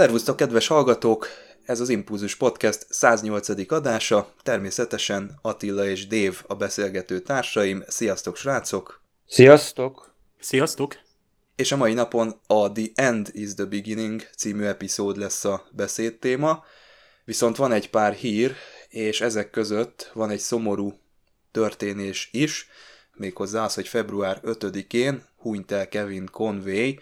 Szervusztok, 0.00 0.36
kedves 0.36 0.66
hallgatók! 0.66 1.26
Ez 1.64 1.80
az 1.80 1.88
Impulzus 1.88 2.34
Podcast 2.34 2.86
108. 2.88 3.72
adása. 3.72 4.34
Természetesen 4.42 5.38
Attila 5.42 5.86
és 5.86 6.06
Dév 6.06 6.42
a 6.46 6.54
beszélgető 6.54 7.20
társaim. 7.20 7.84
Sziasztok, 7.88 8.36
srácok! 8.36 9.02
Sziasztok! 9.26 10.14
Sziasztok! 10.38 10.96
És 11.56 11.72
a 11.72 11.76
mai 11.76 11.92
napon 11.92 12.40
a 12.46 12.72
The 12.72 12.84
End 12.94 13.28
is 13.32 13.54
the 13.54 13.64
Beginning 13.64 14.22
című 14.36 14.64
epizód 14.64 15.16
lesz 15.16 15.44
a 15.44 15.68
beszédtéma. 15.70 16.64
Viszont 17.24 17.56
van 17.56 17.72
egy 17.72 17.90
pár 17.90 18.12
hír, 18.12 18.54
és 18.88 19.20
ezek 19.20 19.50
között 19.50 20.10
van 20.14 20.30
egy 20.30 20.40
szomorú 20.40 20.92
történés 21.50 22.28
is, 22.32 22.68
méghozzá 23.14 23.64
az, 23.64 23.74
hogy 23.74 23.88
február 23.88 24.40
5-én 24.44 25.24
hunyt 25.36 25.72
el 25.72 25.88
Kevin 25.88 26.26
Conway, 26.26 26.98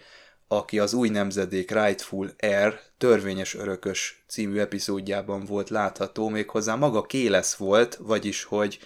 aki 0.51 0.79
az 0.79 0.93
új 0.93 1.09
nemzedék 1.09 1.71
Rightful 1.71 2.29
Air 2.39 2.79
törvényes 2.97 3.55
örökös 3.55 4.23
című 4.27 4.59
epizódjában 4.59 5.45
volt 5.45 5.69
látható, 5.69 6.29
méghozzá 6.29 6.75
maga 6.75 7.01
Kélesz 7.01 7.55
volt, 7.55 7.95
vagyis 7.95 8.43
hogy 8.43 8.79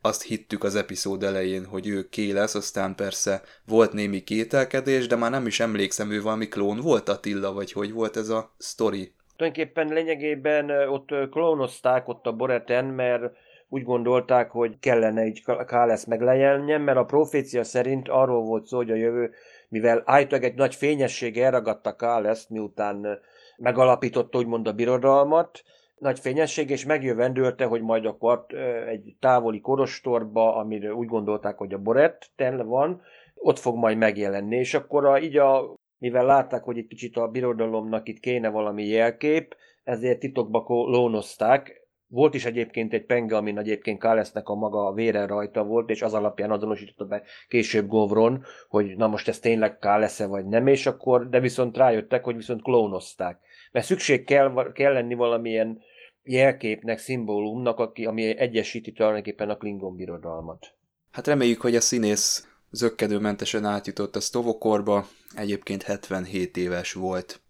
azt 0.00 0.22
hittük 0.22 0.64
az 0.64 0.74
epizód 0.74 1.22
elején, 1.22 1.64
hogy 1.64 1.88
ő 1.88 2.08
Kélesz, 2.08 2.54
aztán 2.54 2.94
persze 2.94 3.42
volt 3.66 3.92
némi 3.92 4.20
kételkedés, 4.20 5.06
de 5.06 5.16
már 5.16 5.30
nem 5.30 5.46
is 5.46 5.60
emlékszem, 5.60 6.10
ő 6.10 6.22
valami 6.22 6.48
klón 6.48 6.80
volt 6.80 7.08
Attila, 7.08 7.52
vagy 7.52 7.72
hogy 7.72 7.92
volt 7.92 8.16
ez 8.16 8.28
a 8.28 8.54
sztori? 8.58 9.12
Tulajdonképpen 9.36 9.88
lényegében 9.88 10.88
ott 10.88 11.08
klónozták 11.30 12.08
ott 12.08 12.26
a 12.26 12.32
Boreten, 12.32 12.84
mert 12.84 13.22
úgy 13.68 13.82
gondolták, 13.82 14.50
hogy 14.50 14.78
kellene 14.78 15.26
így 15.26 15.42
Kálesz 15.66 16.04
meglejeljen, 16.04 16.80
mert 16.80 16.98
a 16.98 17.04
profécia 17.04 17.64
szerint 17.64 18.08
arról 18.08 18.44
volt 18.44 18.66
szó, 18.66 18.76
hogy 18.76 18.90
a 18.90 18.94
jövő 18.94 19.30
mivel 19.70 20.02
állítólag 20.04 20.44
egy 20.44 20.54
nagy 20.54 20.74
fényesség 20.74 21.38
elragadta 21.38 21.96
Káleszt, 21.96 22.50
miután 22.50 23.20
megalapította 23.56 24.38
úgymond 24.38 24.66
a 24.66 24.72
birodalmat, 24.72 25.62
nagy 25.98 26.18
fényesség, 26.18 26.70
és 26.70 26.84
megjövendőlte, 26.84 27.64
hogy 27.64 27.82
majd 27.82 28.06
akkor 28.06 28.46
egy 28.88 29.16
távoli 29.20 29.60
korostorba, 29.60 30.56
amire 30.56 30.94
úgy 30.94 31.06
gondolták, 31.06 31.58
hogy 31.58 31.72
a 31.72 31.78
Borett 31.78 32.30
ten 32.36 32.66
van, 32.66 33.02
ott 33.34 33.58
fog 33.58 33.76
majd 33.76 33.98
megjelenni, 33.98 34.56
és 34.56 34.74
akkor 34.74 35.04
a, 35.04 35.18
így 35.18 35.36
a, 35.36 35.74
mivel 35.98 36.24
látták, 36.24 36.62
hogy 36.62 36.78
egy 36.78 36.86
kicsit 36.86 37.16
a 37.16 37.28
birodalomnak 37.28 38.08
itt 38.08 38.20
kéne 38.20 38.48
valami 38.48 38.86
jelkép, 38.86 39.56
ezért 39.84 40.18
titokba 40.18 40.64
lónozták, 40.66 41.79
volt 42.10 42.34
is 42.34 42.44
egyébként 42.44 42.92
egy 42.92 43.04
penge, 43.04 43.36
amin 43.36 43.58
egyébként 43.58 44.00
Kálesznek 44.00 44.48
a 44.48 44.54
maga 44.54 44.92
vére 44.92 45.26
rajta 45.26 45.64
volt, 45.64 45.90
és 45.90 46.02
az 46.02 46.14
alapján 46.14 46.50
azonosította 46.50 47.04
be 47.04 47.22
később 47.48 47.88
Govron, 47.88 48.44
hogy 48.68 48.96
na 48.96 49.06
most 49.06 49.28
ez 49.28 49.38
tényleg 49.38 49.78
Kálesze 49.78 50.26
vagy 50.26 50.46
nem, 50.46 50.66
és 50.66 50.86
akkor, 50.86 51.28
de 51.28 51.40
viszont 51.40 51.76
rájöttek, 51.76 52.24
hogy 52.24 52.36
viszont 52.36 52.62
klónozták. 52.62 53.38
Mert 53.72 53.86
szükség 53.86 54.24
kell, 54.24 54.72
kell 54.72 54.92
lenni 54.92 55.14
valamilyen 55.14 55.80
jelképnek, 56.22 56.98
szimbólumnak, 56.98 57.78
aki, 57.78 58.04
ami 58.04 58.38
egyesíti 58.38 58.92
tulajdonképpen 58.92 59.50
a 59.50 59.56
Klingon 59.56 59.96
birodalmat. 59.96 60.74
Hát 61.10 61.26
reméljük, 61.26 61.60
hogy 61.60 61.76
a 61.76 61.80
színész 61.80 62.48
zöggenőmentesen 62.70 63.64
átjutott 63.64 64.16
a 64.16 64.20
Stovokorba, 64.20 65.06
egyébként 65.34 65.82
77 65.82 66.56
éves 66.56 66.92
volt. 66.92 67.40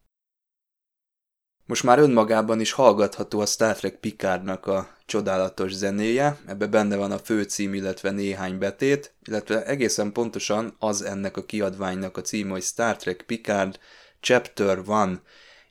Most 1.70 1.82
már 1.82 1.98
önmagában 1.98 2.60
is 2.60 2.72
hallgatható 2.72 3.40
a 3.40 3.46
Star 3.46 3.76
Trek 3.76 3.94
Picardnak 3.94 4.66
a 4.66 4.96
csodálatos 5.06 5.72
zenéje, 5.72 6.38
ebbe 6.46 6.66
benne 6.66 6.96
van 6.96 7.12
a 7.12 7.18
főcím, 7.18 7.74
illetve 7.74 8.10
néhány 8.10 8.58
betét, 8.58 9.14
illetve 9.24 9.64
egészen 9.64 10.12
pontosan 10.12 10.76
az 10.78 11.02
ennek 11.02 11.36
a 11.36 11.44
kiadványnak 11.44 12.16
a 12.16 12.20
címe, 12.20 12.50
hogy 12.50 12.62
Star 12.62 12.96
Trek 12.96 13.22
Picard 13.26 13.78
Chapter 14.20 14.78
1, 15.08 15.18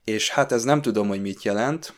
és 0.04 0.30
hát 0.30 0.52
ez 0.52 0.64
nem 0.64 0.82
tudom, 0.82 1.08
hogy 1.08 1.22
mit 1.22 1.44
jelent, 1.44 1.94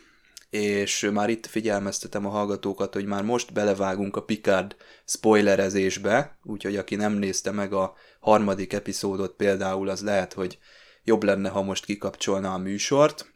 és 0.49 1.09
már 1.13 1.29
itt 1.29 1.45
figyelmeztetem 1.45 2.25
a 2.25 2.29
hallgatókat, 2.29 2.93
hogy 2.93 3.05
már 3.05 3.23
most 3.23 3.53
belevágunk 3.53 4.15
a 4.15 4.23
Picard 4.23 4.75
spoilerezésbe, 5.05 6.37
úgyhogy 6.43 6.75
aki 6.75 6.95
nem 6.95 7.13
nézte 7.13 7.51
meg 7.51 7.73
a 7.73 7.93
harmadik 8.19 8.73
epizódot 8.73 9.35
például, 9.35 9.89
az 9.89 10.01
lehet, 10.01 10.33
hogy 10.33 10.57
jobb 11.03 11.23
lenne, 11.23 11.49
ha 11.49 11.61
most 11.61 11.85
kikapcsolna 11.85 12.53
a 12.53 12.57
műsort, 12.57 13.30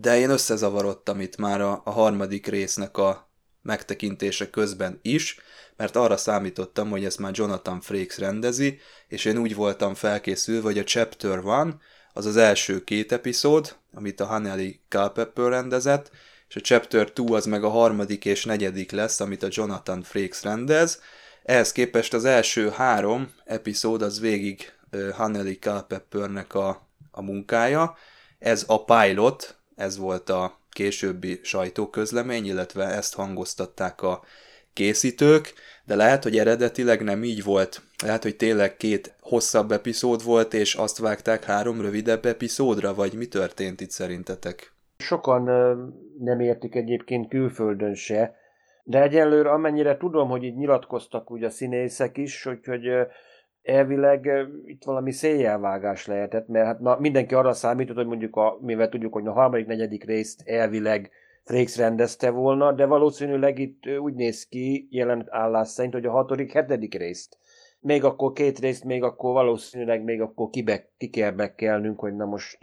de 0.00 0.18
én 0.18 0.30
összezavarodtam 0.30 1.20
itt 1.20 1.36
már 1.36 1.60
a, 1.60 1.80
a 1.84 1.90
harmadik 1.90 2.46
résznek 2.46 2.96
a 2.96 3.30
megtekintése 3.62 4.50
közben 4.50 4.98
is, 5.02 5.38
mert 5.76 5.96
arra 5.96 6.16
számítottam, 6.16 6.90
hogy 6.90 7.04
ezt 7.04 7.18
már 7.18 7.32
Jonathan 7.34 7.80
Frakes 7.80 8.18
rendezi, 8.18 8.78
és 9.08 9.24
én 9.24 9.38
úgy 9.38 9.54
voltam 9.54 9.94
felkészülve, 9.94 10.62
hogy 10.62 10.78
a 10.78 10.84
Chapter 10.84 11.38
1 11.38 11.74
az 12.12 12.26
az 12.26 12.36
első 12.36 12.84
két 12.84 13.12
epizód, 13.12 13.76
amit 13.94 14.20
a 14.20 14.26
Haneli 14.26 14.80
Culpepper 14.88 15.48
rendezett, 15.48 16.10
és 16.48 16.56
a 16.56 16.60
Chapter 16.60 17.04
2 17.04 17.22
az 17.22 17.46
meg 17.46 17.64
a 17.64 17.68
harmadik 17.68 18.24
és 18.24 18.44
negyedik 18.44 18.90
lesz, 18.90 19.20
amit 19.20 19.42
a 19.42 19.48
Jonathan 19.50 20.02
Frakes 20.02 20.42
rendez. 20.42 21.00
Ehhez 21.42 21.72
képest 21.72 22.14
az 22.14 22.24
első 22.24 22.70
három 22.70 23.32
epizód 23.44 24.02
az 24.02 24.20
végig 24.20 24.72
Haneli 25.12 25.58
Culpeppernek 25.58 26.54
a, 26.54 26.88
a 27.10 27.22
munkája. 27.22 27.96
Ez 28.38 28.64
a 28.66 28.84
pilot, 28.84 29.56
ez 29.76 29.98
volt 29.98 30.30
a 30.30 30.58
későbbi 30.70 31.40
sajtóközlemény, 31.42 32.46
illetve 32.46 32.84
ezt 32.84 33.14
hangoztatták 33.14 34.02
a 34.02 34.22
készítők, 34.72 35.54
de 35.84 35.94
lehet, 35.94 36.22
hogy 36.22 36.38
eredetileg 36.38 37.02
nem 37.02 37.24
így 37.24 37.44
volt. 37.44 37.82
Lehet, 38.04 38.22
hogy 38.22 38.36
tényleg 38.36 38.76
két 38.76 39.14
hosszabb 39.20 39.72
epizód 39.72 40.24
volt, 40.24 40.54
és 40.54 40.74
azt 40.74 40.98
vágták 40.98 41.44
három 41.44 41.80
rövidebb 41.80 42.24
epizódra, 42.24 42.94
vagy 42.94 43.12
mi 43.14 43.26
történt 43.26 43.80
itt 43.80 43.90
szerintetek? 43.90 44.72
Sokan 44.98 45.42
nem 46.18 46.40
értik 46.40 46.74
egyébként 46.74 47.28
külföldön 47.28 47.94
se, 47.94 48.34
de 48.84 49.02
egyelőre 49.02 49.50
amennyire 49.50 49.96
tudom, 49.96 50.28
hogy 50.28 50.42
így 50.42 50.56
nyilatkoztak 50.56 51.30
úgy 51.30 51.44
a 51.44 51.50
színészek 51.50 52.16
is, 52.16 52.42
hogy, 52.42 52.58
hogy 52.64 52.88
elvileg 53.66 54.30
itt 54.64 54.84
valami 54.84 55.12
széjjelvágás 55.12 56.06
lehetett, 56.06 56.48
mert 56.48 56.66
hát 56.66 56.80
ma 56.80 56.96
mindenki 56.98 57.34
arra 57.34 57.52
számított, 57.52 57.96
hogy 57.96 58.06
mondjuk, 58.06 58.36
a, 58.36 58.58
mivel 58.60 58.88
tudjuk, 58.88 59.12
hogy 59.12 59.26
a 59.26 59.32
harmadik, 59.32 59.66
negyedik 59.66 60.04
részt 60.04 60.42
elvileg 60.44 61.10
Frakes 61.44 61.76
rendezte 61.76 62.30
volna, 62.30 62.72
de 62.72 62.86
valószínűleg 62.86 63.58
itt 63.58 63.98
úgy 63.98 64.14
néz 64.14 64.46
ki 64.48 64.88
jelen 64.90 65.26
állás 65.30 65.68
szerint, 65.68 65.94
hogy 65.94 66.06
a 66.06 66.10
hatodik, 66.10 66.52
hetedik 66.52 66.94
részt. 66.94 67.38
Még 67.80 68.04
akkor 68.04 68.32
két 68.32 68.58
részt, 68.58 68.84
még 68.84 69.02
akkor 69.02 69.32
valószínűleg 69.32 70.02
még 70.02 70.20
akkor 70.20 70.50
kibe, 70.50 70.88
ki 70.96 71.08
kell 71.08 71.30
bekelnünk, 71.30 72.00
hogy 72.00 72.16
na 72.16 72.24
most 72.24 72.58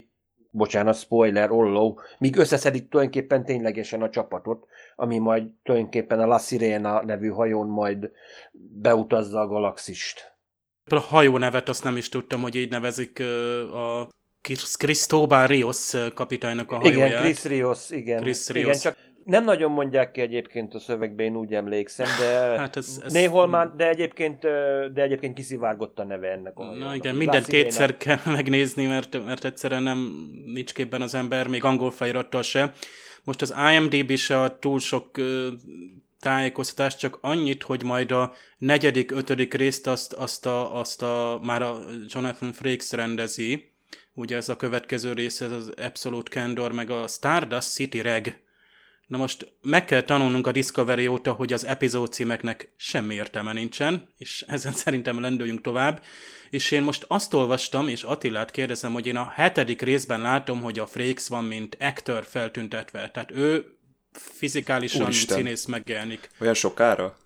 bocsánat, 0.50 0.96
spoiler, 0.96 1.52
olló, 1.52 2.00
míg 2.18 2.38
összeszedik 2.38 2.90
tulajdonképpen 2.90 3.46
ténylegesen 3.46 4.02
a 4.02 4.10
csapatot, 4.10 4.68
ami 4.96 5.18
majd 5.18 5.44
tulajdonképpen 5.64 6.20
a 6.20 6.26
La 6.26 6.38
Sirena 6.38 7.04
nevű 7.04 7.30
hajón 7.30 7.68
majd 7.68 8.12
beutazza 8.82 9.40
a 9.40 9.48
galaxist. 9.48 10.33
A 10.92 11.00
hajó 11.00 11.38
nevet 11.38 11.70
azt 11.70 11.84
nem 11.84 11.98
is 11.98 12.10
tudtam, 12.10 12.42
hogy 12.42 12.56
így 12.56 12.70
nevezik 12.70 13.20
a 13.74 14.08
Cristóbal 14.78 15.48
Rios 15.48 15.94
kapitánynak 16.14 16.72
a 16.72 16.76
hajóját. 16.76 17.10
Igen, 17.10 17.22
Chris 17.22 17.44
Rios, 17.44 17.90
igen. 17.90 18.22
Chris 18.22 18.50
Rios. 18.50 18.66
Igen, 18.66 18.80
csak 18.80 18.98
nem 19.24 19.44
nagyon 19.44 19.72
mondják 19.72 20.12
ki 20.12 20.22
egyébként 20.22 20.74
a 20.74 20.80
szövegben, 20.80 21.26
én 21.26 21.36
úgy 21.36 21.54
emlékszem, 21.54 22.08
de 22.20 22.26
hát 22.60 22.76
ez, 22.76 23.02
ez... 23.06 23.14
néhol 23.14 23.48
már, 23.48 23.72
de 23.76 23.90
egyébként, 23.90 24.40
de 24.94 25.02
egyébként 25.02 25.36
kiszivárgott 25.36 26.00
a 26.00 26.04
neve 26.04 26.32
ennek 26.32 26.58
a 26.58 26.74
Na 26.76 26.96
igen, 26.96 27.16
mindent 27.16 27.48
kétszer 27.48 27.98
kell 27.98 28.20
megnézni, 28.38 28.86
mert, 28.86 29.26
mert 29.26 29.46
egyszerűen 29.46 29.84
nem 29.84 30.30
nincs 30.46 30.74
képben 30.74 31.02
az 31.02 31.16
ember, 31.16 31.48
még 31.48 31.64
angol 31.64 31.92
felirattal 31.92 32.42
se. 32.42 32.74
Most 33.24 33.42
az 33.42 33.56
IMDb 33.74 34.16
se 34.16 34.58
túl 34.60 34.80
sok 34.80 35.18
tájékoztatást, 36.24 37.00
csak 37.00 37.18
annyit, 37.22 37.64
hogy 37.64 37.84
majd 37.84 38.12
a 38.12 38.34
negyedik, 38.58 39.12
ötödik 39.12 39.54
részt 39.54 39.88
azt, 39.88 40.14
azt, 40.14 40.46
a, 40.46 40.80
azt 40.80 41.02
a, 41.02 41.40
már 41.44 41.62
a 41.62 41.80
Jonathan 42.08 42.54
Frakes 42.54 42.92
rendezi, 42.92 43.74
ugye 44.14 44.36
ez 44.36 44.50
a 44.50 44.56
következő 44.56 45.14
rész, 45.14 45.42
ez 45.42 45.52
az 45.52 45.74
Absolute 45.78 46.32
Candor, 46.32 46.72
meg 46.72 46.90
a 46.90 47.08
Stardust 47.08 47.72
City 47.72 48.02
Reg. 48.02 48.42
Na 49.08 49.18
most 49.18 49.54
meg 49.62 49.86
kell 49.86 50.02
tanulnunk 50.02 50.48
a 50.48 50.52
Discovery 50.52 51.08
óta, 51.08 51.32
hogy 51.32 51.54
az 51.54 51.66
epizód 51.66 52.14
címeknek 52.14 52.74
semmi 52.78 53.14
értelme 53.14 53.54
nincsen, 53.54 54.10
és 54.18 54.46
ezen 54.48 54.74
szerintem 54.84 55.20
lendüljünk 55.20 55.62
tovább. 55.62 56.04
És 56.50 56.72
én 56.72 56.84
most 56.84 57.06
azt 57.08 57.34
olvastam, 57.34 57.88
és 57.88 58.04
Attilát 58.04 58.52
kérdezem, 58.52 58.94
hogy 58.94 59.08
én 59.08 59.16
a 59.16 59.30
hetedik 59.30 59.82
részben 59.82 60.22
látom, 60.22 60.62
hogy 60.62 60.80
a 60.80 60.88
Frakes 60.88 61.28
van, 61.28 61.44
mint 61.44 61.78
actor 61.80 62.26
feltüntetve. 62.26 63.10
Tehát 63.10 63.32
ő 63.32 63.73
fizikálisan 64.14 65.02
Úristen. 65.02 65.38
színész 65.38 65.66
megjelenik. 65.66 66.30
Olyan 66.40 66.54
sokára? 66.54 67.18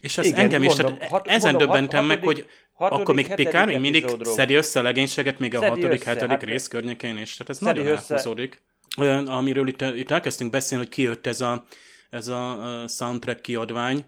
És 0.00 0.18
ez 0.18 0.26
Igen, 0.26 0.38
engem 0.38 0.62
is, 0.62 0.68
mondom, 0.68 0.94
tehát 0.94 1.10
hat- 1.10 1.26
ezen 1.28 1.50
mondom, 1.50 1.68
döbbentem 1.68 2.04
meg, 2.04 2.18
hatodik- 2.18 2.42
hogy 2.44 2.50
hatodik, 2.72 3.02
akkor 3.02 3.14
még 3.14 3.34
Picard 3.34 3.66
még 3.66 3.78
mindig 3.80 4.06
szedi 4.22 4.54
össze 4.54 4.78
a 4.80 4.82
legénységet 4.82 5.38
még 5.38 5.54
a 5.54 5.58
Szedi 5.58 5.70
hatodik, 5.70 6.00
össze, 6.00 6.08
hetedik 6.08 6.30
hát- 6.30 6.42
rész 6.42 6.68
környékén 6.68 7.18
is. 7.18 7.32
Tehát 7.32 7.48
ez 7.50 7.58
nagyon 7.58 7.86
össze. 7.86 8.14
elhúzódik. 8.14 8.62
Olyan, 8.98 9.26
amiről 9.28 9.68
itt, 9.68 9.80
itt 9.82 10.10
elkezdtünk 10.10 10.50
beszélni, 10.50 10.84
hogy 10.84 10.92
kijött 10.92 11.26
ez 11.26 11.40
a, 11.40 11.64
ez 12.10 12.28
a 12.28 12.84
soundtrack 12.88 13.40
kiadvány, 13.42 14.04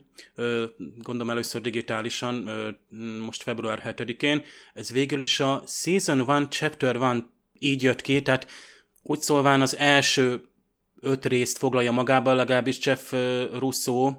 gondolom 0.99 1.31
először 1.31 1.61
digitálisan, 1.61 2.51
most 3.25 3.43
február 3.43 3.95
7-én. 3.99 4.43
Ez 4.75 4.91
végül 4.91 5.23
is 5.23 5.41
a 5.41 5.63
Season 5.67 6.31
1, 6.31 6.49
Chapter 6.49 6.97
1 6.97 7.25
így 7.59 7.83
jött 7.83 8.01
ki, 8.01 8.23
tehát 8.23 8.47
úgy 9.03 9.21
szólván 9.21 9.61
az 9.61 9.77
első 9.77 10.43
öt 11.01 11.27
részt 11.27 11.59
foglalja 11.59 11.93
magába, 11.93 12.35
legalábbis 12.35 12.87
Jeff 12.87 13.13
Russo 13.59 14.13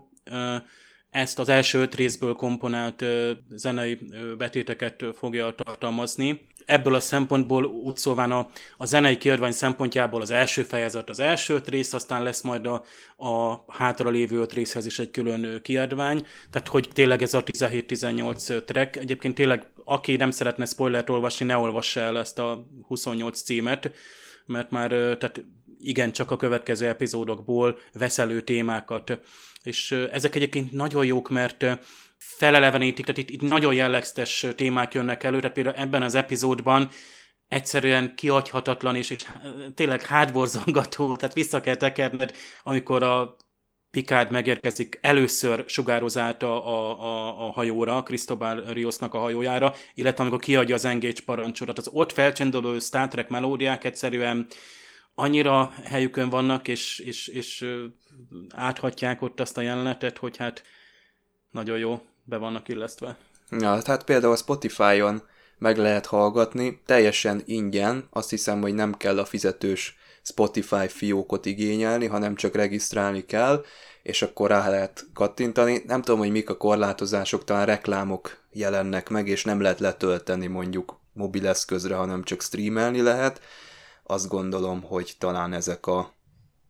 ezt 1.09 1.39
az 1.39 1.49
első 1.49 1.79
öt 1.79 1.95
részből 1.95 2.33
komponált 2.33 3.05
zenei 3.49 3.99
betéteket 4.37 5.05
fogja 5.13 5.55
tartalmazni. 5.55 6.47
Ebből 6.65 6.95
a 6.95 6.99
szempontból 6.99 7.65
úgy 7.65 7.97
szólván 7.97 8.31
a, 8.31 8.49
a 8.77 8.85
zenei 8.85 9.17
kiadvány 9.17 9.51
szempontjából 9.51 10.21
az 10.21 10.29
első 10.29 10.63
fejezet 10.63 11.09
az 11.09 11.19
első 11.19 11.53
öt 11.53 11.69
rész, 11.69 11.93
aztán 11.93 12.23
lesz 12.23 12.41
majd 12.41 12.65
a, 12.65 12.83
a 13.25 13.63
hátra 13.67 14.09
lévő 14.09 14.39
öt 14.39 14.53
részhez 14.53 14.85
is 14.85 14.99
egy 14.99 15.11
külön 15.11 15.61
kiadvány, 15.61 16.25
tehát 16.49 16.67
hogy 16.67 16.89
tényleg 16.93 17.21
ez 17.21 17.33
a 17.33 17.43
17-18 17.43 18.63
track. 18.65 18.95
Egyébként 18.95 19.35
tényleg, 19.35 19.67
aki 19.83 20.15
nem 20.15 20.31
szeretne 20.31 20.65
spoilert 20.65 21.09
olvasni, 21.09 21.45
ne 21.45 21.57
olvassa 21.57 21.99
el 21.99 22.17
ezt 22.17 22.39
a 22.39 22.67
28 22.87 23.41
címet, 23.41 23.91
mert 24.45 24.71
már 24.71 24.89
tehát 24.89 25.43
igen, 25.79 26.11
csak 26.11 26.31
a 26.31 26.37
következő 26.37 26.87
epizódokból 26.87 27.79
vesz 27.93 28.17
elő 28.17 28.41
témákat. 28.41 29.19
És 29.63 29.91
ezek 29.91 30.35
egyébként 30.35 30.71
nagyon 30.71 31.05
jók, 31.05 31.29
mert 31.29 31.65
felelevenítik, 32.17 33.05
tehát 33.05 33.21
itt, 33.21 33.29
itt 33.29 33.49
nagyon 33.49 33.73
jellegzetes 33.73 34.45
témák 34.55 34.93
jönnek 34.93 35.23
elő, 35.23 35.39
tehát 35.39 35.55
például 35.55 35.75
ebben 35.75 36.01
az 36.01 36.15
epizódban 36.15 36.89
egyszerűen 37.47 38.15
kiadhatatlan, 38.15 38.95
és, 38.95 39.09
és 39.09 39.25
tényleg 39.75 40.01
hátborzongató, 40.01 41.15
tehát 41.15 41.35
vissza 41.35 41.61
kell 41.61 41.75
tekerned, 41.75 42.35
amikor 42.63 43.03
a 43.03 43.35
Picard 43.91 44.31
megérkezik, 44.31 44.99
először 45.01 45.63
sugároz 45.67 46.17
át 46.17 46.43
a, 46.43 46.67
a, 46.67 47.01
a, 47.01 47.47
a 47.47 47.51
hajóra, 47.51 48.03
Cristobal 48.03 48.63
Riosnak 48.73 49.13
a 49.13 49.19
hajójára, 49.19 49.73
illetve 49.93 50.23
amikor 50.23 50.39
kiadja 50.39 50.75
az 50.75 50.85
engage 50.85 51.21
parancsot. 51.25 51.67
Tehát 51.67 51.77
az 51.77 51.89
ott 51.93 52.11
felcsendülő 52.11 52.79
Star 52.79 53.07
Trek 53.07 53.29
melódiák 53.29 53.83
egyszerűen 53.83 54.47
annyira 55.19 55.71
helyükön 55.83 56.29
vannak, 56.29 56.67
és, 56.67 56.99
és, 56.99 57.27
és 57.27 57.65
áthatják 58.49 59.21
ott 59.21 59.39
azt 59.39 59.57
a 59.57 59.61
jelenetet, 59.61 60.17
hogy 60.17 60.37
hát 60.37 60.63
nagyon 61.51 61.77
jó, 61.77 62.01
be 62.23 62.37
vannak 62.37 62.67
illesztve. 62.67 63.17
Ja, 63.51 63.81
tehát 63.81 64.03
például 64.03 64.33
a 64.33 64.37
Spotify-on 64.37 65.21
meg 65.57 65.77
lehet 65.77 66.05
hallgatni, 66.05 66.81
teljesen 66.85 67.41
ingyen, 67.45 68.07
azt 68.09 68.29
hiszem, 68.29 68.61
hogy 68.61 68.73
nem 68.73 68.93
kell 68.93 69.19
a 69.19 69.25
fizetős 69.25 69.97
Spotify 70.21 70.87
fiókot 70.87 71.45
igényelni, 71.45 72.05
hanem 72.05 72.35
csak 72.35 72.55
regisztrálni 72.55 73.25
kell, 73.25 73.63
és 74.03 74.21
akkor 74.21 74.49
rá 74.49 74.69
lehet 74.69 75.05
kattintani. 75.13 75.83
Nem 75.85 76.01
tudom, 76.01 76.19
hogy 76.19 76.31
mik 76.31 76.49
a 76.49 76.57
korlátozások, 76.57 77.43
talán 77.43 77.65
reklámok 77.65 78.43
jelennek 78.51 79.09
meg, 79.09 79.27
és 79.27 79.43
nem 79.43 79.61
lehet 79.61 79.79
letölteni 79.79 80.47
mondjuk 80.47 80.99
mobileszközre, 81.13 81.95
hanem 81.95 82.23
csak 82.23 82.41
streamelni 82.41 83.01
lehet. 83.01 83.41
Azt 84.11 84.27
gondolom, 84.27 84.81
hogy 84.81 85.15
talán 85.17 85.53
ezek 85.53 85.85
a 85.87 86.13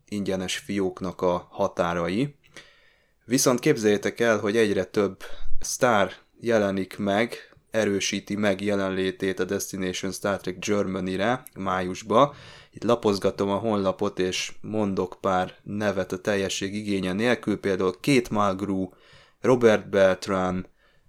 ingyenes 0.06 0.58
fióknak 0.58 1.22
a 1.22 1.48
határai. 1.52 2.36
Viszont 3.26 3.60
képzeljétek 3.60 4.20
el, 4.20 4.40
hogy 4.40 4.58
egyre 4.58 4.84
több 4.84 5.24
sztár 5.60 6.12
jelenik 6.40 6.98
meg, 6.98 7.36
erősíti 7.72 8.36
meg 8.36 8.62
jelenlétét 8.62 9.40
a 9.40 9.44
Destination 9.44 10.12
Star 10.12 10.40
Trek 10.40 10.60
Germany-re 10.60 11.44
májusba. 11.56 12.36
Itt 12.72 12.84
lapozgatom 12.84 13.50
a 13.50 13.58
honlapot, 13.58 14.20
és 14.20 14.54
mondok 14.62 15.18
pár 15.22 15.56
nevet 15.64 16.12
a 16.12 16.22
teljesség 16.22 16.76
igénye 16.76 17.14
nélkül, 17.14 17.60
például 17.60 17.94
Kate 18.02 18.30
Mulgrew, 18.32 18.90
Robert 19.42 19.90
Beltran, 19.90 20.68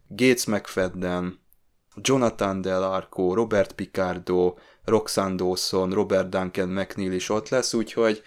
Gates 0.08 0.44
McFadden, 0.44 1.40
Jonathan 1.94 2.60
Del 2.60 2.82
Arco, 2.82 3.34
Robert 3.34 3.72
Picardo, 3.72 4.54
Roxanne 4.84 5.34
Dawson, 5.34 5.92
Robert 5.92 6.28
Duncan 6.28 6.68
McNeil 6.68 7.12
is 7.12 7.28
ott 7.28 7.48
lesz, 7.48 7.74
úgyhogy 7.74 8.22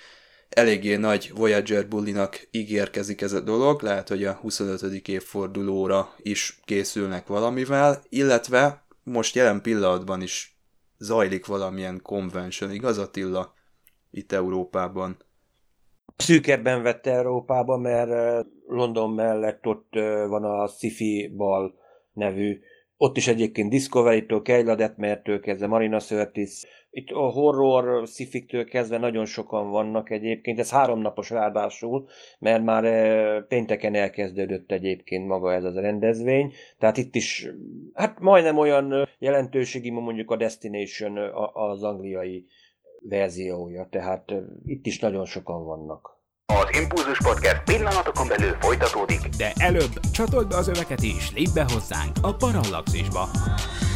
eléggé 0.49 0.95
nagy 0.95 1.31
Voyager 1.35 1.87
bulinak 1.87 2.47
ígérkezik 2.51 3.21
ez 3.21 3.33
a 3.33 3.39
dolog, 3.39 3.81
lehet, 3.81 4.07
hogy 4.07 4.23
a 4.23 4.33
25. 4.33 5.07
évfordulóra 5.07 6.13
is 6.17 6.59
készülnek 6.65 7.27
valamivel, 7.27 8.01
illetve 8.09 8.85
most 9.03 9.35
jelen 9.35 9.61
pillanatban 9.61 10.21
is 10.21 10.57
zajlik 10.97 11.45
valamilyen 11.45 12.01
convention, 12.01 12.71
igaz 12.71 12.97
Attila? 12.97 13.53
Itt 14.11 14.31
Európában. 14.31 15.17
Szűkebben 16.17 16.81
vette 16.81 17.11
Európába, 17.11 17.77
mert 17.77 18.45
London 18.67 19.13
mellett 19.13 19.65
ott 19.65 19.89
van 20.27 20.43
a 20.43 20.67
Sci-Fi 20.67 21.33
Ball 21.35 21.73
nevű, 22.13 22.59
ott 22.97 23.17
is 23.17 23.27
egyébként 23.27 23.69
Discovery-től, 23.69 24.41
Kejladet 24.41 24.95
kezdve 25.41 25.67
Marina 25.67 25.99
Sörtis, 25.99 26.61
itt 26.95 27.09
a 27.09 27.29
horror 27.29 28.07
szifiktől 28.07 28.65
kezdve 28.65 28.97
nagyon 28.97 29.25
sokan 29.25 29.69
vannak 29.69 30.09
egyébként, 30.09 30.59
ez 30.59 30.71
háromnapos 30.71 31.29
ráadásul, 31.29 32.07
mert 32.39 32.63
már 32.63 32.85
eh, 32.85 33.41
pénteken 33.47 33.95
elkezdődött 33.95 34.71
egyébként 34.71 35.27
maga 35.27 35.53
ez 35.53 35.63
az 35.63 35.75
rendezvény, 35.75 36.53
tehát 36.77 36.97
itt 36.97 37.15
is, 37.15 37.47
hát 37.93 38.19
majdnem 38.19 38.57
olyan 38.57 38.93
eh, 38.93 39.07
jelentőségi, 39.19 39.89
mondjuk 39.89 40.31
a 40.31 40.35
Destination 40.35 41.17
eh, 41.17 41.57
az 41.57 41.83
angliai 41.83 42.45
verziója, 43.09 43.87
tehát 43.89 44.31
eh, 44.31 44.37
itt 44.65 44.85
is 44.85 44.99
nagyon 44.99 45.25
sokan 45.25 45.65
vannak. 45.65 46.12
Az 46.45 46.77
Impulzus 46.79 47.17
Podcast 47.17 47.63
pillanatokon 47.63 48.27
belül 48.27 48.55
folytatódik. 48.59 49.27
De 49.37 49.53
előbb 49.57 49.99
csatold 50.11 50.47
be 50.47 50.55
az 50.55 50.67
öveket 50.67 51.01
és 51.03 51.31
lépj 51.31 51.51
be 51.53 51.65
hozzánk 51.73 52.11
a 52.21 52.35
Parallaxisba. 52.35 53.29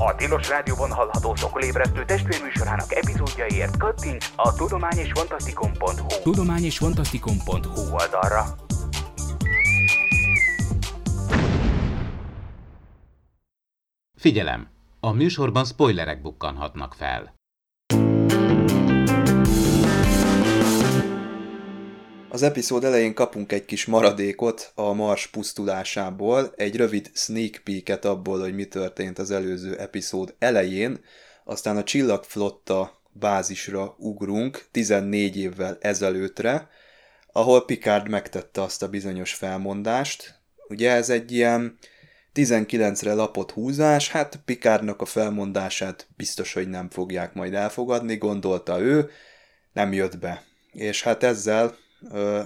A 0.00 0.14
Tilos 0.14 0.48
Rádióban 0.48 0.92
hallható 0.92 1.34
szokolébresztő 1.36 2.04
testvérműsorának 2.04 2.92
epizódjaiért 2.92 3.76
kattints 3.76 4.32
a 4.36 4.54
Tudomány 4.54 4.98
és 6.64 6.78
fantasztikum.hu 6.78 7.92
oldalra. 7.92 8.44
Figyelem! 14.16 14.68
A 15.00 15.12
műsorban 15.12 15.64
spoilerek 15.64 16.22
bukkanhatnak 16.22 16.94
fel. 16.94 17.37
Az 22.38 22.44
epizód 22.44 22.84
elején 22.84 23.14
kapunk 23.14 23.52
egy 23.52 23.64
kis 23.64 23.86
maradékot 23.86 24.72
a 24.74 24.92
Mars 24.92 25.26
pusztulásából, 25.26 26.52
egy 26.56 26.76
rövid 26.76 27.10
sneak 27.14 27.60
peeket 27.64 28.04
abból, 28.04 28.40
hogy 28.40 28.54
mi 28.54 28.64
történt 28.64 29.18
az 29.18 29.30
előző 29.30 29.78
epizód 29.78 30.34
elején, 30.38 31.00
aztán 31.44 31.76
a 31.76 31.82
csillagflotta 31.82 33.00
bázisra 33.12 33.94
ugrunk 33.98 34.66
14 34.70 35.36
évvel 35.36 35.78
ezelőttre, 35.80 36.68
ahol 37.32 37.64
Picard 37.64 38.08
megtette 38.08 38.62
azt 38.62 38.82
a 38.82 38.88
bizonyos 38.88 39.34
felmondást. 39.34 40.34
Ugye 40.68 40.90
ez 40.90 41.10
egy 41.10 41.32
ilyen 41.32 41.78
19-re 42.34 43.14
lapot 43.14 43.50
húzás, 43.50 44.10
hát 44.10 44.40
Picardnak 44.44 45.00
a 45.00 45.06
felmondását 45.06 46.08
biztos, 46.16 46.52
hogy 46.52 46.68
nem 46.68 46.90
fogják 46.90 47.34
majd 47.34 47.54
elfogadni, 47.54 48.16
gondolta 48.16 48.80
ő, 48.80 49.10
nem 49.72 49.92
jött 49.92 50.18
be. 50.18 50.44
és 50.72 51.02
hát 51.02 51.22
ezzel 51.22 51.86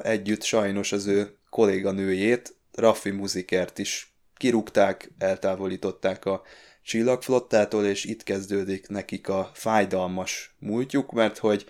együtt 0.03 0.43
sajnos 0.43 0.93
az 0.93 1.07
ő 1.07 1.37
kolléganőjét, 1.51 2.57
Raffi 2.73 3.11
Muzikert 3.11 3.79
is 3.79 4.15
kirúgták, 4.37 5.13
eltávolították 5.19 6.25
a 6.25 6.43
csillagflottától, 6.83 7.85
és 7.85 8.05
itt 8.05 8.23
kezdődik 8.23 8.89
nekik 8.89 9.29
a 9.29 9.51
fájdalmas 9.55 10.55
múltjuk, 10.59 11.13
mert 11.13 11.39
hogy 11.39 11.67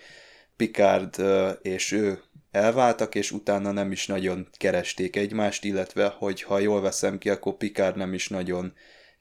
Picard 0.55 1.23
és 1.61 1.91
ő 1.91 2.21
elváltak, 2.51 3.15
és 3.15 3.31
utána 3.31 3.71
nem 3.71 3.91
is 3.91 4.07
nagyon 4.07 4.47
keresték 4.57 5.15
egymást, 5.15 5.63
illetve, 5.63 6.07
hogy 6.17 6.41
ha 6.41 6.59
jól 6.59 6.81
veszem 6.81 7.17
ki, 7.17 7.29
akkor 7.29 7.57
Picard 7.57 7.97
nem 7.97 8.13
is 8.13 8.29
nagyon 8.29 8.73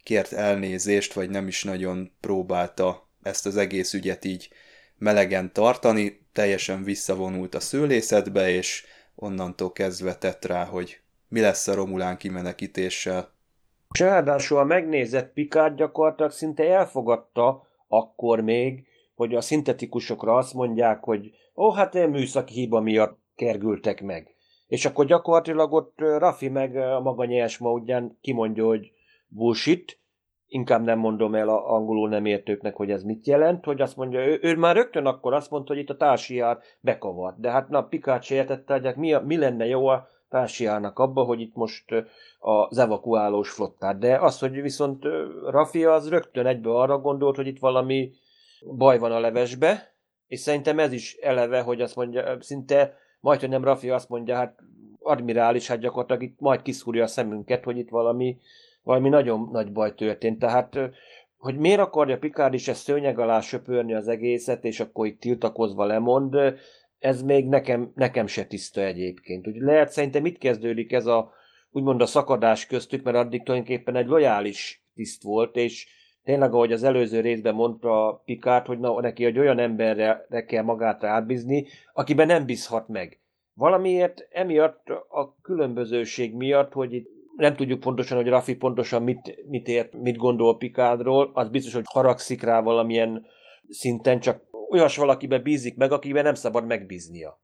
kért 0.02 0.32
elnézést, 0.32 1.12
vagy 1.12 1.30
nem 1.30 1.48
is 1.48 1.64
nagyon 1.64 2.12
próbálta 2.20 3.08
ezt 3.22 3.46
az 3.46 3.56
egész 3.56 3.92
ügyet 3.92 4.24
így 4.24 4.48
melegen 4.98 5.52
tartani, 5.52 6.21
teljesen 6.32 6.82
visszavonult 6.82 7.54
a 7.54 7.60
szőlészetbe, 7.60 8.50
és 8.50 8.84
onnantól 9.14 9.72
kezdve 9.72 10.14
tett 10.14 10.44
rá, 10.44 10.64
hogy 10.64 11.00
mi 11.28 11.40
lesz 11.40 11.68
a 11.68 11.74
Romulán 11.74 12.16
kimenekítéssel. 12.16 13.32
És 13.92 14.00
ráadásul 14.00 14.58
a 14.58 14.64
megnézett 14.64 15.32
Picard 15.32 15.76
gyakorlatilag 15.76 16.30
szinte 16.30 16.64
elfogadta 16.64 17.66
akkor 17.88 18.40
még, 18.40 18.86
hogy 19.14 19.34
a 19.34 19.40
szintetikusokra 19.40 20.36
azt 20.36 20.54
mondják, 20.54 21.04
hogy 21.04 21.30
ó, 21.56 21.70
hát 21.70 21.94
én 21.94 22.08
műszaki 22.08 22.54
hiba 22.54 22.80
miatt 22.80 23.18
kergültek 23.36 24.02
meg. 24.02 24.34
És 24.66 24.84
akkor 24.84 25.06
gyakorlatilag 25.06 25.72
ott 25.72 25.94
Rafi 25.96 26.48
meg 26.48 26.76
a 26.76 27.00
maga 27.00 27.24
nyers 27.24 27.58
módján 27.58 28.18
kimondja, 28.20 28.64
hogy 28.64 28.92
bullshit, 29.28 29.98
inkább 30.52 30.84
nem 30.84 30.98
mondom 30.98 31.34
el 31.34 31.48
a 31.48 31.72
angolul 31.72 32.08
nem 32.08 32.24
értőknek, 32.24 32.76
hogy 32.76 32.90
ez 32.90 33.02
mit 33.02 33.26
jelent, 33.26 33.64
hogy 33.64 33.80
azt 33.80 33.96
mondja, 33.96 34.26
ő, 34.26 34.38
ő 34.42 34.56
már 34.56 34.76
rögtön 34.76 35.06
akkor 35.06 35.34
azt 35.34 35.50
mondta, 35.50 35.72
hogy 35.72 35.82
itt 35.82 35.90
a 35.90 35.96
társiár 35.96 36.58
bekavart. 36.80 37.40
De 37.40 37.50
hát 37.50 37.68
na, 37.68 37.82
Pikát 37.82 38.22
se 38.22 38.34
értette, 38.34 38.72
hogy 38.74 38.84
hát 38.84 38.96
mi, 38.96 39.14
mi 39.24 39.36
lenne 39.36 39.66
jó 39.66 39.86
a 39.86 40.06
társiárnak 40.28 40.98
abba, 40.98 41.22
hogy 41.22 41.40
itt 41.40 41.54
most 41.54 41.84
az 42.38 42.78
evakuálós 42.78 43.50
flottát. 43.50 43.98
De 43.98 44.18
az, 44.18 44.38
hogy 44.38 44.62
viszont 44.62 45.04
Rafi 45.46 45.84
az 45.84 46.08
rögtön 46.08 46.46
egybe 46.46 46.70
arra 46.70 46.98
gondolt, 46.98 47.36
hogy 47.36 47.46
itt 47.46 47.58
valami 47.58 48.12
baj 48.76 48.98
van 48.98 49.12
a 49.12 49.20
levesbe, 49.20 49.94
és 50.26 50.40
szerintem 50.40 50.78
ez 50.78 50.92
is 50.92 51.14
eleve, 51.14 51.60
hogy 51.60 51.80
azt 51.80 51.96
mondja, 51.96 52.36
szinte 52.40 52.94
majd, 53.20 53.40
hogy 53.40 53.48
nem 53.48 53.64
Rafi 53.64 53.90
azt 53.90 54.08
mondja, 54.08 54.34
hát 54.36 54.58
admirális, 54.98 55.68
hát 55.68 55.78
gyakorlatilag 55.78 56.22
itt 56.22 56.40
majd 56.40 56.62
kiszúrja 56.62 57.02
a 57.02 57.06
szemünket, 57.06 57.64
hogy 57.64 57.78
itt 57.78 57.88
valami, 57.88 58.38
valami 58.82 59.08
nagyon 59.08 59.48
nagy 59.52 59.72
baj 59.72 59.94
történt. 59.94 60.38
Tehát, 60.38 60.78
hogy 61.36 61.56
miért 61.56 61.80
akarja 61.80 62.18
Picard 62.18 62.54
is 62.54 62.68
ezt 62.68 62.82
szőnyeg 62.82 63.18
alá 63.18 63.40
söpörni 63.40 63.94
az 63.94 64.08
egészet, 64.08 64.64
és 64.64 64.80
akkor 64.80 65.06
itt 65.06 65.20
tiltakozva 65.20 65.84
lemond, 65.84 66.36
ez 66.98 67.22
még 67.22 67.48
nekem, 67.48 67.92
nekem 67.94 68.26
se 68.26 68.46
tiszta 68.46 68.80
egyébként. 68.80 69.46
Úgy 69.48 69.56
lehet 69.56 69.88
szerintem 69.88 70.22
mit 70.22 70.38
kezdődik 70.38 70.92
ez 70.92 71.06
a 71.06 71.32
úgymond 71.70 72.00
a 72.00 72.06
szakadás 72.06 72.66
köztük, 72.66 73.02
mert 73.02 73.16
addig 73.16 73.42
tulajdonképpen 73.42 73.96
egy 73.96 74.06
lojális 74.06 74.84
tiszt 74.94 75.22
volt, 75.22 75.56
és 75.56 75.86
tényleg, 76.24 76.52
ahogy 76.52 76.72
az 76.72 76.82
előző 76.82 77.20
részben 77.20 77.54
mondta 77.54 78.22
Picard, 78.24 78.66
hogy 78.66 78.78
na, 78.78 79.00
neki 79.00 79.24
egy 79.24 79.38
olyan 79.38 79.58
emberre 79.58 80.44
kell 80.46 80.62
magát 80.62 81.04
átbízni, 81.04 81.66
akiben 81.92 82.26
nem 82.26 82.46
bízhat 82.46 82.88
meg. 82.88 83.20
Valamiért 83.54 84.26
emiatt 84.30 84.88
a 85.08 85.36
különbözőség 85.42 86.34
miatt, 86.34 86.72
hogy 86.72 86.92
itt 86.92 87.11
nem 87.36 87.56
tudjuk 87.56 87.80
pontosan, 87.80 88.16
hogy 88.16 88.28
Rafi 88.28 88.54
pontosan 88.54 89.02
mit, 89.02 89.48
mit 89.48 89.68
ért, 89.68 89.92
mit 89.92 90.16
gondol 90.16 90.56
Pikádról, 90.56 91.30
az 91.34 91.48
biztos, 91.48 91.74
hogy 91.74 91.84
haragszik 91.86 92.42
rá 92.42 92.60
valamilyen 92.60 93.26
szinten, 93.68 94.20
csak 94.20 94.42
olyas 94.70 94.96
valakibe 94.96 95.38
bízik 95.38 95.76
meg, 95.76 95.92
akiben 95.92 96.24
nem 96.24 96.34
szabad 96.34 96.66
megbíznia. 96.66 97.40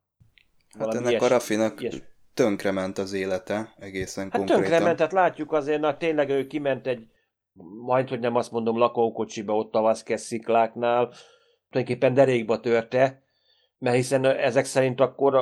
Hát 0.78 0.94
ennek 0.94 1.10
ilyes, 1.10 1.22
a 1.22 1.28
Rafinak 1.28 1.80
ilyes. 1.80 2.02
tönkrement 2.34 2.98
az 2.98 3.12
élete 3.12 3.74
egészen 3.78 4.24
hát 4.24 4.32
konkrétan. 4.32 4.62
Tönkrement, 4.62 4.96
tehát 4.96 5.12
látjuk 5.12 5.52
azért, 5.52 5.80
na 5.80 5.96
tényleg 5.96 6.30
ő 6.30 6.46
kiment 6.46 6.86
egy 6.86 7.06
majd, 7.84 8.08
hogy 8.08 8.20
nem 8.20 8.34
azt 8.34 8.50
mondom, 8.50 8.78
lakókocsiba 8.78 9.56
ott 9.56 9.74
a 9.74 9.80
Vazquez 9.80 10.22
szikláknál, 10.22 11.12
tulajdonképpen 11.70 12.14
derékba 12.14 12.60
törte, 12.60 13.22
mert 13.78 13.96
hiszen 13.96 14.24
ezek 14.24 14.64
szerint 14.64 15.00
akkor 15.00 15.34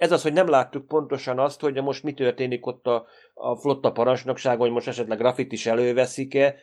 ez 0.00 0.12
az, 0.12 0.22
hogy 0.22 0.32
nem 0.32 0.48
láttuk 0.48 0.86
pontosan 0.86 1.38
azt, 1.38 1.60
hogy 1.60 1.82
most 1.82 2.02
mi 2.02 2.14
történik 2.14 2.66
ott 2.66 2.86
a, 2.86 3.06
a 3.34 3.56
flotta 3.56 3.92
parancsnokságon, 3.92 4.60
hogy 4.60 4.70
most 4.70 4.88
esetleg 4.88 5.18
grafit 5.18 5.52
is 5.52 5.66
előveszik-e, 5.66 6.54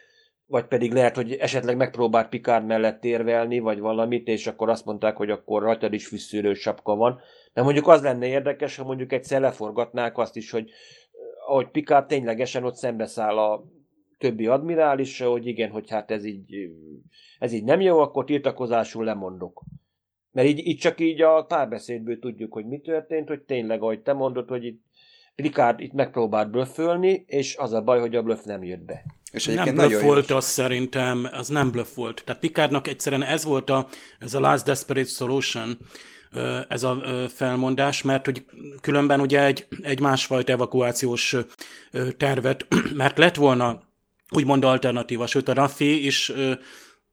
vagy 0.46 0.66
pedig 0.66 0.94
lehet, 0.94 1.16
hogy 1.16 1.34
esetleg 1.34 1.78
megpróbált 1.78 2.30
Picard 2.30 2.66
mellett 2.66 3.04
érvelni, 3.04 3.60
vagy 3.60 3.80
valamit, 3.80 4.28
és 4.28 4.48
akkor 4.48 4.70
azt 4.70 4.86
mondták, 4.86 5.18
hogy 5.18 5.30
akkor 5.30 5.62
rajtad 5.62 5.94
is 5.94 6.08
fűszűrő 6.08 6.54
sapka 6.54 6.96
van. 6.96 7.20
De 7.54 7.62
mondjuk 7.62 7.88
az 7.88 8.02
lenne 8.02 8.28
érdekes, 8.28 8.76
ha 8.76 8.84
mondjuk 8.84 9.12
egy 9.12 9.28
leforgatnák 9.30 10.18
azt 10.18 10.36
is, 10.36 10.52
hogy 10.52 10.70
ahogy 11.48 11.70
Picard 11.70 12.08
ténylegesen 12.08 12.64
ott 12.64 12.76
szembeszáll 12.76 13.38
a 13.38 13.64
többi 14.18 14.48
admirális, 14.48 15.22
hogy 15.22 15.48
igen, 15.48 15.70
hogy 15.70 15.90
hát 15.90 16.12
ez 16.12 16.26
így, 16.26 16.70
ez 17.40 17.52
így 17.52 17.64
nem 17.64 17.82
jó, 17.82 18.00
akkor 18.00 18.24
tiltakozásul 18.26 19.04
lemondok. 19.04 19.64
Mert 20.38 20.50
így, 20.50 20.68
így 20.68 20.78
csak 20.78 21.00
így 21.00 21.22
a 21.22 21.44
párbeszédből 21.44 22.20
tudjuk, 22.20 22.54
hogy 22.54 22.66
mi 22.66 22.80
történt, 22.80 23.28
hogy 23.28 23.40
tényleg, 23.42 23.82
ahogy 23.82 24.00
te 24.00 24.14
mondod, 24.14 24.50
hogy 24.50 24.66
itt 24.66 24.82
Ricard 25.36 25.80
itt 25.80 25.94
megpróbált 25.94 26.52
blöffölni, 26.52 27.24
és 27.28 27.56
az 27.56 27.74
a 27.74 27.82
baj, 27.82 28.00
hogy 28.00 28.16
a 28.16 28.22
blöff 28.22 28.44
nem 28.44 28.64
jött 28.64 28.86
be. 28.86 29.04
És 29.32 29.46
nem 29.46 29.76
bluff 29.76 30.02
volt 30.02 30.32
az 30.32 30.46
szerintem, 30.46 31.28
az 31.32 31.48
nem 31.48 31.72
bluff 31.72 31.96
volt. 31.96 32.22
Tehát 32.26 32.42
Picardnak 32.42 32.88
egyszerűen 32.88 33.24
ez 33.24 33.44
volt 33.46 33.70
a, 33.70 33.88
ez 34.20 34.34
a 34.34 34.40
last 34.40 34.66
desperate 34.66 35.10
solution, 35.10 35.78
ez 36.68 36.84
a 36.84 37.02
felmondás, 37.28 38.02
mert 38.02 38.26
hogy 38.26 38.46
különben 38.82 39.20
ugye 39.20 39.46
egy, 39.46 39.68
egy 39.82 40.00
másfajta 40.00 40.52
evakuációs 40.52 41.36
tervet, 42.18 42.68
mert 43.02 43.18
lett 43.18 43.36
volna 43.36 43.82
úgymond 44.30 44.64
alternatíva, 44.64 45.28
sőt 45.28 45.48
a 45.48 45.54
Raffi 45.54 46.06
is 46.06 46.32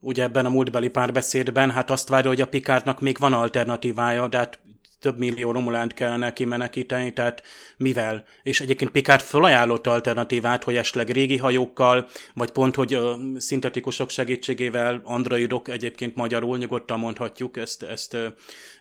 ugye 0.04 0.22
ebben 0.22 0.46
a 0.46 0.48
múltbeli 0.48 0.88
párbeszédben, 0.88 1.70
hát 1.70 1.90
azt 1.90 2.08
várja, 2.08 2.28
hogy 2.28 2.40
a 2.40 2.46
Pikártnak 2.46 3.00
még 3.00 3.18
van 3.18 3.32
alternatívája, 3.32 4.28
de 4.28 4.36
hát 4.36 4.58
több 5.04 5.18
millió 5.18 5.50
romulánt 5.50 5.94
kellene 5.94 6.32
kimenekíteni, 6.32 7.12
tehát 7.12 7.42
mivel? 7.76 8.24
És 8.42 8.60
egyébként 8.60 8.90
Picard 8.90 9.20
felajánlott 9.20 9.86
alternatívát, 9.86 10.64
hogy 10.64 10.76
esetleg 10.76 11.08
régi 11.08 11.36
hajókkal, 11.36 12.08
vagy 12.34 12.50
pont, 12.50 12.74
hogy 12.74 12.98
szintetikusok 13.36 14.10
segítségével, 14.10 15.00
androidok, 15.04 15.68
egyébként 15.68 16.14
magyarul 16.14 16.58
nyugodtan 16.58 16.98
mondhatjuk 16.98 17.56
ezt, 17.56 17.82
ezt 17.82 18.14
ö, 18.14 18.26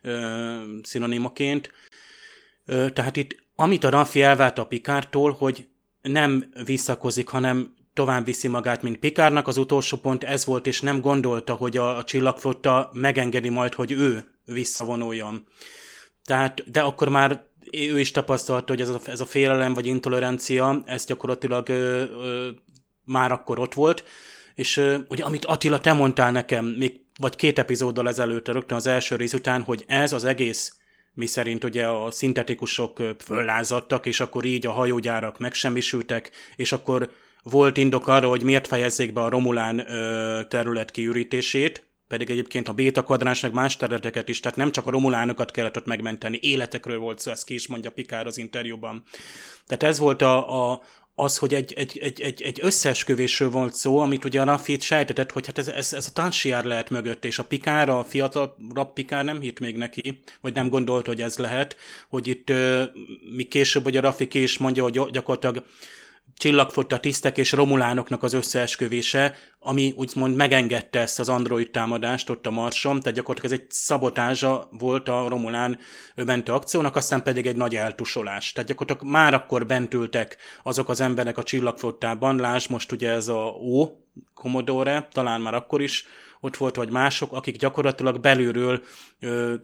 ö, 0.01 0.55
szinonimaként. 0.83 1.71
Ö, 2.65 2.89
tehát 2.89 3.15
itt, 3.15 3.35
amit 3.55 3.83
a 3.83 3.89
Raffi 3.89 4.21
elvált 4.21 4.57
a 4.57 4.65
Pikártól, 4.65 5.31
hogy 5.31 5.67
nem 6.01 6.51
visszakozik, 6.65 7.27
hanem 7.27 7.73
tovább 7.93 8.25
viszi 8.25 8.47
magát, 8.47 8.81
mint 8.81 8.97
Pikárnak. 8.97 9.47
Az 9.47 9.57
utolsó 9.57 9.97
pont 9.97 10.23
ez 10.23 10.45
volt, 10.45 10.67
és 10.67 10.81
nem 10.81 11.01
gondolta, 11.01 11.53
hogy 11.53 11.77
a, 11.77 11.97
a 11.97 12.03
csillagflotta 12.03 12.89
megengedi 12.93 13.50
majd, 13.50 13.73
hogy 13.73 13.91
ő 13.91 14.25
visszavonuljon. 14.45 15.47
Tehát, 16.25 16.71
de 16.71 16.81
akkor 16.81 17.09
már 17.09 17.43
ő 17.71 18.00
is 18.00 18.12
tapasztalta, 18.12 18.71
hogy 18.73 18.81
ez 18.81 18.89
a, 18.89 19.00
ez 19.05 19.19
a 19.19 19.25
félelem 19.25 19.73
vagy 19.73 19.85
intolerancia, 19.85 20.81
ez 20.85 21.05
gyakorlatilag 21.05 21.69
ö, 21.69 22.03
ö, 22.03 22.50
már 23.05 23.31
akkor 23.31 23.59
ott 23.59 23.73
volt, 23.73 24.03
és 24.55 24.77
ö, 24.77 24.97
ugye 25.07 25.23
amit 25.23 25.45
Attila, 25.45 25.79
te 25.79 25.93
mondtál 25.93 26.31
nekem, 26.31 26.65
még 26.65 27.01
vagy 27.19 27.35
két 27.35 27.59
epizóddal 27.59 28.07
ezelőtt, 28.07 28.47
rögtön 28.47 28.77
az 28.77 28.88
első 28.88 29.15
rész 29.15 29.33
után, 29.33 29.62
hogy 29.62 29.83
ez 29.88 30.13
az 30.13 30.23
egész, 30.23 30.77
mi 31.13 31.25
szerint 31.25 31.63
ugye 31.63 31.88
a 31.88 32.12
szintetikusok 32.12 33.01
föllázadtak, 33.19 34.05
és 34.05 34.19
akkor 34.19 34.45
így 34.45 34.65
a 34.65 34.71
hajógyárak 34.71 35.39
megsemmisültek, 35.39 36.31
és 36.55 36.71
akkor 36.71 37.12
volt 37.43 37.77
indok 37.77 38.07
arra, 38.07 38.27
hogy 38.27 38.43
miért 38.43 38.67
fejezzék 38.67 39.13
be 39.13 39.21
a 39.21 39.29
Romulán 39.29 39.91
ö, 39.91 40.41
terület 40.47 40.91
kiürítését, 40.91 41.88
pedig 42.07 42.29
egyébként 42.29 42.67
a 42.67 42.73
béta 42.73 43.03
kvadráns 43.03 43.41
meg 43.41 43.53
más 43.53 43.77
területeket 43.77 44.29
is, 44.29 44.39
tehát 44.39 44.57
nem 44.57 44.71
csak 44.71 44.88
a 44.88 44.91
romulánokat 44.91 45.51
kellett 45.51 45.77
ott 45.77 45.85
megmenteni, 45.85 46.39
életekről 46.41 47.00
volt 47.00 47.19
szó, 47.19 47.31
ezt 47.31 47.45
ki 47.45 47.53
is 47.53 47.67
mondja 47.67 47.91
Pikár 47.91 48.25
az 48.25 48.38
interjúban. 48.38 49.03
Tehát 49.67 49.83
ez 49.83 50.00
volt 50.00 50.21
a, 50.21 50.71
a, 50.71 50.81
az, 51.15 51.38
hogy 51.38 51.53
egy, 51.53 51.73
egy, 51.73 51.97
egy, 51.97 52.21
egy, 52.21 52.41
egy 52.41 52.59
összeesküvésről 52.62 53.50
volt 53.50 53.73
szó, 53.73 53.97
amit 53.97 54.25
ugye 54.25 54.41
a 54.41 54.43
Rafit 54.43 54.81
sejtetett, 54.81 55.31
hogy 55.31 55.45
hát 55.45 55.57
ez, 55.57 55.67
ez, 55.67 55.93
ez 55.93 56.07
a 56.07 56.13
Tansiár 56.13 56.63
lehet 56.63 56.89
mögött, 56.89 57.25
és 57.25 57.39
a 57.39 57.43
Pikár, 57.43 57.89
a 57.89 58.03
fiatal 58.03 58.55
rap 58.73 58.93
Pikár 58.93 59.23
nem 59.23 59.39
hitt 59.39 59.59
még 59.59 59.77
neki, 59.77 60.19
vagy 60.41 60.53
nem 60.53 60.69
gondolt, 60.69 61.05
hogy 61.05 61.21
ez 61.21 61.38
lehet, 61.38 61.75
hogy 62.09 62.27
itt 62.27 62.51
mi 63.35 63.43
később, 63.43 63.83
hogy 63.83 63.97
a 63.97 64.01
Rafi 64.01 64.27
ki 64.27 64.41
is 64.41 64.57
mondja, 64.57 64.83
hogy 64.83 65.01
gyakorlatilag 65.12 65.65
csillagfotta 66.43 66.99
tisztek 66.99 67.37
és 67.37 67.51
romulánoknak 67.51 68.23
az 68.23 68.33
összeesküvése, 68.33 69.35
ami 69.59 69.93
úgymond 69.97 70.35
megengedte 70.35 70.99
ezt 70.99 71.19
az 71.19 71.29
android 71.29 71.69
támadást 71.71 72.29
ott 72.29 72.47
a 72.47 72.51
Marson, 72.51 72.99
tehát 72.99 73.17
gyakorlatilag 73.17 73.55
ez 73.55 73.59
egy 73.59 73.71
szabotázsa 73.71 74.67
volt 74.71 75.09
a 75.09 75.27
romulán 75.27 75.79
mentő 76.15 76.51
akciónak, 76.51 76.95
aztán 76.95 77.23
pedig 77.23 77.45
egy 77.45 77.55
nagy 77.55 77.75
eltusolás. 77.75 78.51
Tehát 78.51 78.69
gyakorlatilag 78.69 79.13
már 79.13 79.33
akkor 79.33 79.65
bent 79.65 79.93
ültek 79.93 80.37
azok 80.63 80.89
az 80.89 81.01
emberek 81.01 81.37
a 81.37 81.43
csillagflottában, 81.43 82.35
lásd 82.35 82.69
most 82.69 82.91
ugye 82.91 83.09
ez 83.09 83.27
a 83.27 83.43
O, 83.45 83.89
Commodore, 84.33 85.07
talán 85.11 85.41
már 85.41 85.53
akkor 85.53 85.81
is 85.81 86.05
ott 86.39 86.57
volt, 86.57 86.75
vagy 86.75 86.89
mások, 86.89 87.33
akik 87.33 87.57
gyakorlatilag 87.57 88.19
belülről 88.19 88.83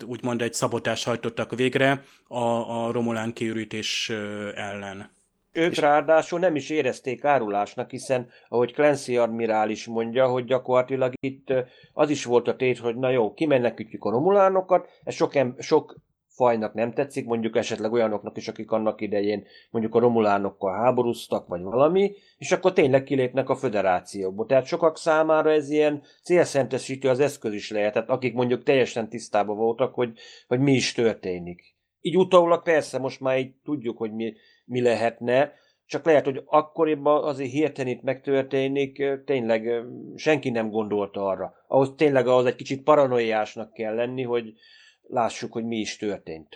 úgymond 0.06 0.42
egy 0.42 0.54
szabotást 0.54 1.06
hajtottak 1.06 1.56
végre 1.56 2.04
a, 2.28 2.44
a 2.84 2.92
Romulán 2.92 3.34
kiürítés 3.34 4.10
ellen. 4.56 5.18
Ők 5.52 5.72
és... 5.72 5.78
ráadásul 5.78 6.40
nem 6.40 6.56
is 6.56 6.70
érezték 6.70 7.24
árulásnak, 7.24 7.90
hiszen, 7.90 8.30
ahogy 8.48 8.74
Clancy 8.74 9.18
admirális 9.18 9.86
mondja, 9.86 10.28
hogy 10.28 10.46
gyakorlatilag 10.46 11.14
itt 11.20 11.54
az 11.94 12.10
is 12.10 12.26
volt 12.26 12.48
a 12.48 12.56
tét, 12.56 12.78
hogy 12.78 12.96
na 12.96 13.10
jó, 13.10 13.34
kimenekütjük 13.34 14.04
a 14.04 14.10
romulánokat, 14.10 14.90
ez 15.04 15.14
sok, 15.14 15.36
em- 15.36 15.62
sok 15.62 15.96
fajnak 16.40 16.74
nem 16.74 16.94
tetszik, 16.94 17.26
mondjuk 17.26 17.56
esetleg 17.56 17.92
olyanoknak 17.92 18.38
is, 18.38 18.48
akik 18.48 18.72
annak 18.72 19.02
idején 19.02 19.46
mondjuk 19.70 19.96
a 19.96 20.00
romulánokkal 20.00 20.74
háborúztak, 20.74 21.48
vagy 21.48 21.62
valami, 21.62 22.12
és 22.38 22.52
akkor 22.52 22.74
tényleg 22.74 23.04
kilépnek 23.04 23.50
a 23.50 23.56
föderációból. 23.56 24.46
Tehát 24.46 24.66
sokak 24.66 24.98
számára 24.98 25.52
ez 25.52 25.70
ilyen 25.70 26.02
célszentesítő 26.24 27.10
az 27.10 27.20
eszköz 27.20 27.54
is 27.54 27.72
lehetett, 27.72 28.10
akik 28.10 28.34
mondjuk 28.34 28.64
teljesen 28.64 29.10
tisztában 29.10 29.58
voltak, 29.58 29.94
hogy, 29.94 30.18
hogy 30.48 30.60
mi 30.60 30.72
is 30.74 30.94
történik. 30.94 31.76
Így 32.02 32.18
utólag 32.18 32.64
persze 32.64 33.00
most 33.00 33.20
már 33.20 33.38
így 33.38 33.54
tudjuk, 33.64 33.98
hogy 33.98 34.14
mi, 34.14 34.34
mi 34.70 34.82
lehetne, 34.82 35.54
csak 35.86 36.06
lehet, 36.06 36.26
hogy 36.26 36.44
akkoriban 36.46 37.24
azért 37.24 37.52
hirtelen 37.52 37.92
itt 37.92 38.02
megtörténik, 38.02 39.04
tényleg 39.26 39.84
senki 40.16 40.50
nem 40.50 40.70
gondolta 40.70 41.26
arra. 41.26 41.54
Ahhoz 41.68 41.94
tényleg 41.98 42.28
ahhoz 42.28 42.46
egy 42.46 42.56
kicsit 42.56 42.84
paranoiásnak 42.84 43.74
kell 43.74 43.96
lenni, 43.96 44.24
hogy 44.24 44.54
lássuk, 45.02 45.52
hogy 45.52 45.66
mi 45.66 45.78
is 45.78 45.98
történt. 45.98 46.56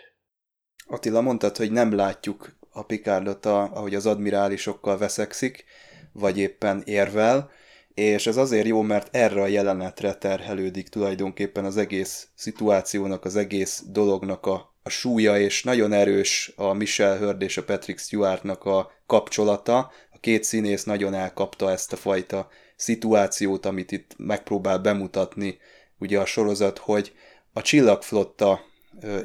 Attila, 0.88 1.22
mondtad, 1.22 1.58
hogy 1.58 1.72
nem 1.72 1.96
látjuk 1.96 2.58
a 2.70 2.84
Picardot, 2.84 3.46
ahogy 3.46 3.96
az 3.96 4.06
admirálisokkal 4.06 4.98
veszekszik, 4.98 5.66
vagy 6.12 6.38
éppen 6.38 6.82
érvel, 6.86 7.50
és 7.94 8.28
ez 8.28 8.38
azért 8.38 8.68
jó, 8.68 8.82
mert 8.82 9.16
erre 9.16 9.42
a 9.42 9.48
jelenetre 9.48 10.14
terhelődik 10.14 10.90
tulajdonképpen 10.90 11.66
az 11.66 11.78
egész 11.78 12.30
szituációnak, 12.36 13.26
az 13.26 13.36
egész 13.36 13.84
dolognak 13.88 14.46
a 14.46 14.73
a 14.84 14.90
súlya, 14.90 15.40
és 15.40 15.64
nagyon 15.64 15.94
erős 15.94 16.54
a 16.56 16.74
Michelle 16.74 17.18
Hurd 17.18 17.42
és 17.42 17.58
a 17.58 17.64
Patrick 17.64 18.00
Stewartnak 18.00 18.66
a 18.66 18.92
kapcsolata. 19.06 19.92
A 20.12 20.20
két 20.20 20.44
színész 20.44 20.84
nagyon 20.84 21.14
elkapta 21.14 21.72
ezt 21.72 21.94
a 21.94 21.96
fajta 21.96 22.50
szituációt, 22.76 23.66
amit 23.66 23.92
itt 23.92 24.12
megpróbál 24.18 24.80
bemutatni 24.80 25.58
ugye 26.00 26.20
a 26.20 26.26
sorozat, 26.26 26.78
hogy 26.78 27.14
a 27.54 27.62
csillagflotta 27.62 28.62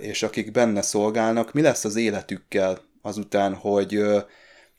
és 0.01 0.23
akik 0.23 0.51
benne 0.51 0.83
szolgálnak, 0.83 1.53
mi 1.53 1.61
lesz 1.61 1.85
az 1.85 1.97
életükkel 1.97 2.81
azután, 3.03 3.55
hogy, 3.55 4.03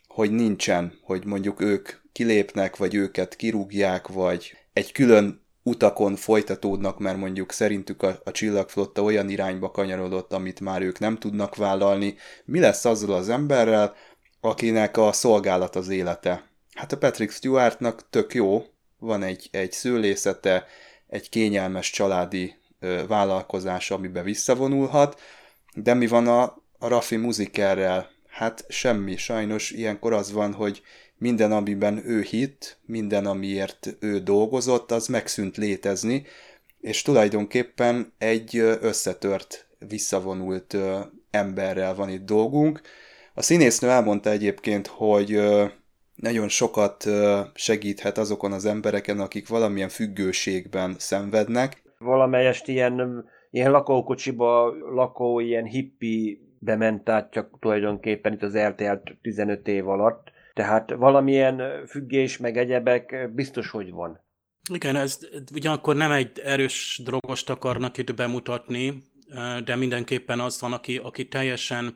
hogy 0.07 0.31
nincsen, 0.31 0.99
hogy 1.01 1.25
mondjuk 1.25 1.61
ők 1.61 1.89
kilépnek, 2.11 2.75
vagy 2.75 2.95
őket 2.95 3.35
kirúgják, 3.35 4.07
vagy 4.07 4.57
egy 4.73 4.91
külön 4.91 5.41
utakon 5.69 6.15
folytatódnak, 6.15 6.99
mert 6.99 7.17
mondjuk 7.17 7.51
szerintük 7.51 8.03
a, 8.03 8.19
a 8.23 8.31
csillagflotta 8.31 9.03
olyan 9.03 9.29
irányba 9.29 9.71
kanyarodott, 9.71 10.33
amit 10.33 10.59
már 10.59 10.81
ők 10.81 10.99
nem 10.99 11.17
tudnak 11.17 11.55
vállalni. 11.55 12.15
Mi 12.45 12.59
lesz 12.59 12.85
azzal 12.85 13.13
az 13.13 13.29
emberrel, 13.29 13.95
akinek 14.41 14.97
a 14.97 15.11
szolgálat 15.11 15.75
az 15.75 15.89
élete? 15.89 16.43
Hát 16.73 16.91
a 16.91 16.97
Patrick 16.97 17.31
Stewartnak 17.31 18.09
tök 18.09 18.33
jó, 18.33 18.63
van 18.99 19.23
egy, 19.23 19.49
egy 19.51 19.71
szőlészete, 19.71 20.65
egy 21.07 21.29
kényelmes 21.29 21.89
családi 21.89 22.55
ö, 22.79 23.01
vállalkozás, 23.07 23.91
amiben 23.91 24.23
visszavonulhat, 24.23 25.19
de 25.73 25.93
mi 25.93 26.07
van 26.07 26.27
a, 26.27 26.43
a 26.79 26.87
Raffi 26.87 27.15
Muzikerrel? 27.15 28.09
Hát 28.27 28.65
semmi, 28.69 29.17
sajnos 29.17 29.71
ilyenkor 29.71 30.13
az 30.13 30.31
van, 30.31 30.53
hogy 30.53 30.81
minden, 31.19 31.51
amiben 31.51 32.01
ő 32.05 32.21
hitt, 32.21 32.77
minden, 32.85 33.25
amiért 33.25 33.97
ő 33.99 34.19
dolgozott, 34.19 34.91
az 34.91 35.07
megszűnt 35.07 35.57
létezni, 35.57 36.23
és 36.81 37.01
tulajdonképpen 37.01 38.13
egy 38.17 38.57
összetört, 38.57 39.67
visszavonult 39.87 40.77
emberrel 41.31 41.95
van 41.95 42.09
itt 42.09 42.25
dolgunk. 42.25 42.81
A 43.33 43.41
színésznő 43.41 43.89
elmondta 43.89 44.29
egyébként, 44.29 44.87
hogy 44.87 45.39
nagyon 46.15 46.47
sokat 46.47 47.05
segíthet 47.53 48.17
azokon 48.17 48.51
az 48.51 48.65
embereken, 48.65 49.19
akik 49.19 49.47
valamilyen 49.47 49.89
függőségben 49.89 50.95
szenvednek. 50.97 51.81
Valamelyest 51.97 52.67
ilyen, 52.67 53.25
ilyen 53.51 53.71
lakókocsiba 53.71 54.73
lakó, 54.93 55.39
ilyen 55.39 55.65
hippi 55.65 56.41
bement 56.59 57.09
át 57.09 57.31
csak 57.31 57.57
tulajdonképpen 57.59 58.33
itt 58.33 58.43
az 58.43 58.55
eltelt 58.55 59.17
15 59.21 59.67
év 59.67 59.87
alatt 59.87 60.31
tehát 60.53 60.91
valamilyen 60.91 61.85
függés, 61.87 62.37
meg 62.37 62.57
egyebek 62.57 63.29
biztos, 63.33 63.69
hogy 63.69 63.91
van. 63.91 64.27
Igen, 64.73 64.95
ez 64.95 65.19
ugyanakkor 65.53 65.95
nem 65.95 66.11
egy 66.11 66.39
erős 66.39 67.01
drogost 67.03 67.49
akarnak 67.49 67.97
itt 67.97 68.13
bemutatni, 68.13 69.03
de 69.63 69.75
mindenképpen 69.75 70.39
az 70.39 70.61
van, 70.61 70.73
aki, 70.73 70.97
aki 70.97 71.27
teljesen, 71.27 71.95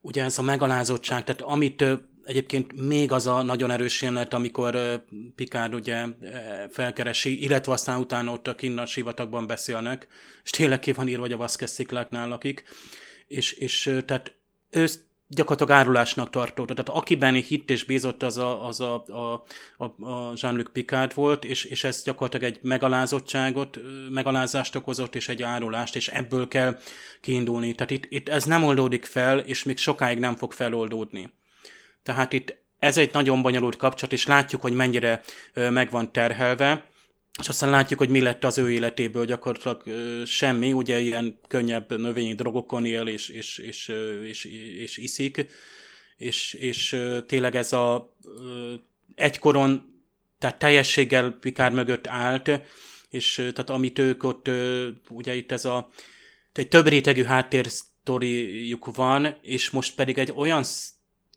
ugye 0.00 0.24
ez 0.24 0.38
a 0.38 0.42
megalázottság, 0.42 1.24
tehát 1.24 1.40
amit 1.40 1.84
egyébként 2.24 2.86
még 2.88 3.12
az 3.12 3.26
a 3.26 3.42
nagyon 3.42 3.70
erős 3.70 4.02
jelenet, 4.02 4.34
amikor 4.34 5.04
Picard 5.34 5.74
ugye 5.74 6.04
felkeresi, 6.70 7.42
illetve 7.42 7.72
aztán 7.72 8.00
utána 8.00 8.32
ott 8.32 8.48
a 8.48 8.54
kinn 8.54 8.78
a 8.78 8.86
sivatagban 8.86 9.46
beszélnek, 9.46 10.06
és 10.44 10.50
tényleg 10.50 10.78
ki 10.78 10.92
van 10.92 11.08
írva, 11.08 11.22
hogy 11.22 11.32
a 11.32 11.36
Vasquez 11.36 11.70
szikláknál 11.70 12.28
lakik, 12.28 12.64
és, 13.26 13.52
és 13.52 14.00
tehát 14.06 14.34
ő 14.70 14.86
gyakorlatilag 15.34 15.80
árulásnak 15.80 16.30
tartotta. 16.30 16.74
Tehát 16.74 17.00
akiben 17.00 17.34
hitt 17.34 17.70
és 17.70 17.84
bízott, 17.84 18.22
az 18.22 18.38
a, 18.38 18.66
az 18.66 18.80
a, 18.80 19.04
a, 19.06 19.44
a, 19.76 19.84
a 20.12 20.32
Jean-Luc 20.34 20.72
Picard 20.72 21.14
volt, 21.14 21.44
és, 21.44 21.64
és 21.64 21.84
ez 21.84 22.02
gyakorlatilag 22.02 22.52
egy 22.52 22.58
megalázottságot, 22.62 23.78
megalázást 24.10 24.76
okozott, 24.76 25.14
és 25.14 25.28
egy 25.28 25.42
árulást, 25.42 25.96
és 25.96 26.08
ebből 26.08 26.48
kell 26.48 26.78
kiindulni. 27.20 27.74
Tehát 27.74 27.90
itt, 27.90 28.06
itt 28.08 28.28
ez 28.28 28.44
nem 28.44 28.64
oldódik 28.64 29.04
fel, 29.04 29.38
és 29.38 29.62
még 29.62 29.78
sokáig 29.78 30.18
nem 30.18 30.36
fog 30.36 30.52
feloldódni. 30.52 31.32
Tehát 32.02 32.32
itt 32.32 32.56
ez 32.78 32.96
egy 32.96 33.12
nagyon 33.12 33.42
bonyolult 33.42 33.76
kapcsolat, 33.76 34.12
és 34.12 34.26
látjuk, 34.26 34.60
hogy 34.60 34.72
mennyire 34.72 35.22
meg 35.54 35.90
van 35.90 36.12
terhelve, 36.12 36.90
és 37.40 37.48
aztán 37.48 37.70
látjuk, 37.70 37.98
hogy 37.98 38.08
mi 38.08 38.20
lett 38.20 38.44
az 38.44 38.58
ő 38.58 38.70
életéből 38.70 39.24
gyakorlatilag 39.24 39.82
semmi, 40.26 40.72
ugye 40.72 41.00
ilyen 41.00 41.38
könnyebb 41.48 41.98
növényi 41.98 42.34
drogokon 42.34 42.84
él, 42.86 43.06
és, 43.06 43.28
és, 43.28 43.58
és, 43.58 43.92
és, 44.22 44.44
és 44.78 44.96
iszik, 44.96 45.46
és, 46.16 46.52
és 46.52 46.96
tényleg 47.26 47.54
ez 47.54 47.72
a 47.72 48.14
egykoron, 49.14 50.00
tehát 50.38 50.58
teljességgel 50.58 51.30
Pikár 51.30 51.72
mögött 51.72 52.06
állt, 52.06 52.50
és 53.10 53.34
tehát 53.34 53.70
amit 53.70 53.98
ők 53.98 54.24
ott, 54.24 54.50
ugye 55.08 55.34
itt 55.34 55.52
ez 55.52 55.64
a 55.64 55.88
egy 56.52 56.68
több 56.68 56.86
rétegű 56.86 57.22
háttérsztoriuk 57.22 58.94
van, 58.94 59.36
és 59.42 59.70
most 59.70 59.94
pedig 59.94 60.18
egy 60.18 60.32
olyan 60.34 60.64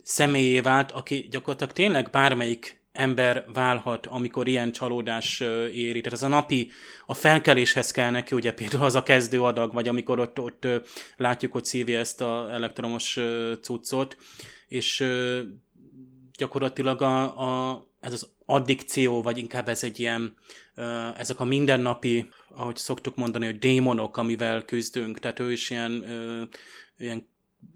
személyé 0.03 0.59
vált, 0.59 0.91
aki 0.91 1.27
gyakorlatilag 1.29 1.73
tényleg 1.73 2.09
bármelyik 2.09 2.83
ember 2.95 3.45
válhat, 3.53 4.05
amikor 4.05 4.47
ilyen 4.47 4.71
csalódás 4.71 5.39
éri. 5.73 6.01
Tehát 6.01 6.17
ez 6.17 6.23
a 6.23 6.27
napi, 6.27 6.71
a 7.05 7.13
felkeléshez 7.13 7.91
kell 7.91 8.09
neki, 8.09 8.35
ugye 8.35 8.53
például 8.53 8.83
az 8.83 8.95
a 8.95 9.03
kezdő 9.03 9.41
adag, 9.41 9.73
vagy 9.73 9.87
amikor 9.87 10.19
ott, 10.19 10.39
ott 10.39 10.67
látjuk, 11.17 11.51
hogy 11.51 11.65
szívja 11.65 11.99
ezt 11.99 12.21
a 12.21 12.47
elektromos 12.51 13.19
cuccot, 13.61 14.17
és 14.67 15.05
gyakorlatilag 16.37 17.01
a, 17.01 17.39
a, 17.69 17.85
ez 17.99 18.13
az 18.13 18.29
addikció, 18.45 19.21
vagy 19.21 19.37
inkább 19.37 19.69
ez 19.69 19.83
egy 19.83 19.99
ilyen, 19.99 20.35
ezek 21.17 21.39
a 21.39 21.43
mindennapi, 21.43 22.29
ahogy 22.49 22.75
szoktuk 22.75 23.15
mondani, 23.15 23.45
hogy 23.45 23.59
démonok, 23.59 24.17
amivel 24.17 24.61
küzdünk, 24.61 25.19
tehát 25.19 25.39
ő 25.39 25.51
is 25.51 25.69
ilyen, 25.69 26.05
ilyen 26.97 27.27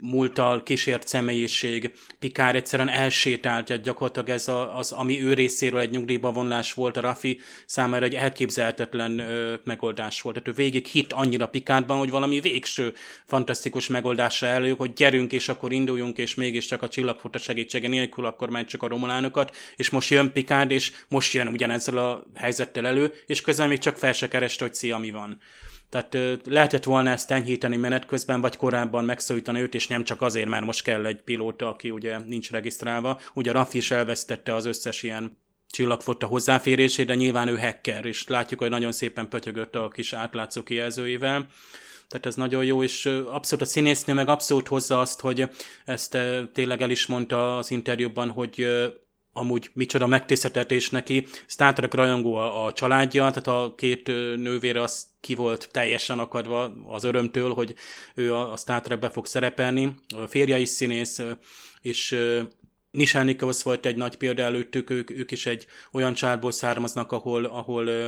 múltal 0.02 0.64
kísért 0.64 1.08
személyiség, 1.08 1.94
Pikár 2.20 2.56
egyszerűen 2.56 2.90
elsétáltja 2.90 3.76
gyakorlatilag 3.76 4.30
ez 4.30 4.48
a, 4.48 4.78
az, 4.78 4.92
ami 4.92 5.24
ő 5.24 5.34
részéről 5.34 5.80
egy 5.80 5.90
nyugdíjba 5.90 6.32
vonlás 6.32 6.74
volt 6.74 6.98
a 6.98 7.02
Rafi 7.02 7.40
számára 7.66 8.06
egy 8.06 8.16
elképzelhetetlen 8.16 9.20
ö, 9.20 9.54
megoldás 9.64 10.22
volt. 10.22 10.36
Tehát 10.36 10.50
ő 10.50 10.64
végig 10.64 10.86
hit 10.86 11.14
annyira 11.14 11.48
Pikárban, 11.48 11.98
hogy 11.98 12.10
valami 12.10 12.40
végső 12.40 12.94
fantasztikus 13.26 13.88
megoldásra 13.88 14.48
elő, 14.48 14.74
hogy 14.74 14.94
gyerünk 14.94 15.32
és 15.32 15.50
akkor 15.50 15.72
induljunk, 15.72 16.18
és 16.18 16.36
mégiscsak 16.36 16.82
a 16.82 16.88
csillagfota 16.88 17.38
segítsége 17.38 17.88
nélkül 17.88 18.26
akkor 18.26 18.66
csak 18.66 18.84
a 18.84 18.88
romulánokat, 18.88 19.56
és 19.76 19.90
most 19.90 20.10
jön 20.10 20.32
Pikárd, 20.32 20.72
és 20.72 20.92
most 21.08 21.34
jön 21.34 21.48
ugyanezzel 21.48 21.98
a 21.98 22.24
helyzettel 22.36 22.88
elő, 22.88 23.14
és 23.26 23.42
közben 23.42 23.68
még 23.68 23.78
csak 23.78 23.98
fel 23.98 24.14
se 24.14 24.28
kereste, 24.28 24.64
hogy 24.64 24.74
szia, 24.74 24.98
mi 24.98 25.12
van. 25.12 25.42
Tehát 25.90 26.40
lehetett 26.46 26.84
volna 26.84 27.10
ezt 27.10 27.32
enyhíteni 27.32 27.76
menet 27.76 28.06
közben, 28.06 28.42
vagy 28.42 28.58
korábban 28.58 29.06
megszólítani 29.06 29.62
őt, 29.62 29.76
és 29.76 29.88
nem 29.88 30.04
csak 30.04 30.22
azért, 30.22 30.50
mert 30.50 30.66
most 30.66 30.84
kell 30.84 31.06
egy 31.06 31.22
pilóta, 31.22 31.68
aki 31.68 31.92
ugye 31.92 32.18
nincs 32.18 32.52
regisztrálva. 32.52 33.20
Ugye 33.34 33.52
Raffi 33.52 33.78
is 33.78 33.92
elvesztette 33.92 34.56
az 34.56 34.66
összes 34.66 35.04
ilyen 35.04 35.38
csillagfotta 35.70 36.26
hozzáférését, 36.26 37.06
de 37.06 37.16
nyilván 37.16 37.48
ő 37.48 37.58
hacker, 37.58 38.06
és 38.06 38.28
látjuk, 38.28 38.60
hogy 38.60 38.70
nagyon 38.70 38.92
szépen 38.92 39.30
pötyögött 39.30 39.76
a 39.76 39.88
kis 39.88 40.14
átlátszó 40.14 40.64
kijelzőivel. 40.64 41.48
Tehát 42.08 42.26
ez 42.26 42.36
nagyon 42.36 42.66
jó, 42.66 42.84
és 42.84 43.06
abszolút 43.06 43.66
a 43.66 43.68
színésznő 43.68 44.14
meg 44.14 44.28
abszolút 44.28 44.68
hozza 44.68 45.00
azt, 45.00 45.20
hogy 45.20 45.50
ezt 45.86 46.18
tényleg 46.54 46.82
el 46.82 46.90
is 46.90 47.06
mondta 47.06 47.58
az 47.58 47.72
interjúban, 47.72 48.30
hogy 48.30 48.68
amúgy 49.34 49.70
micsoda 49.74 50.08
megtiszteltetés 50.08 50.90
neki. 50.90 51.28
Star 51.48 51.74
Trek 51.74 51.94
rajongó 51.94 52.36
a, 52.36 52.66
a 52.66 52.74
családja, 52.74 53.32
tehát 53.32 53.48
a 53.48 53.74
két 53.78 54.08
nővére 54.36 54.82
az 54.82 55.06
ki 55.22 55.36
volt 55.36 55.70
teljesen 55.72 56.20
akadva 56.20 56.74
az 56.88 57.04
örömtől, 57.04 57.54
hogy 57.54 57.76
ő 58.16 58.34
a, 58.34 58.52
a 58.52 58.58
Star 58.58 58.82
Trekbe 58.82 59.10
fog 59.10 59.26
szerepelni. 59.26 59.96
A 60.16 60.28
férje 60.28 60.60
is 60.60 60.70
színész, 60.70 61.22
és 61.82 62.18
Nichols 62.92 63.64
volt 63.64 63.86
egy 63.86 63.96
nagy 63.96 64.16
példa 64.16 64.42
előttük, 64.42 64.90
ők, 64.90 65.10
ők 65.10 65.32
is 65.32 65.46
egy 65.46 65.66
olyan 65.92 66.14
családból 66.14 66.52
származnak, 66.52 67.12
ahol, 67.12 67.46
ahol 67.46 67.88
ö, 67.88 68.08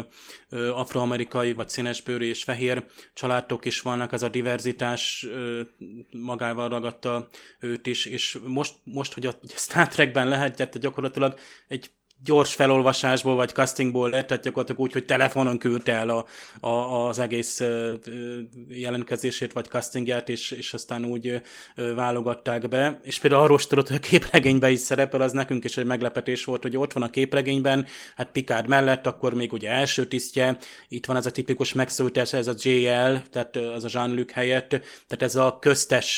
ö, 0.50 0.70
afroamerikai, 0.70 1.54
vagy 1.54 1.70
színesbőrű 1.70 2.26
és 2.26 2.44
fehér 2.44 2.86
családok 3.14 3.66
is 3.66 3.82
vannak, 3.82 4.14
ez 4.14 4.22
a 4.22 4.30
diverzitás 4.30 5.26
ö, 5.30 5.62
magával 6.12 6.70
ragadta 6.70 7.30
őt 7.60 7.88
is, 7.88 8.06
és 8.06 8.38
most, 8.46 8.76
most 8.84 9.14
hogy 9.14 9.26
a 9.26 9.36
Star 9.48 9.88
Trekben 9.88 10.28
lehet, 10.28 10.80
gyakorlatilag 10.80 11.40
egy 11.68 11.92
gyors 12.24 12.54
felolvasásból 12.54 13.36
vagy 13.36 13.50
castingból 13.50 14.10
lett, 14.10 14.28
tehát 14.28 14.44
gyakorlatilag 14.44 14.82
úgy, 14.82 14.92
hogy 14.94 15.06
telefonon 15.06 15.58
küldte 15.58 15.92
el 15.92 16.10
a, 16.10 16.26
a, 16.68 17.08
az 17.08 17.20
egész 17.20 17.64
jelentkezését 18.68 19.54
vagy 19.54 19.66
castingját, 19.66 20.30
és, 20.30 20.52
és 20.52 20.74
aztán 20.74 21.06
úgy 21.06 21.42
válogatták 21.96 22.68
be. 22.68 23.00
És 23.04 23.20
például 23.20 23.42
arról 23.42 23.60
tudod, 23.60 23.88
hogy 23.88 23.96
a 23.96 24.08
képregényben 24.08 24.72
is 24.72 24.80
szerepel, 24.80 25.22
az 25.22 25.32
nekünk 25.32 25.64
is 25.64 25.78
egy 25.78 25.86
meglepetés 25.86 26.46
volt, 26.46 26.62
hogy 26.62 26.78
ott 26.78 26.94
van 26.94 27.04
a 27.04 27.10
képregényben, 27.10 27.86
hát 28.16 28.32
Picard 28.32 28.68
mellett, 28.68 29.08
akkor 29.08 29.34
még 29.34 29.54
ugye 29.54 29.70
első 29.70 30.06
tisztje, 30.06 30.58
itt 30.88 31.06
van 31.06 31.16
ez 31.16 31.26
a 31.26 31.32
tipikus 31.32 31.74
megszólítás, 31.74 32.34
ez 32.34 32.48
a 32.48 32.54
JL, 32.58 33.16
tehát 33.32 33.56
az 33.56 33.84
a 33.84 33.90
Jean-Luc 33.92 34.32
helyett, 34.32 34.70
tehát 34.70 35.22
ez 35.22 35.36
a 35.36 35.58
köztes, 35.62 36.16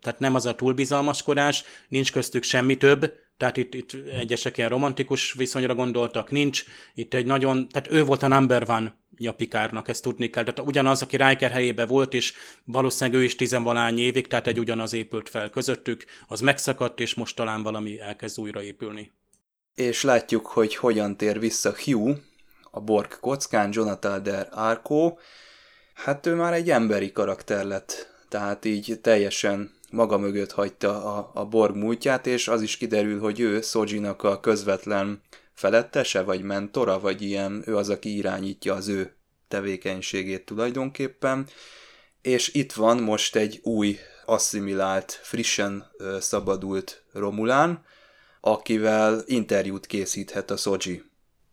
tehát 0.00 0.18
nem 0.18 0.34
az 0.34 0.46
a 0.46 0.54
túlbizalmaskodás, 0.54 1.64
nincs 1.88 2.12
köztük 2.12 2.42
semmi 2.42 2.76
több, 2.76 3.12
tehát 3.36 3.56
itt, 3.56 3.74
itt 3.74 3.92
egyesek 3.92 4.56
ilyen 4.56 4.68
romantikus 4.68 5.32
viszonyra 5.32 5.74
gondoltak, 5.74 6.30
nincs. 6.30 6.64
Itt 6.94 7.14
egy 7.14 7.26
nagyon, 7.26 7.68
tehát 7.68 7.90
ő 7.90 8.04
volt 8.04 8.22
a 8.22 8.28
number 8.28 8.70
one 8.70 8.96
Japikárnak, 9.16 9.88
ezt 9.88 10.02
tudni 10.02 10.30
kell. 10.30 10.44
Tehát 10.44 10.70
ugyanaz, 10.70 11.02
aki 11.02 11.16
Riker 11.16 11.50
helyébe 11.50 11.86
volt, 11.86 12.14
és 12.14 12.32
valószínűleg 12.64 13.20
ő 13.20 13.24
is 13.24 13.36
tizenvalány 13.36 13.98
évig, 13.98 14.26
tehát 14.26 14.46
egy 14.46 14.58
ugyanaz 14.58 14.92
épült 14.92 15.28
fel 15.28 15.50
közöttük, 15.50 16.04
az 16.28 16.40
megszakadt, 16.40 17.00
és 17.00 17.14
most 17.14 17.36
talán 17.36 17.62
valami 17.62 18.00
elkezd 18.00 18.40
újraépülni. 18.40 19.12
És 19.74 20.02
látjuk, 20.02 20.46
hogy 20.46 20.76
hogyan 20.76 21.16
tér 21.16 21.38
vissza 21.38 21.74
Hugh, 21.84 22.18
a 22.70 22.80
Borg 22.80 23.18
kockán, 23.20 23.70
Jonathan 23.72 24.22
der 24.22 24.48
Arco. 24.50 25.16
Hát 25.94 26.26
ő 26.26 26.34
már 26.34 26.52
egy 26.52 26.70
emberi 26.70 27.12
karakter 27.12 27.64
lett, 27.64 28.14
tehát 28.28 28.64
így 28.64 28.98
teljesen 29.00 29.70
maga 29.94 30.18
mögött 30.18 30.52
hagyta 30.52 31.16
a, 31.16 31.30
a 31.34 31.44
Borg 31.44 31.76
múltját, 31.76 32.26
és 32.26 32.48
az 32.48 32.62
is 32.62 32.76
kiderül, 32.76 33.20
hogy 33.20 33.40
ő 33.40 33.60
Szojinak 33.60 34.22
a 34.22 34.40
közvetlen 34.40 35.22
felettese, 35.52 36.22
vagy 36.22 36.42
mentora, 36.42 37.00
vagy 37.00 37.22
ilyen, 37.22 37.62
ő 37.66 37.76
az, 37.76 37.90
aki 37.90 38.16
irányítja 38.16 38.74
az 38.74 38.88
ő 38.88 39.14
tevékenységét 39.48 40.44
tulajdonképpen. 40.44 41.46
És 42.22 42.54
itt 42.54 42.72
van 42.72 43.02
most 43.02 43.36
egy 43.36 43.60
új, 43.62 43.96
asszimilált, 44.26 45.12
frissen 45.12 45.84
szabadult 46.18 47.04
Romulán, 47.12 47.84
akivel 48.40 49.22
interjút 49.26 49.86
készíthet 49.86 50.50
a 50.50 50.56
Szoji. 50.56 51.02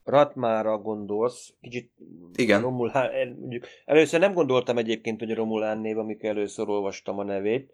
Ratmára 0.04 0.77
gondolsz, 0.77 1.54
kicsit 1.62 1.91
Igen. 2.36 2.62
Romulán, 2.62 3.36
mondjuk, 3.39 3.65
először 3.86 4.19
nem 4.19 4.34
gondoltam 4.34 4.77
egyébként, 4.77 5.19
hogy 5.19 5.32
a 5.32 5.36
Romulán 5.36 5.77
név, 5.77 5.97
amikor 5.97 6.30
először 6.30 6.69
olvastam 6.69 7.19
a 7.19 7.23
nevét, 7.23 7.73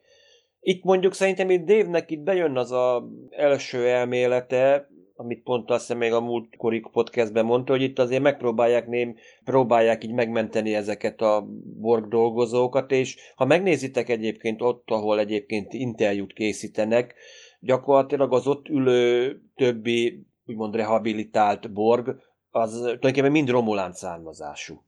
itt 0.59 0.83
mondjuk 0.83 1.13
szerintem 1.13 1.49
itt 1.49 1.65
Dave-nek 1.65 2.11
itt 2.11 2.21
bejön 2.21 2.57
az 2.57 2.71
a 2.71 3.07
első 3.29 3.87
elmélete, 3.87 4.87
amit 5.15 5.43
pont 5.43 5.69
azt 5.69 5.81
hiszem 5.81 5.97
még 5.97 6.13
a 6.13 6.21
múltkori 6.21 6.79
podcastben 6.91 7.45
mondta, 7.45 7.71
hogy 7.71 7.81
itt 7.81 7.99
azért 7.99 8.21
megpróbálják 8.21 8.87
ném, 8.87 9.15
próbálják 9.43 10.03
így 10.03 10.13
megmenteni 10.13 10.75
ezeket 10.75 11.21
a 11.21 11.47
Borg 11.79 12.07
dolgozókat, 12.07 12.91
és 12.91 13.17
ha 13.35 13.45
megnézitek 13.45 14.09
egyébként 14.09 14.61
ott, 14.61 14.89
ahol 14.89 15.19
egyébként 15.19 15.73
interjút 15.73 16.33
készítenek, 16.33 17.15
gyakorlatilag 17.59 18.33
az 18.33 18.47
ott 18.47 18.67
ülő 18.67 19.37
többi 19.55 20.25
úgymond 20.45 20.75
rehabilitált 20.75 21.73
Borg, 21.73 22.15
az 22.49 22.71
tulajdonképpen 22.71 23.31
mind 23.31 23.49
Romulán 23.49 23.93
származású. 23.93 24.81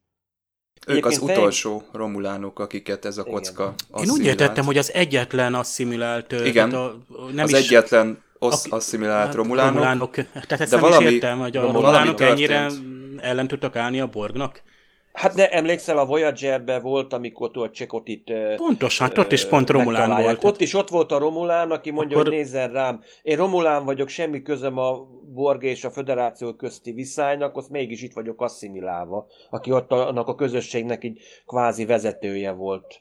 Ők 0.86 1.06
az 1.06 1.18
utolsó 1.18 1.82
romulánok, 1.92 2.58
akiket 2.58 3.04
ez 3.04 3.18
a 3.18 3.24
kocka 3.24 3.74
Igen. 3.90 4.04
Én 4.04 4.10
úgy 4.10 4.24
értettem, 4.24 4.64
hogy 4.64 4.78
az 4.78 4.92
egyetlen 4.92 5.54
asszimilált... 5.54 6.32
Igen, 6.32 6.74
a, 6.74 6.94
nem 7.32 7.44
az 7.44 7.50
is, 7.50 7.56
egyetlen 7.56 8.22
osz, 8.38 8.66
asszimilált 8.70 9.26
hát, 9.26 9.34
romulánok. 9.34 9.72
romulánok. 9.72 10.14
Tehát 10.14 10.60
ezt 10.60 10.70
de 10.70 10.76
nem 10.76 10.80
valami, 10.80 11.04
is 11.04 11.12
értem, 11.12 11.38
hogy 11.38 11.56
a 11.56 11.60
romulánok 11.60 12.20
ennyire 12.20 12.70
ellen 13.20 13.48
tudtak 13.48 13.76
állni 13.76 14.00
a 14.00 14.06
Borgnak. 14.06 14.62
Hát 15.12 15.34
de 15.34 15.50
emlékszel, 15.50 15.98
a 15.98 16.06
Voyager-be 16.06 16.78
volt, 16.78 17.12
amikor 17.12 17.50
ott 17.54 17.72
Csekot 17.72 18.08
itt... 18.08 18.32
Pontosan, 18.56 19.06
hát 19.06 19.18
ott 19.18 19.32
is 19.32 19.44
pont 19.44 19.70
Romulán 19.70 20.22
volt. 20.22 20.44
Ott 20.44 20.60
is 20.60 20.74
ott 20.74 20.88
volt 20.88 21.12
a 21.12 21.18
Romulán, 21.18 21.70
aki 21.70 21.90
mondja, 21.90 22.16
Akkor... 22.16 22.28
hogy 22.28 22.38
nézzen 22.38 22.72
rám. 22.72 23.02
Én 23.22 23.36
Romulán 23.36 23.84
vagyok, 23.84 24.08
semmi 24.08 24.42
közöm 24.42 24.78
a 24.78 25.06
Borg 25.34 25.62
és 25.62 25.84
a 25.84 25.90
Föderáció 25.90 26.54
közti 26.54 26.92
viszálynak, 26.92 27.56
azt 27.56 27.70
mégis 27.70 28.02
itt 28.02 28.12
vagyok 28.12 28.40
asszimilálva, 28.42 29.26
aki 29.50 29.72
ott 29.72 29.92
annak 29.92 30.28
a 30.28 30.34
közösségnek 30.34 31.04
egy 31.04 31.18
kvázi 31.46 31.86
vezetője 31.86 32.50
volt. 32.50 33.00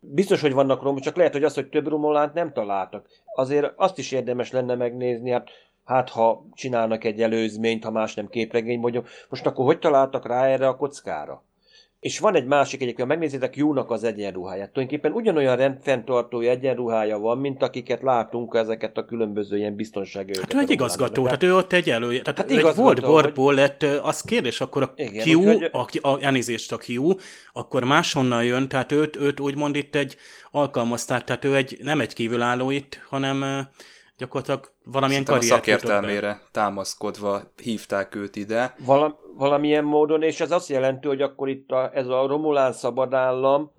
Biztos, 0.00 0.40
hogy 0.40 0.52
vannak 0.52 0.82
romulán, 0.82 1.02
csak 1.02 1.16
lehet, 1.16 1.32
hogy 1.32 1.44
az, 1.44 1.54
hogy 1.54 1.68
több 1.68 1.88
romulánt 1.88 2.34
nem 2.34 2.52
találtak. 2.52 3.08
Azért 3.34 3.72
azt 3.76 3.98
is 3.98 4.12
érdemes 4.12 4.50
lenne 4.52 4.74
megnézni, 4.74 5.30
hát 5.30 5.48
hát 5.84 6.08
ha 6.08 6.46
csinálnak 6.54 7.04
egy 7.04 7.22
előzményt, 7.22 7.84
ha 7.84 7.90
más 7.90 8.14
nem 8.14 8.28
képregény 8.28 8.80
vagyok, 8.80 9.08
most 9.28 9.46
akkor 9.46 9.64
hogy 9.64 9.78
találtak 9.78 10.26
rá 10.26 10.44
erre 10.44 10.68
a 10.68 10.76
kockára? 10.76 11.44
És 12.00 12.18
van 12.18 12.34
egy 12.34 12.46
másik 12.46 12.80
egyébként, 12.80 13.08
ha 13.08 13.14
megnézitek 13.14 13.56
Júnak 13.56 13.90
az 13.90 14.04
egyenruháját. 14.04 14.72
Tulajdonképpen 14.72 15.12
ugyanolyan 15.12 15.56
rendfenntartói 15.56 16.46
egyenruhája 16.46 17.18
van, 17.18 17.38
mint 17.38 17.62
akiket 17.62 18.02
látunk 18.02 18.54
ezeket 18.54 18.96
a 18.96 19.04
különböző 19.04 19.56
ilyen 19.56 19.74
biztonsági 19.74 20.32
Hát 20.40 20.54
ő 20.54 20.58
egy 20.58 20.70
igazgató, 20.70 21.24
tehát 21.24 21.42
ő 21.42 21.54
ott 21.56 21.72
egy 21.72 21.90
elő, 21.90 22.18
tehát 22.18 22.38
hát 22.38 22.50
egy 22.50 22.76
volt 22.76 23.00
borból 23.00 23.44
hogy... 23.44 23.54
lett, 23.54 23.82
az 23.82 24.20
kérdés, 24.20 24.60
akkor 24.60 24.82
a 24.82 24.92
Igen, 24.96 25.28
Q, 25.28 25.44
hogy... 25.44 25.68
a, 25.72 26.08
a, 26.08 26.22
elnézést 26.22 26.72
a 26.72 26.78
Q, 26.86 27.14
akkor 27.52 27.84
máshonnan 27.84 28.44
jön, 28.44 28.68
tehát 28.68 28.92
őt, 28.92 29.16
őt 29.16 29.40
úgymond 29.40 29.76
itt 29.76 29.94
egy 29.94 30.16
alkalmazták, 30.50 31.24
tehát 31.24 31.44
ő 31.44 31.56
egy, 31.56 31.78
nem 31.82 32.00
egy 32.00 32.12
kívülálló 32.12 32.70
itt, 32.70 33.00
hanem 33.08 33.68
gyakorlatilag 34.20 34.72
valamilyen 34.84 35.24
karriert. 35.24 35.52
A 35.52 35.54
szakértelmére 35.54 36.40
támaszkodva 36.50 37.40
hívták 37.62 38.14
őt 38.14 38.36
ide. 38.36 38.74
Val- 38.84 39.18
valamilyen 39.36 39.84
módon, 39.84 40.22
és 40.22 40.40
ez 40.40 40.50
azt 40.50 40.68
jelenti, 40.68 41.08
hogy 41.08 41.22
akkor 41.22 41.48
itt 41.48 41.70
a, 41.70 41.90
ez 41.94 42.06
a 42.06 42.26
Romulán 42.26 42.72
szabadállam 42.72 43.70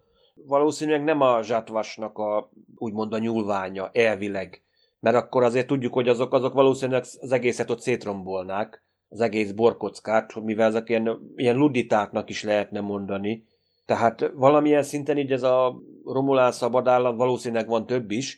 valószínűleg 0.47 1.04
nem 1.04 1.21
a 1.21 1.43
zsátvasnak 1.43 2.17
a 2.17 2.51
úgymond 2.75 3.13
a 3.13 3.17
nyúlványa 3.17 3.89
elvileg. 3.93 4.63
Mert 4.99 5.15
akkor 5.15 5.43
azért 5.43 5.67
tudjuk, 5.67 5.93
hogy 5.93 6.08
azok, 6.08 6.34
azok 6.34 6.54
valószínűleg 6.54 7.01
az 7.19 7.32
egészet 7.32 7.69
ott 7.69 7.82
szétrombolnák, 7.82 8.84
az 9.10 9.21
egész 9.21 9.51
borkockát, 9.51 10.36
mivel 10.36 10.67
ezek 10.67 10.89
ilyen, 10.89 11.34
ilyen 11.36 11.56
luditáknak 11.56 12.30
is 12.30 12.43
lehetne 12.43 12.80
mondani. 12.80 13.45
Tehát 13.86 14.32
valamilyen 14.36 14.84
szinten 14.84 15.17
így 15.17 15.32
ez 15.32 15.43
a 15.43 15.82
Romulán 16.06 16.51
szabadállam, 16.51 17.15
valószínűleg 17.17 17.67
van 17.67 17.86
több 17.86 18.12
is, 18.12 18.38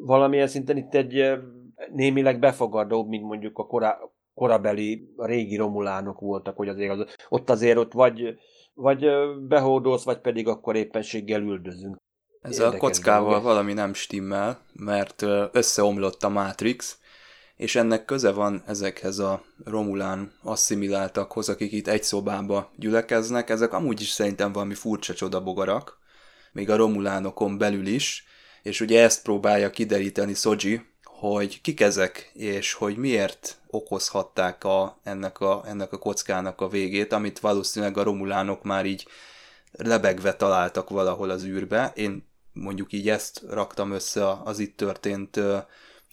valamilyen 0.00 0.48
szinten 0.48 0.76
itt 0.76 0.94
egy 0.94 1.38
némileg 1.92 2.38
befogadóbb, 2.38 3.08
mint 3.08 3.24
mondjuk 3.24 3.58
a 3.58 3.66
korá, 3.66 3.98
korabeli, 4.34 5.12
a 5.16 5.26
régi 5.26 5.56
romulánok 5.56 6.20
voltak, 6.20 6.56
hogy 6.56 6.68
azért 6.68 6.90
az, 6.90 7.04
ott 7.28 7.50
azért 7.50 7.78
ott 7.78 7.92
vagy, 7.92 8.38
vagy 8.74 9.06
behódolsz, 9.48 10.04
vagy 10.04 10.18
pedig 10.18 10.48
akkor 10.48 10.76
éppenséggel 10.76 11.40
üldözünk. 11.40 11.96
Ez 12.42 12.58
a 12.58 12.76
kockával 12.76 13.28
dolog. 13.28 13.44
valami 13.44 13.72
nem 13.72 13.94
stimmel, 13.94 14.60
mert 14.72 15.22
összeomlott 15.52 16.22
a 16.22 16.28
Matrix, 16.28 16.98
és 17.56 17.76
ennek 17.76 18.04
köze 18.04 18.32
van 18.32 18.62
ezekhez 18.66 19.18
a 19.18 19.42
romulán 19.64 20.32
asszimiláltakhoz, 20.42 21.48
akik 21.48 21.72
itt 21.72 21.88
egy 21.88 22.02
szobába 22.02 22.70
gyülekeznek. 22.76 23.50
Ezek 23.50 23.72
amúgy 23.72 24.00
is 24.00 24.08
szerintem 24.08 24.52
valami 24.52 24.74
furcsa 24.74 25.14
csodabogarak, 25.14 25.98
még 26.52 26.70
a 26.70 26.76
romulánokon 26.76 27.58
belül 27.58 27.86
is, 27.86 28.24
és 28.66 28.80
ugye 28.80 29.02
ezt 29.02 29.22
próbálja 29.22 29.70
kideríteni 29.70 30.34
Soji, 30.34 30.86
hogy 31.04 31.60
kik 31.60 31.80
ezek, 31.80 32.30
és 32.34 32.72
hogy 32.72 32.96
miért 32.96 33.56
okozhatták 33.66 34.64
a, 34.64 34.98
ennek, 35.02 35.40
a, 35.40 35.62
ennek 35.66 35.92
a 35.92 35.98
kockának 35.98 36.60
a 36.60 36.68
végét, 36.68 37.12
amit 37.12 37.38
valószínűleg 37.38 37.96
a 37.96 38.02
romulánok 38.02 38.62
már 38.62 38.86
így 38.86 39.06
lebegve 39.72 40.34
találtak 40.34 40.88
valahol 40.88 41.30
az 41.30 41.44
űrbe. 41.44 41.92
Én 41.94 42.28
mondjuk 42.52 42.92
így 42.92 43.08
ezt 43.08 43.42
raktam 43.48 43.92
össze 43.92 44.28
az 44.44 44.58
itt 44.58 44.76
történt 44.76 45.40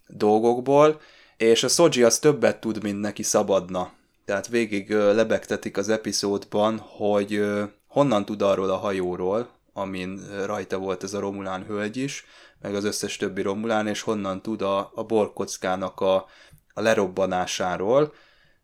dolgokból, 0.08 1.02
és 1.38 1.63
a 1.63 1.68
Soji 1.68 2.04
az 2.04 2.20
többet 2.20 2.60
tud, 2.60 2.84
mint 2.84 3.00
neki 3.00 3.24
szabadna. 3.24 3.92
Tehát 4.26 4.48
végig 4.48 4.89
ö, 4.89 5.13
lebegtetik 5.13 5.78
az 5.78 5.89
epizódban, 5.89 6.78
hogy 6.78 7.46
honnan 7.88 8.26
tud 8.26 8.42
arról 8.42 8.70
a 8.70 8.78
hajóról, 8.78 9.50
amin 9.73 10.21
rajta 10.45 10.77
volt 10.77 11.03
ez 11.03 11.13
a 11.13 11.19
Romulán 11.19 11.65
hölgy 11.65 11.97
is, 11.97 12.25
meg 12.62 12.75
az 12.75 12.83
összes 12.83 13.17
többi 13.17 13.41
Romulán, 13.41 13.88
és 13.88 14.01
honnan 14.01 14.41
tud 14.41 14.62
a, 14.62 14.91
a 14.95 15.03
borkockának 15.03 15.99
a 15.99 16.25
a 16.73 16.81
lerobbanásáról. 16.81 18.13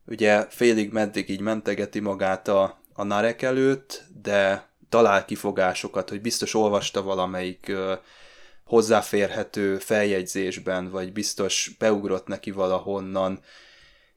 Ugye 0.06 0.46
félig 0.50 0.92
meddig 0.92 1.30
így 1.30 1.42
mentegeti 1.42 2.00
magát 2.00 2.48
a, 2.48 2.82
a 2.94 3.04
Narek 3.04 3.42
előtt, 3.42 4.04
de 4.22 4.68
talál 4.90 5.26
kifogásokat, 5.26 6.10
hogy 6.10 6.22
biztos 6.22 6.54
olvasta 6.54 7.02
valamelyik 7.02 7.68
ö, 7.68 7.94
hozzáférhető 8.64 9.78
feljegyzésben, 9.78 10.90
vagy 10.90 11.14
biztos 11.14 11.72
beugrott 11.80 12.28
neki 12.28 12.52
valahonnan, 12.52 13.40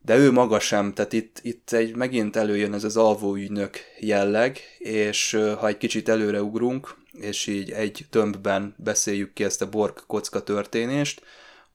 de 0.05 0.17
ő 0.17 0.33
maga 0.33 0.61
sem, 0.61 0.93
tehát 0.93 1.13
itt, 1.13 1.39
itt 1.43 1.73
egy, 1.73 1.97
megint 1.97 2.37
előjön 2.37 2.75
ez 2.75 2.85
az 2.85 2.97
alvóügynök 2.97 3.79
jelleg, 3.99 4.59
és 4.79 5.39
ha 5.59 5.67
egy 5.67 5.77
kicsit 5.77 6.09
előre 6.09 6.43
ugrunk, 6.43 6.97
és 7.13 7.47
így 7.47 7.71
egy 7.71 8.07
tömbben 8.11 8.75
beszéljük 8.77 9.33
ki 9.33 9.45
ezt 9.45 9.63
a 9.63 9.69
Borg 9.69 10.07
kocka 10.07 10.43
történést, 10.43 11.23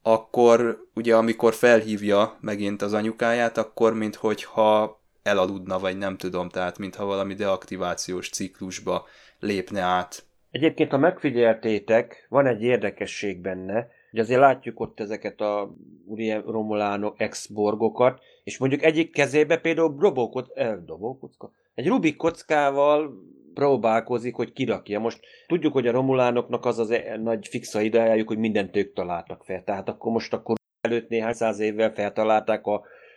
akkor 0.02 0.88
ugye 0.94 1.16
amikor 1.16 1.54
felhívja 1.54 2.38
megint 2.42 2.82
az 2.82 2.94
anyukáját, 2.94 3.58
akkor 3.58 3.94
minthogyha 3.94 5.02
elaludna, 5.24 5.80
vagy 5.80 5.98
nem 5.98 6.18
tudom, 6.18 6.50
tehát 6.50 6.78
mintha 6.78 7.06
valami 7.06 7.34
deaktivációs 7.34 8.30
ciklusba 8.30 9.06
lépne 9.40 9.82
át. 9.82 10.24
Egyébként, 10.52 10.92
ha 10.92 10.98
megfigyeltétek, 10.98 12.26
van 12.30 12.46
egy 12.46 12.62
érdekesség 12.62 13.40
benne, 13.40 13.88
hogy 14.10 14.20
azért 14.20 14.40
látjuk 14.40 14.80
ott 14.80 15.00
ezeket 15.00 15.42
a 15.42 15.76
Uri 16.06 16.32
Romulánok 16.32 17.20
ex-borgokat, 17.20 18.20
és 18.44 18.58
mondjuk 18.58 18.84
egyik 18.84 19.12
kezébe 19.12 19.58
például 19.58 19.96
dobókot, 20.00 20.52
eh, 20.58 20.76
dobókocka, 20.86 21.52
egy 21.74 21.88
Rubik 21.88 22.16
kockával 22.16 23.12
próbálkozik, 23.54 24.36
hogy 24.36 24.54
kirakja. 24.54 25.00
Most 25.00 25.20
tudjuk, 25.48 25.74
hogy 25.74 25.88
a 25.88 25.92
Romulánoknak 25.92 26.66
az 26.66 26.80
az 26.80 26.90
e- 26.92 27.18
nagy 27.18 27.48
fixa 27.48 27.82
ideájuk, 27.82 28.28
hogy 28.28 28.38
mindent 28.38 28.76
ők 28.76 28.94
találtak 28.94 29.44
fel. 29.44 29.64
Tehát 29.64 29.90
akkor 29.90 30.12
most 30.12 30.34
akkor 30.34 30.56
előtt 30.82 31.10
néhány 31.10 31.34
száz 31.34 31.60
évvel 31.60 31.94
feltalálták 31.94 32.66
a, 32.66 32.74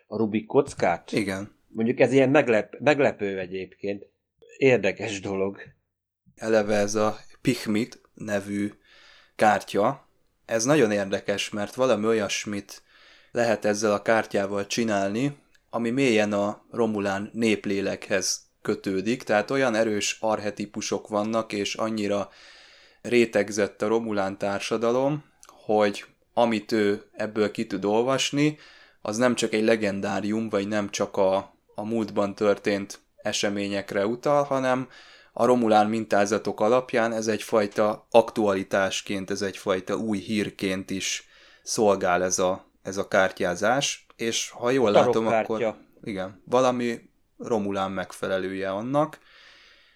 a 0.07 0.17
Rubik 0.17 0.47
kockát. 0.47 1.13
Igen. 1.13 1.59
Mondjuk 1.69 2.01
ez 2.01 2.13
ilyen 2.13 2.31
meglep, 2.31 2.79
meglepő 2.79 3.39
egyébként. 3.39 4.07
Érdekes 4.57 5.21
dolog. 5.21 5.59
Eleve 6.37 6.75
ez 6.75 6.95
a 6.95 7.17
Pichmit 7.41 8.01
nevű 8.15 8.71
kártya, 9.37 10.09
ez 10.51 10.65
nagyon 10.65 10.91
érdekes, 10.91 11.51
mert 11.51 11.75
valami 11.75 12.07
olyasmit 12.07 12.83
lehet 13.33 13.65
ezzel 13.65 13.93
a 13.93 14.03
kártyával 14.03 14.67
csinálni, 14.67 15.37
ami 15.71 15.91
mélyen 15.91 16.33
a 16.33 16.63
Romulán 16.71 17.31
néplélekhez 17.33 18.41
kötődik, 18.63 19.23
tehát 19.23 19.51
olyan 19.51 19.75
erős 19.75 20.17
arhetipusok 20.21 21.09
vannak, 21.09 21.53
és 21.53 21.75
annyira 21.75 22.31
rétegzett 23.03 23.83
a 23.83 23.87
Romulán 23.87 24.39
társadalom, 24.39 25.25
hogy 25.65 26.05
amit 26.35 26.73
ő 26.73 27.03
ebből 27.13 27.51
ki 27.51 27.67
tud 27.67 27.85
olvasni, 27.85 28.59
az 29.03 29.17
nem 29.17 29.35
csak 29.35 29.53
egy 29.53 29.65
legendárium, 29.65 30.49
vagy 30.49 30.69
nem 30.69 30.91
csak 30.91 31.17
a, 31.17 31.55
a 31.75 31.85
múltban 31.85 32.35
történt 32.35 33.01
eseményekre 33.23 34.07
utal, 34.07 34.43
hanem 34.43 34.89
a 35.41 35.45
Romulán 35.45 35.87
mintázatok 35.87 36.61
alapján 36.61 37.13
ez 37.13 37.27
egyfajta 37.27 38.07
aktualitásként, 38.11 39.31
ez 39.31 39.43
egyfajta 39.43 39.97
új 39.97 40.19
hírként 40.19 40.91
is 40.91 41.25
szolgál 41.63 42.23
ez 42.23 42.39
a, 42.39 42.65
ez 42.83 42.97
a 42.97 43.09
kártyázás, 43.09 44.07
és 44.17 44.51
ha 44.51 44.71
jól 44.71 44.91
látom, 44.91 45.27
akkor 45.27 45.77
igen, 46.03 46.43
valami 46.45 47.11
Romulán 47.39 47.91
megfelelője 47.91 48.71
annak. 48.71 49.19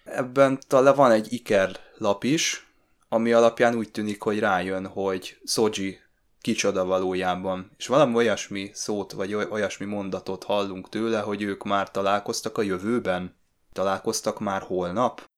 Ebben 0.03 0.59
talán 0.67 0.95
van 0.95 1.11
egy 1.11 1.33
Iker 1.33 1.79
lap 1.97 2.23
is, 2.23 2.67
ami 3.09 3.33
alapján 3.33 3.75
úgy 3.75 3.91
tűnik, 3.91 4.21
hogy 4.21 4.39
rájön, 4.39 4.87
hogy 4.87 5.37
Soji 5.43 5.99
kicsoda 6.41 6.85
valójában. 6.85 7.71
És 7.77 7.87
valami 7.87 8.15
olyasmi 8.15 8.69
szót, 8.73 9.11
vagy 9.11 9.33
olyasmi 9.33 9.85
mondatot 9.85 10.43
hallunk 10.43 10.89
tőle, 10.89 11.19
hogy 11.19 11.41
ők 11.41 11.63
már 11.63 11.91
találkoztak 11.91 12.57
a 12.57 12.61
jövőben? 12.61 13.35
Találkoztak 13.73 14.39
már 14.39 14.61
holnap? 14.61 15.33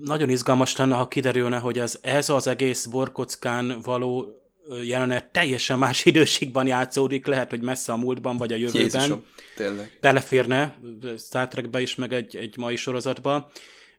Nagyon 0.00 0.28
izgalmas 0.28 0.76
lenne, 0.76 0.94
ha 0.94 1.08
kiderülne, 1.08 1.58
hogy 1.58 1.78
ez, 1.78 1.98
ez 2.02 2.28
az 2.28 2.46
egész 2.46 2.84
borkockán 2.86 3.80
való 3.82 4.40
jelenet 4.82 5.32
teljesen 5.32 5.78
más 5.78 6.04
időségben 6.10 6.66
játszódik, 6.66 7.26
lehet, 7.26 7.50
hogy 7.50 7.60
messze 7.60 7.92
a 7.92 7.96
múltban 7.96 8.36
vagy 8.36 8.52
a 8.52 8.56
jövőben. 8.56 8.80
Jézusom, 8.80 9.24
tényleg. 9.56 9.98
Beleférne 10.00 10.78
Star 11.18 11.48
Trekbe 11.48 11.80
is, 11.80 11.94
meg 11.94 12.12
egy, 12.12 12.36
egy 12.36 12.56
mai 12.56 12.76
sorozatba. 12.76 13.50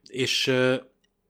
És 0.08 0.54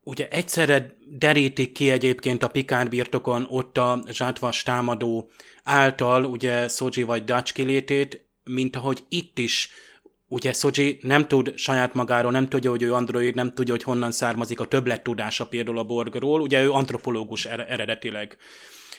ugye 0.03 0.27
egyszerre 0.27 0.97
derítik 1.07 1.71
ki 1.71 1.89
egyébként 1.89 2.43
a 2.43 2.47
Pikár 2.47 2.89
birtokon 2.89 3.45
ott 3.49 3.77
a 3.77 4.03
zsátvas 4.09 4.63
támadó 4.63 5.29
által 5.63 6.25
ugye 6.25 6.67
Soji 6.67 7.03
vagy 7.03 7.23
Dutch 7.23 7.53
kilétét, 7.53 8.25
mint 8.43 8.75
ahogy 8.75 9.03
itt 9.09 9.39
is 9.39 9.69
ugye 10.31 10.53
Soji 10.53 10.99
nem 11.01 11.27
tud 11.27 11.53
saját 11.55 11.93
magáról, 11.93 12.31
nem 12.31 12.49
tudja, 12.49 12.69
hogy 12.69 12.81
ő 12.81 12.93
android, 12.93 13.35
nem 13.35 13.53
tudja, 13.53 13.73
hogy 13.73 13.83
honnan 13.83 14.11
származik 14.11 14.59
a 14.59 14.65
többlet 14.65 15.03
tudása 15.03 15.45
például 15.45 15.77
a 15.77 15.83
Borgról, 15.83 16.41
ugye 16.41 16.63
ő 16.63 16.71
antropológus 16.71 17.45
eredetileg. 17.45 18.37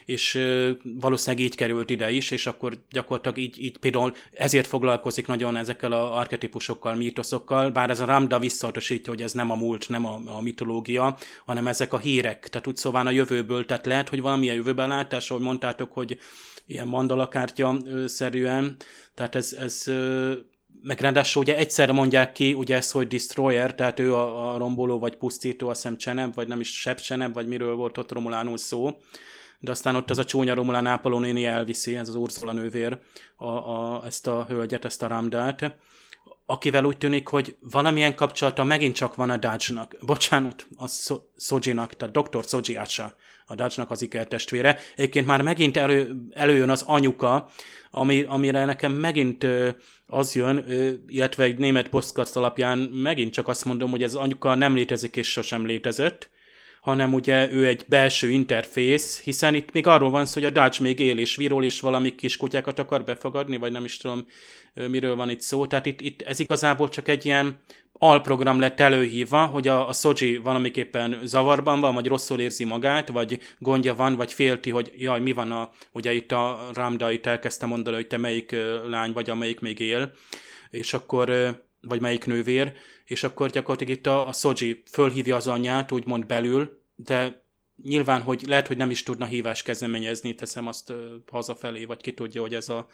És 0.05 0.39
valószínűleg 0.83 1.45
így 1.45 1.55
került 1.55 1.91
ide 1.91 2.11
is, 2.11 2.31
és 2.31 2.47
akkor 2.47 2.79
gyakorlatilag 2.91 3.39
így, 3.39 3.63
így 3.63 3.79
például 3.79 4.15
ezért 4.33 4.67
foglalkozik 4.67 5.27
nagyon 5.27 5.57
ezekkel 5.57 5.93
a 5.93 6.17
arketípusokkal, 6.17 6.95
mítoszokkal, 6.95 7.71
bár 7.71 7.91
ez 7.91 8.01
a 8.01 8.05
Ramda 8.05 8.39
visszautasítja, 8.39 9.13
hogy 9.13 9.23
ez 9.23 9.33
nem 9.33 9.51
a 9.51 9.55
múlt, 9.55 9.89
nem 9.89 10.07
a, 10.07 10.21
a 10.27 10.41
mitológia, 10.41 11.17
hanem 11.45 11.67
ezek 11.67 11.93
a 11.93 11.99
hírek, 11.99 12.49
tehát 12.49 12.67
úgy 12.67 12.77
szóval 12.77 13.07
a 13.07 13.11
jövőből, 13.11 13.67
tehát 13.67 13.87
lehet, 13.87 14.09
hogy 14.09 14.21
valamilyen 14.21 14.55
jövőben 14.55 14.89
látás, 14.89 15.31
ahogy 15.31 15.43
mondtátok, 15.43 15.93
hogy 15.93 16.19
ilyen 16.67 16.89
mandalakártya 16.89 17.77
szerűen, 18.07 18.77
tehát 19.15 19.35
ez, 19.35 19.53
ez 19.53 19.85
meg 20.83 21.01
ráadásul 21.01 21.43
ugye 21.43 21.57
egyszerre 21.57 21.93
mondják 21.93 22.33
ki 22.33 22.53
ugye 22.55 22.77
ezt, 22.77 22.93
hogy 22.93 23.07
Destroyer, 23.07 23.75
tehát 23.75 23.99
ő 23.99 24.15
a, 24.15 24.55
a 24.55 24.59
romboló 24.59 24.99
vagy 24.99 25.17
pusztító, 25.17 25.69
azt 25.69 25.83
hiszem 25.83 25.97
Cseneb, 25.97 26.35
vagy 26.35 26.49
nem 26.49 26.61
is 26.61 26.81
Seb 26.81 27.01
Cseneb, 27.01 27.35
vagy 27.35 27.47
miről 27.49 27.75
volt 27.75 27.99
ott 27.99 28.13
Romulánul 28.13 28.57
szó, 28.57 28.91
de 29.59 29.71
aztán 29.71 29.97
ott 29.97 30.11
az 30.11 30.19
a 30.19 30.25
csúnya 30.25 30.55
Romulán 30.55 30.87
Ápoló 30.87 31.19
néni 31.19 31.45
elviszi, 31.45 31.97
ez 31.97 32.09
az 32.09 32.15
Ursula 32.15 32.53
nővér, 32.53 32.99
a, 33.37 33.47
a, 33.47 34.03
ezt 34.07 34.27
a 34.27 34.45
hölgyet, 34.49 34.85
ezt 34.85 35.03
a 35.03 35.07
Ramdát, 35.07 35.77
akivel 36.47 36.85
úgy 36.85 36.99
tűnik, 36.99 37.29
hogy 37.29 37.57
valamilyen 37.61 38.15
kapcsolata 38.15 38.65
megint 38.65 38.95
csak 38.95 39.15
van 39.15 39.31
a 39.31 39.37
Dodge-nak. 39.37 39.97
Bocsánat, 40.01 40.67
a 40.77 40.87
Soji-nak, 41.37 41.95
tehát 41.95 42.19
Dr. 42.19 42.45
Soji 42.45 42.77
a 43.47 43.55
Dodge-nak 43.55 43.91
az 43.91 44.03
ikertestvére. 44.03 44.79
Egyébként 44.97 45.27
már 45.27 45.43
megint 45.43 45.77
elő, 45.77 46.17
előjön 46.31 46.71
az 46.71 46.83
anyuka, 46.87 47.51
ami, 47.91 48.23
amire 48.23 48.65
nekem 48.65 48.93
megint 48.93 49.47
az 50.07 50.35
jön, 50.35 50.65
illetve 51.07 51.45
egy 51.45 51.59
német 51.59 51.89
podcast 51.89 52.37
alapján 52.37 52.79
megint 52.79 53.33
csak 53.33 53.49
azt 53.49 53.65
mondom, 53.65 53.91
hogy 53.91 54.03
ez 54.03 54.15
anyuka 54.15 54.55
nem 54.55 54.75
létezik 54.75 55.17
és 55.17 55.31
sosem 55.31 55.67
létezett, 55.67 56.31
hanem 56.83 57.15
ugye 57.15 57.53
ő 57.53 57.67
egy 57.67 57.85
belső 57.89 58.31
interfész, 58.31 59.21
hiszen 59.21 59.55
itt 59.55 59.73
még 59.73 59.87
arról 59.87 60.11
van 60.11 60.27
szó, 60.27 60.41
hogy 60.41 60.57
a 60.57 60.63
Dutch 60.63 60.81
még 60.81 60.99
él 60.99 61.19
és 61.19 61.37
virol, 61.37 61.65
és 61.65 61.81
valami 61.81 62.15
kis 62.15 62.37
kutyákat 62.37 62.79
akar 62.79 63.05
befogadni, 63.05 63.57
vagy 63.57 63.73
nem 63.73 63.85
is 63.85 63.97
tudom, 63.97 64.27
miről 64.75 65.17
van 65.17 65.31
itt 65.31 65.41
szó. 65.41 65.67
Tehát 65.67 65.87
itt, 65.87 66.01
itt 66.01 66.23
ez 66.23 66.41
igazából 66.41 66.89
csak 66.89 67.09
egy 67.09 67.25
ilyen 67.27 67.61
alprogram 67.93 68.61
lett 68.61 68.81
előhívva, 68.81 69.47
hogy 69.47 69.69
a, 69.69 69.89
a 69.89 69.93
Soji 69.93 70.37
valamiképpen 70.37 71.21
zavarban 71.25 71.81
van, 71.81 71.95
vagy 71.95 72.07
rosszul 72.07 72.41
érzi 72.41 72.65
magát, 72.65 73.09
vagy 73.09 73.39
gondja 73.59 73.95
van, 73.95 74.17
vagy 74.17 74.33
félti, 74.33 74.71
hogy 74.71 74.93
jaj, 74.97 75.21
mi 75.21 75.33
van 75.33 75.53
a, 75.53 75.71
ugye 75.93 76.13
itt 76.13 76.33
a 76.33 76.71
Ramda 76.75 77.11
itt 77.11 77.27
elkezdte 77.27 77.67
mondani, 77.67 77.97
hogy 77.97 78.07
te 78.07 78.17
melyik 78.17 78.57
lány 78.89 79.13
vagy, 79.13 79.31
amelyik 79.31 79.61
még 79.61 79.81
él, 79.81 80.13
és 80.71 80.95
akkor, 80.95 81.31
vagy 81.81 82.01
melyik 82.01 82.25
nővér, 82.25 82.73
és 83.13 83.23
akkor 83.23 83.51
gyakorlatilag 83.51 83.97
itt 83.97 84.07
a, 84.07 84.29
a 84.29 84.33
Soji 84.33 84.83
fölhívja 84.91 85.37
az 85.37 85.47
anyját, 85.47 85.93
úgymond 85.93 86.27
belül, 86.27 86.81
de 86.95 87.45
nyilván, 87.83 88.21
hogy 88.21 88.45
lehet, 88.47 88.67
hogy 88.67 88.77
nem 88.77 88.91
is 88.91 89.03
tudna 89.03 89.25
hívás 89.25 89.63
kezdeményezni, 89.63 90.35
teszem 90.35 90.67
azt 90.67 90.91
uh, 90.91 90.97
hazafelé, 91.31 91.85
vagy 91.85 92.01
ki 92.01 92.13
tudja, 92.13 92.41
hogy 92.41 92.55
ez 92.55 92.69
a 92.69 92.87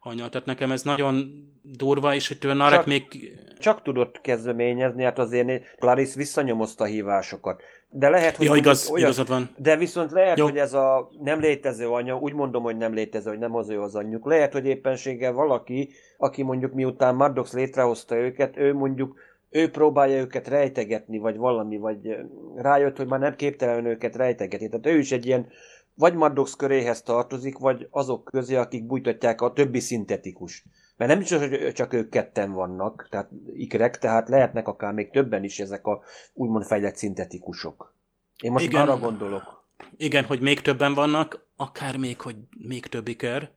anya. 0.00 0.28
Tehát 0.28 0.46
nekem 0.46 0.72
ez 0.72 0.82
nagyon 0.82 1.30
durva, 1.62 2.14
és 2.14 2.28
hogy 2.28 2.56
Narek 2.56 2.78
csak, 2.78 2.86
még... 2.86 3.32
Csak 3.58 3.82
tudott 3.82 4.20
kezdeményezni, 4.20 5.02
hát 5.02 5.18
azért 5.18 5.76
Clarice 5.78 6.16
visszanyomozta 6.16 6.84
a 6.84 6.86
hívásokat. 6.86 7.62
De 7.88 8.08
lehet, 8.08 8.36
hogy... 8.36 8.46
Ja, 8.46 8.54
igaz, 8.54 8.90
olyan, 8.90 9.04
igazad 9.04 9.28
van. 9.28 9.50
De 9.56 9.76
viszont 9.76 10.10
lehet, 10.10 10.38
Jó. 10.38 10.44
hogy 10.44 10.56
ez 10.56 10.72
a 10.72 11.10
nem 11.20 11.40
létező 11.40 11.88
anya, 11.88 12.16
úgy 12.16 12.32
mondom, 12.32 12.62
hogy 12.62 12.76
nem 12.76 12.94
létező, 12.94 13.30
hogy 13.30 13.38
nem 13.38 13.54
az 13.54 13.68
ő 13.68 13.80
az 13.80 13.94
anyjuk. 13.94 14.26
Lehet, 14.26 14.52
hogy 14.52 14.66
éppenséggel 14.66 15.32
valaki, 15.32 15.90
aki 16.18 16.42
mondjuk 16.42 16.72
miután 16.72 17.14
Maddox 17.14 17.52
létrehozta 17.52 18.16
őket, 18.16 18.56
ő 18.56 18.74
mondjuk 18.74 19.18
ő 19.50 19.70
próbálja 19.70 20.20
őket 20.20 20.48
rejtegetni, 20.48 21.18
vagy 21.18 21.36
valami, 21.36 21.76
vagy 21.76 22.16
rájött, 22.56 22.96
hogy 22.96 23.06
már 23.06 23.20
nem 23.20 23.36
képtelen 23.36 23.86
őket 23.86 24.16
rejtegetni. 24.16 24.68
Tehát 24.68 24.86
ő 24.86 24.98
is 24.98 25.12
egy 25.12 25.26
ilyen, 25.26 25.46
vagy 25.94 26.14
Maddox 26.14 26.54
köréhez 26.54 27.02
tartozik, 27.02 27.58
vagy 27.58 27.88
azok 27.90 28.24
közé, 28.24 28.54
akik 28.54 28.86
bújtatják 28.86 29.40
a 29.40 29.52
többi 29.52 29.80
szintetikus. 29.80 30.64
Mert 30.96 31.10
nem 31.10 31.20
is 31.20 31.32
az, 31.32 31.40
hogy 31.40 31.72
csak 31.72 31.92
ők 31.92 32.08
ketten 32.08 32.52
vannak, 32.52 33.06
tehát 33.10 33.30
ikrek, 33.54 33.98
tehát 33.98 34.28
lehetnek 34.28 34.68
akár 34.68 34.92
még 34.92 35.10
többen 35.10 35.44
is 35.44 35.60
ezek 35.60 35.86
a 35.86 36.02
úgymond 36.32 36.64
fejlett 36.64 36.96
szintetikusok. 36.96 37.94
Én 38.42 38.52
most 38.52 38.64
Igen. 38.64 38.82
arra 38.82 38.98
gondolok. 38.98 39.64
Igen, 39.96 40.24
hogy 40.24 40.40
még 40.40 40.60
többen 40.60 40.94
vannak, 40.94 41.46
akár 41.56 41.96
még, 41.96 42.20
hogy 42.20 42.36
még 42.58 42.86
több 42.86 43.08
iker 43.08 43.54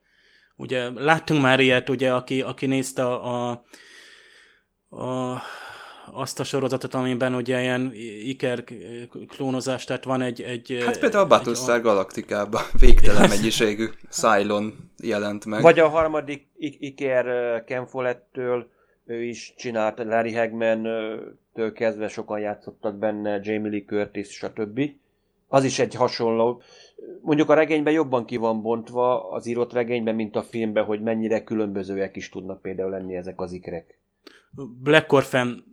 Ugye 0.60 0.90
láttunk 0.90 1.42
már 1.42 1.60
ilyet, 1.60 1.88
ugye, 1.88 2.14
aki, 2.14 2.42
aki 2.42 2.66
nézte 2.66 3.06
a, 3.06 3.50
a, 3.50 3.64
a 5.02 5.42
azt 6.12 6.40
a 6.40 6.44
sorozatot, 6.44 6.94
amiben 6.94 7.34
ugye 7.34 7.60
ilyen 7.60 7.92
iker 8.24 8.64
klónozás, 9.28 9.84
tehát 9.84 10.04
van 10.04 10.22
egy... 10.22 10.42
egy 10.42 10.82
hát 10.84 10.98
például 10.98 11.24
a 11.24 11.26
Battlestar. 11.26 11.80
Galaktikában 11.80 12.62
végtelen 12.80 13.28
mennyiségű 13.28 13.86
Cylon 14.08 14.90
jelent 15.02 15.44
meg. 15.44 15.62
Vagy 15.62 15.78
a 15.78 15.88
harmadik 15.88 16.46
Iker 16.58 17.64
Ken 17.64 17.86
Follettől 17.86 18.68
ő 19.06 19.22
is 19.22 19.54
csinált, 19.56 19.98
Larry 19.98 20.34
Hagman 20.34 20.82
től 21.54 21.72
kezdve 21.72 22.08
sokan 22.08 22.40
játszottak 22.40 22.98
benne, 22.98 23.40
Jamie 23.42 23.70
Lee 23.70 23.84
Curtis, 23.84 24.28
stb. 24.28 24.80
Az 25.48 25.64
is 25.64 25.78
egy 25.78 25.94
hasonló. 25.94 26.62
Mondjuk 27.20 27.50
a 27.50 27.54
regényben 27.54 27.92
jobban 27.92 28.24
ki 28.24 28.36
van 28.36 28.62
bontva 28.62 29.30
az 29.30 29.46
írott 29.46 29.72
regényben, 29.72 30.14
mint 30.14 30.36
a 30.36 30.42
filmben, 30.42 30.84
hogy 30.84 31.02
mennyire 31.02 31.44
különbözőek 31.44 32.16
is 32.16 32.28
tudnak 32.28 32.62
például 32.62 32.90
lenni 32.90 33.16
ezek 33.16 33.40
az 33.40 33.52
ikrek. 33.52 33.98
Black 34.82 35.12
Orphan 35.12 35.64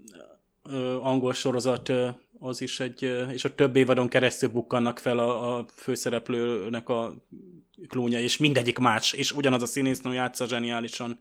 angol 1.01 1.34
sorozat 1.34 1.91
az 2.39 2.62
is 2.62 2.80
egy, 2.80 3.25
és 3.32 3.45
a 3.45 3.56
több 3.56 3.75
évadon 3.75 4.08
keresztül 4.08 4.49
bukkannak 4.49 4.99
fel 4.99 5.19
a, 5.19 5.58
a 5.58 5.65
főszereplőnek 5.75 6.89
a 6.89 7.13
klónja, 7.88 8.19
és 8.19 8.38
mindegyik 8.38 8.77
más, 8.77 9.13
és 9.13 9.32
ugyanaz 9.32 9.62
a 9.62 9.65
színésznő 9.65 10.13
játsza 10.13 10.47
zseniálisan. 10.47 11.19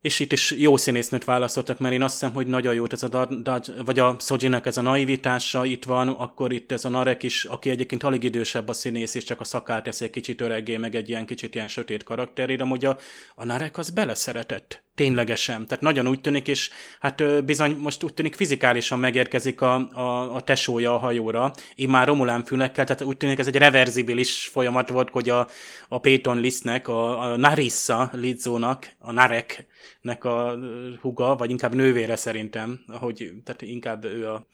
És 0.00 0.20
itt 0.20 0.32
is 0.32 0.50
jó 0.50 0.76
színésznőt 0.76 1.24
választottak, 1.24 1.78
mert 1.78 1.94
én 1.94 2.02
azt 2.02 2.12
hiszem, 2.12 2.32
hogy 2.32 2.46
nagyon 2.46 2.74
jó 2.74 2.84
ez 2.90 3.02
a 3.02 3.26
Dad, 3.42 3.84
vagy 3.84 3.98
a 3.98 4.16
Szojinak 4.18 4.66
ez 4.66 4.76
a 4.76 4.80
naivitása 4.82 5.64
itt 5.64 5.84
van, 5.84 6.08
akkor 6.08 6.52
itt 6.52 6.72
ez 6.72 6.84
a 6.84 6.88
Narek 6.88 7.22
is, 7.22 7.44
aki 7.44 7.70
egyébként 7.70 8.02
alig 8.02 8.24
idősebb 8.24 8.68
a 8.68 8.72
színész, 8.72 9.14
és 9.14 9.24
csak 9.24 9.40
a 9.40 9.44
szakát 9.44 9.82
teszi 9.82 10.04
egy 10.04 10.10
kicsit 10.10 10.40
öreggé, 10.40 10.76
meg 10.76 10.94
egy 10.94 11.08
ilyen 11.08 11.26
kicsit 11.26 11.54
ilyen 11.54 11.68
sötét 11.68 12.02
karakterére, 12.02 12.64
hogy 12.64 12.84
a, 12.84 12.98
a 13.34 13.44
Narek 13.44 13.78
az 13.78 13.90
beleszeretett 13.90 14.84
ténylegesen. 14.94 15.66
Tehát 15.66 15.82
nagyon 15.82 16.08
úgy 16.08 16.20
tűnik, 16.20 16.48
és 16.48 16.70
hát 17.00 17.44
bizony 17.44 17.76
most 17.76 18.02
úgy 18.02 18.14
tűnik 18.14 18.34
fizikálisan 18.34 18.98
megérkezik 18.98 19.60
a, 19.60 19.74
a, 19.92 20.34
a 20.34 20.40
tesója 20.40 20.94
a 20.94 20.98
hajóra, 20.98 21.52
már 21.88 22.06
Romulán 22.06 22.44
fülekkel, 22.44 22.84
tehát 22.84 23.02
úgy 23.02 23.16
tűnik 23.16 23.38
ez 23.38 23.46
egy 23.46 23.56
reverzibilis 23.56 24.48
folyamat 24.52 24.88
volt, 24.88 25.10
hogy 25.10 25.28
a, 25.28 25.48
a 25.88 25.98
Peyton 25.98 26.40
Listnek, 26.40 26.88
a, 26.88 27.20
a 27.20 27.36
Narissa 27.36 28.10
Lizzónak, 28.12 28.86
a 28.98 29.12
Nareknek 29.12 30.24
a 30.24 30.58
huga, 31.00 31.36
vagy 31.36 31.50
inkább 31.50 31.74
nővére 31.74 32.16
szerintem, 32.16 32.80
ahogy, 32.86 33.32
tehát 33.44 33.62
inkább 33.62 34.04
ő 34.04 34.28
a 34.28 34.46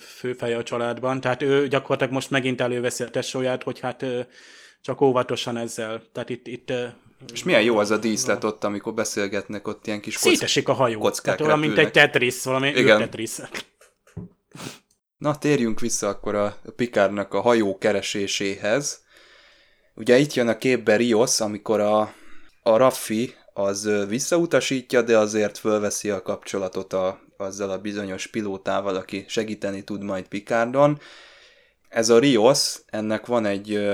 főfeje 0.00 0.56
a 0.56 0.62
családban. 0.62 1.20
Tehát 1.20 1.42
ő 1.42 1.68
gyakorlatilag 1.68 2.12
most 2.12 2.30
megint 2.30 2.60
előveszi 2.60 3.02
a 3.02 3.10
tesóját, 3.10 3.62
hogy 3.62 3.80
hát 3.80 4.04
csak 4.80 5.00
óvatosan 5.00 5.56
ezzel. 5.56 6.02
Tehát 6.12 6.28
itt, 6.28 6.46
itt 6.46 6.72
és 7.32 7.42
milyen 7.42 7.62
jó 7.62 7.78
az 7.78 7.90
a 7.90 7.96
díszlet 7.96 8.44
ott, 8.44 8.64
amikor 8.64 8.94
beszélgetnek, 8.94 9.68
ott 9.68 9.86
ilyen 9.86 10.00
kis 10.00 10.18
kock... 10.18 10.34
Szétesik 10.34 10.68
a 10.68 10.72
hajó. 10.72 11.00
Kockák 11.00 11.24
Tehát 11.24 11.40
olyan, 11.40 11.58
mint 11.58 11.78
egy 11.78 11.90
Tetris, 11.90 12.44
valami 12.44 12.68
Igen. 12.68 12.98
Tetris. 12.98 13.30
Na, 15.18 15.38
térjünk 15.38 15.80
vissza 15.80 16.08
akkor 16.08 16.34
a 16.34 16.58
Pikárnak 16.76 17.34
a 17.34 17.40
hajó 17.40 17.78
kereséséhez. 17.78 19.06
Ugye 19.94 20.18
itt 20.18 20.34
jön 20.34 20.48
a 20.48 20.58
képbe 20.58 20.96
Rios, 20.96 21.40
amikor 21.40 21.80
a, 21.80 22.00
a 22.62 22.76
Raffi 22.76 23.34
az 23.52 23.90
visszautasítja, 24.08 25.02
de 25.02 25.18
azért 25.18 25.58
fölveszi 25.58 26.10
a 26.10 26.22
kapcsolatot 26.22 26.92
a, 26.92 27.20
azzal 27.36 27.70
a 27.70 27.78
bizonyos 27.78 28.26
pilótával, 28.26 28.96
aki 28.96 29.24
segíteni 29.28 29.84
tud 29.84 30.02
majd 30.02 30.28
Pikárdon. 30.28 31.00
Ez 31.88 32.08
a 32.08 32.18
Rios, 32.18 32.76
ennek 32.86 33.26
van 33.26 33.44
egy 33.44 33.88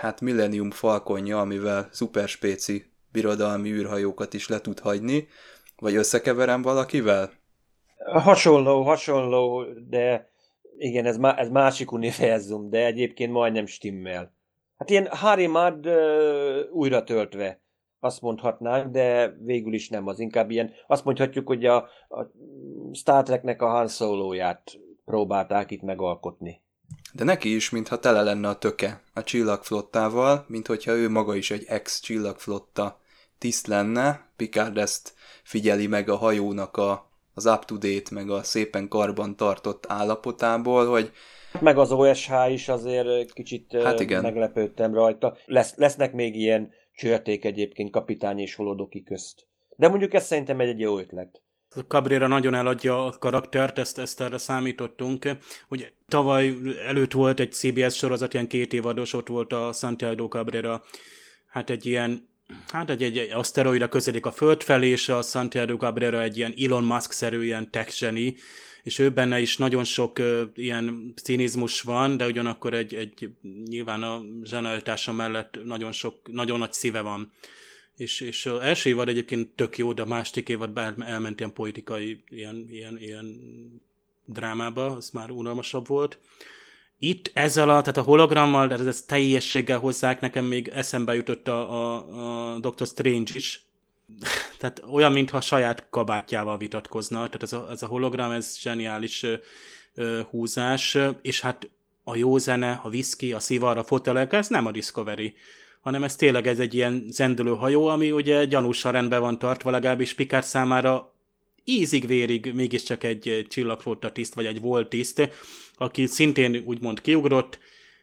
hát 0.00 0.20
Millennium 0.20 0.70
Falconja, 0.70 1.40
amivel 1.40 1.88
szuperspéci 1.90 2.84
birodalmi 3.12 3.70
űrhajókat 3.70 4.34
is 4.34 4.48
le 4.48 4.60
tud 4.60 4.78
hagyni, 4.78 5.28
vagy 5.76 5.94
összekeverem 5.94 6.62
valakivel? 6.62 7.30
Hasonló, 8.04 8.82
hasonló, 8.82 9.64
de 9.88 10.30
igen, 10.78 11.06
ez, 11.06 11.16
má, 11.16 11.34
ez 11.36 11.48
másik 11.48 11.92
univerzum, 11.92 12.70
de 12.70 12.84
egyébként 12.84 13.32
majdnem 13.32 13.66
stimmel. 13.66 14.34
Hát 14.76 14.90
ilyen 14.90 15.06
Harry 15.06 15.46
Mudd 15.46 15.86
uh, 15.86 16.58
újra 16.72 17.04
töltve, 17.04 17.60
azt 17.98 18.20
mondhatnánk, 18.20 18.92
de 18.92 19.34
végül 19.38 19.72
is 19.72 19.88
nem, 19.88 20.06
az 20.06 20.18
inkább 20.20 20.50
ilyen, 20.50 20.72
azt 20.86 21.04
mondhatjuk, 21.04 21.46
hogy 21.46 21.66
a, 21.66 21.76
a 22.08 22.30
Star 22.92 23.22
Treknek 23.22 23.62
a 23.62 23.68
Han 23.68 23.88
Solo-ját 23.88 24.78
próbálták 25.04 25.70
itt 25.70 25.82
megalkotni. 25.82 26.62
De 27.12 27.24
neki 27.24 27.54
is, 27.54 27.70
mintha 27.70 27.98
tele 27.98 28.22
lenne 28.22 28.48
a 28.48 28.58
töke 28.58 29.02
a 29.14 29.22
csillagflottával, 29.22 30.44
mint 30.48 30.66
hogyha 30.66 30.92
ő 30.92 31.08
maga 31.10 31.34
is 31.34 31.50
egy 31.50 31.64
ex-csillagflotta 31.68 33.00
tiszt 33.38 33.66
lenne. 33.66 34.28
Picard 34.36 34.78
ezt 34.78 35.14
figyeli 35.42 35.86
meg 35.86 36.08
a 36.08 36.16
hajónak 36.16 36.76
a, 36.76 37.10
az 37.34 37.46
up-to-date, 37.46 38.14
meg 38.14 38.30
a 38.30 38.42
szépen 38.42 38.88
karban 38.88 39.36
tartott 39.36 39.84
állapotából, 39.88 40.88
hogy 40.88 41.12
meg 41.60 41.78
az 41.78 41.92
OSH 41.92 42.32
is 42.50 42.68
azért 42.68 43.32
kicsit 43.32 43.82
hát 43.82 44.00
igen. 44.00 44.22
meglepődtem 44.22 44.94
rajta. 44.94 45.36
Lesz, 45.46 45.74
lesznek 45.76 46.12
még 46.12 46.36
ilyen 46.36 46.70
csörték 46.94 47.44
egyébként 47.44 47.90
kapitány 47.90 48.38
és 48.38 48.54
holodoki 48.54 49.02
közt. 49.02 49.46
De 49.76 49.88
mondjuk 49.88 50.14
ez 50.14 50.26
szerintem 50.26 50.60
egy, 50.60 50.68
egy 50.68 50.80
jó 50.80 50.98
ötlet. 50.98 51.42
Cabrera 51.88 52.26
nagyon 52.26 52.54
eladja 52.54 53.06
a 53.06 53.10
karaktert, 53.18 53.78
ezt, 53.78 53.98
ezt 53.98 54.20
erre 54.20 54.38
számítottunk. 54.38 55.28
Ugye 55.68 55.90
tavaly 56.08 56.56
előtt 56.86 57.12
volt 57.12 57.40
egy 57.40 57.52
CBS 57.52 57.96
sorozat, 57.96 58.34
ilyen 58.34 58.48
két 58.48 58.72
évados, 58.72 59.12
ott 59.12 59.28
volt 59.28 59.52
a 59.52 59.72
Santiago 59.72 60.28
Cabrera, 60.28 60.84
hát 61.46 61.70
egy 61.70 61.86
ilyen 61.86 62.28
Hát 62.68 62.90
egy, 62.90 63.02
egy, 63.02 63.18
egy 63.18 63.30
aszteroida 63.30 63.88
közelik 63.88 64.26
a 64.26 64.32
Föld 64.32 64.62
felé, 64.62 64.88
és 64.88 65.08
a 65.08 65.22
Santiago 65.22 65.76
Cabrera 65.76 66.22
egy 66.22 66.36
ilyen 66.36 66.54
Elon 66.58 66.84
Musk-szerű 66.84 67.42
ilyen 67.42 67.70
tech 67.70 67.90
zseni, 67.90 68.34
és 68.82 68.98
ő 68.98 69.10
benne 69.10 69.40
is 69.40 69.56
nagyon 69.56 69.84
sok 69.84 70.18
uh, 70.18 70.40
ilyen 70.54 71.14
cinizmus 71.22 71.80
van, 71.80 72.16
de 72.16 72.26
ugyanakkor 72.26 72.74
egy, 72.74 72.94
egy 72.94 73.30
nyilván 73.68 74.02
a 74.02 74.22
zsenialitása 74.42 75.12
mellett 75.12 75.64
nagyon 75.64 75.92
sok, 75.92 76.32
nagyon 76.32 76.58
nagy 76.58 76.72
szíve 76.72 77.00
van 77.00 77.32
és, 78.00 78.20
és 78.20 78.46
az 78.46 78.60
első 78.60 78.88
évad 78.88 79.08
egyébként 79.08 79.48
tök 79.48 79.78
jó, 79.78 79.92
de 79.92 80.02
a 80.02 80.06
második 80.06 80.48
évad 80.48 80.78
elment 80.98 81.38
ilyen 81.38 81.52
politikai, 81.52 82.22
ilyen, 82.28 82.66
ilyen, 82.68 82.98
ilyen 82.98 83.40
drámába, 84.24 84.86
az 84.86 85.10
már 85.10 85.30
unalmasabb 85.30 85.86
volt. 85.86 86.18
Itt 86.98 87.30
ezzel 87.34 87.70
a, 87.70 87.80
tehát 87.80 87.96
a 87.96 88.02
hologrammal, 88.02 88.66
de 88.66 88.74
ez 88.74 89.02
teljességgel 89.02 89.78
hozzák, 89.78 90.20
nekem 90.20 90.44
még 90.44 90.68
eszembe 90.68 91.14
jutott 91.14 91.48
a, 91.48 91.70
a, 91.70 92.54
a 92.54 92.58
Doctor 92.58 92.86
Strange 92.86 93.32
is. 93.34 93.64
tehát 94.58 94.82
olyan, 94.90 95.12
mintha 95.12 95.40
saját 95.40 95.86
kabátjával 95.90 96.58
vitatkozna. 96.58 97.16
Tehát 97.16 97.42
ez 97.42 97.52
a, 97.52 97.66
ez 97.70 97.82
a 97.82 97.86
hologram, 97.86 98.30
ez 98.30 98.58
zseniális 98.58 99.22
ö, 99.22 99.34
ö, 99.94 100.20
húzás, 100.30 100.98
és 101.22 101.40
hát 101.40 101.70
a 102.04 102.16
jó 102.16 102.38
zene, 102.38 102.80
a 102.82 102.88
whisky, 102.88 103.32
a 103.32 103.38
szivar, 103.38 103.78
a 103.78 103.84
fotelek, 103.84 104.32
ez 104.32 104.48
nem 104.48 104.66
a 104.66 104.70
Discovery 104.70 105.34
hanem 105.80 106.04
ez 106.04 106.16
tényleg 106.16 106.46
ez 106.46 106.58
egy 106.58 106.74
ilyen 106.74 107.04
zendülő 107.08 107.54
hajó, 107.54 107.86
ami 107.86 108.10
ugye 108.12 108.44
gyanúsan 108.44 108.92
rendben 108.92 109.20
van 109.20 109.38
tartva, 109.38 109.70
legalábbis 109.70 110.14
Picard 110.14 110.44
számára 110.44 111.14
ízig-vérig 111.64 112.52
mégiscsak 112.54 113.04
egy 113.04 113.46
csillagflotta 113.48 114.12
tiszt, 114.12 114.34
vagy 114.34 114.46
egy 114.46 114.60
volt 114.60 114.88
tiszt, 114.88 115.30
aki 115.74 116.06
szintén 116.06 116.62
úgymond 116.64 117.00
kiugrott, 117.00 117.58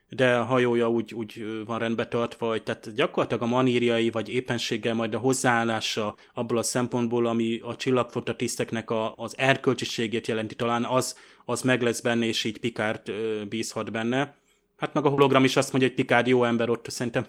de 0.10 0.36
a 0.36 0.44
hajója 0.44 0.90
úgy, 0.90 1.14
úgy 1.14 1.46
van 1.66 1.80
rendbe 1.80 2.08
tartva, 2.08 2.48
hogy 2.48 2.64
tehát 2.64 2.94
gyakorlatilag 2.96 3.44
a 3.44 3.46
manírjai, 3.46 4.10
vagy 4.10 4.30
éppenséggel 4.30 4.94
majd 4.94 5.14
a 5.14 5.18
hozzáállása 5.18 6.16
abból 6.34 6.58
a 6.58 6.64
szempontból, 6.64 7.26
ami 7.26 7.60
a 7.64 7.76
csillagflotta 7.76 8.36
tiszteknek 8.36 8.90
a, 8.90 9.14
az 9.16 9.38
erkölcsiségét 9.38 10.28
jelenti, 10.28 10.56
talán 10.56 10.86
az, 10.86 11.18
az 11.46 11.62
meg 11.62 11.82
lesz 11.82 12.02
benne, 12.02 12.26
és 12.26 12.44
így 12.44 12.60
Picard 12.60 13.12
bízhat 13.50 13.92
benne. 13.92 14.36
Hát 14.78 14.94
meg 14.94 15.06
a 15.06 15.10
hologram 15.10 15.44
is 15.44 15.56
azt 15.56 15.72
mondja, 15.72 15.90
hogy 15.90 15.98
Picard 15.98 16.28
jó 16.28 16.44
ember, 16.44 16.70
ott 16.70 16.90
szerintem 16.90 17.26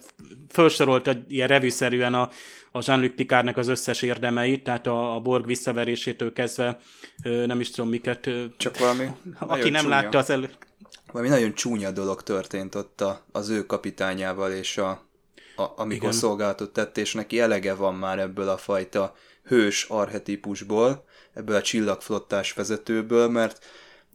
felsorolt 0.47 1.09
ilyen 1.27 1.47
revűszerűen 1.47 2.13
a, 2.13 2.29
a 2.71 2.83
Jean-Luc 2.85 3.15
Picardnek 3.15 3.57
az 3.57 3.67
összes 3.67 4.01
érdemeit, 4.01 4.63
tehát 4.63 4.87
a, 4.87 5.15
a 5.15 5.19
Borg 5.19 5.45
visszaverésétől 5.45 6.33
kezdve 6.33 6.79
nem 7.23 7.59
is 7.59 7.69
tudom 7.69 7.89
miket. 7.89 8.29
Csak 8.57 8.77
valami 8.77 9.05
Aki 9.39 9.69
nem 9.69 9.81
csúnya. 9.81 9.95
látta 9.95 10.17
az 10.17 10.29
elő... 10.29 10.49
Valami 11.11 11.29
nagyon 11.29 11.53
csúnya 11.53 11.91
dolog 11.91 12.23
történt 12.23 12.75
ott 12.75 13.01
a, 13.01 13.25
az 13.31 13.49
ő 13.49 13.65
kapitányával, 13.65 14.51
és 14.51 14.77
a, 14.77 14.89
a, 15.55 15.63
amikor 15.75 16.07
Igen. 16.07 16.11
szolgálatot 16.19 16.73
tett, 16.73 16.97
és 16.97 17.13
neki 17.13 17.39
elege 17.39 17.73
van 17.73 17.95
már 17.95 18.19
ebből 18.19 18.49
a 18.49 18.57
fajta 18.57 19.15
hős 19.43 19.83
arhetipusból, 19.83 21.05
ebből 21.33 21.55
a 21.55 21.61
csillagflottás 21.61 22.53
vezetőből, 22.53 23.29
mert 23.29 23.65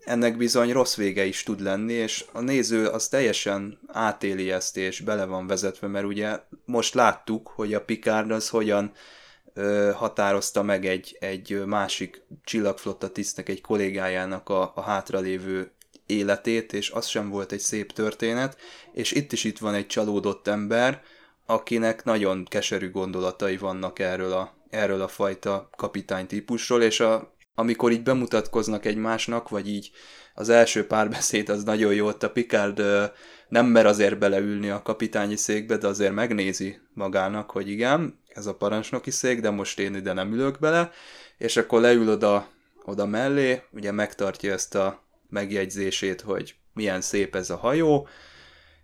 ennek 0.05 0.37
bizony 0.37 0.73
rossz 0.73 0.97
vége 0.97 1.25
is 1.25 1.43
tud 1.43 1.61
lenni, 1.61 1.93
és 1.93 2.25
a 2.33 2.41
néző 2.41 2.87
az 2.87 3.09
teljesen 3.09 3.79
átéli 3.87 4.51
ezt, 4.51 4.77
és 4.77 5.01
bele 5.01 5.25
van 5.25 5.47
vezetve, 5.47 5.87
mert 5.87 6.07
ugye 6.07 6.39
most 6.65 6.95
láttuk, 6.95 7.49
hogy 7.49 7.75
a 7.75 7.85
Picard 7.85 8.31
az 8.31 8.49
hogyan 8.49 8.93
ö, 9.55 9.91
határozta 9.95 10.63
meg 10.63 10.87
egy, 10.87 11.17
egy 11.21 11.65
másik 11.67 12.23
csillagflotta 12.45 13.11
tisztnek, 13.11 13.49
egy 13.49 13.61
kollégájának 13.61 14.49
a, 14.49 14.73
a 14.75 14.81
hátralévő 14.81 15.71
életét, 16.07 16.73
és 16.73 16.91
az 16.91 17.07
sem 17.07 17.31
volt 17.31 17.53
egy 17.53 17.61
szép 17.61 17.93
történet, 17.93 18.57
és 18.93 19.13
itt 19.13 19.33
is 19.33 19.45
itt 19.45 19.59
van 19.59 19.75
egy 19.75 19.87
csalódott 19.87 20.49
ember, 20.49 21.03
akinek 21.47 22.05
nagyon 22.05 22.45
keserű 22.45 22.91
gondolatai 22.91 23.57
vannak 23.57 23.99
erről 23.99 24.33
a, 24.33 24.55
erről 24.71 25.03
a 25.03 25.09
fajta 25.09 25.69
kapitány 25.77 26.27
típusról, 26.27 26.83
és 26.83 27.01
a, 27.01 27.34
amikor 27.55 27.93
így 27.93 28.03
bemutatkoznak 28.03 28.85
egymásnak, 28.85 29.49
vagy 29.49 29.69
így 29.69 29.91
az 30.35 30.49
első 30.49 30.87
párbeszéd 30.87 31.49
az 31.49 31.65
nagyon 31.65 31.95
jó, 31.95 32.07
ott 32.07 32.23
a 32.23 32.31
Picard 32.31 32.83
nem 33.49 33.67
mer 33.67 33.87
azért 33.87 34.19
beleülni 34.19 34.71
a 34.71 34.83
kapitányi 34.83 35.37
székbe, 35.37 35.77
de 35.77 35.87
azért 35.87 36.13
megnézi 36.13 36.81
magának, 36.95 37.51
hogy 37.51 37.69
igen, 37.69 38.19
ez 38.29 38.47
a 38.47 38.55
parancsnoki 38.55 39.11
szék, 39.11 39.41
de 39.41 39.51
most 39.51 39.79
én 39.79 39.95
ide 39.95 40.13
nem 40.13 40.33
ülök 40.33 40.59
bele, 40.59 40.91
és 41.39 41.57
akkor 41.57 41.81
leül 41.81 42.11
oda, 42.11 42.49
oda 42.85 43.07
mellé, 43.07 43.63
ugye 43.73 43.93
megtartja 43.93 44.53
ezt 44.53 44.75
a 44.75 45.03
megjegyzését, 45.29 46.21
hogy 46.21 46.55
milyen 46.73 47.01
szép 47.01 47.35
ez 47.35 47.51
a 47.51 47.57
hajó, 47.57 48.09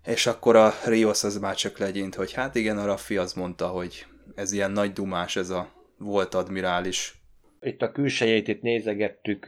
és 0.04 0.26
akkor 0.26 0.56
a 0.56 0.74
Rios 0.84 1.24
az 1.24 1.38
már 1.38 1.54
csak 1.54 1.78
legyint, 1.78 2.14
hogy 2.14 2.32
hát 2.32 2.54
igen, 2.54 2.78
a 2.78 2.84
Raffi 2.84 3.16
az 3.16 3.32
mondta, 3.32 3.66
hogy 3.66 4.06
ez 4.34 4.52
ilyen 4.52 4.70
nagy 4.70 4.92
dumás, 4.92 5.36
ez 5.36 5.50
a 5.50 5.72
volt 5.98 6.34
admirális. 6.34 7.19
Itt 7.60 7.82
a 7.82 7.92
külsejét 7.92 8.48
itt 8.48 8.62
nézegettük, 8.62 9.46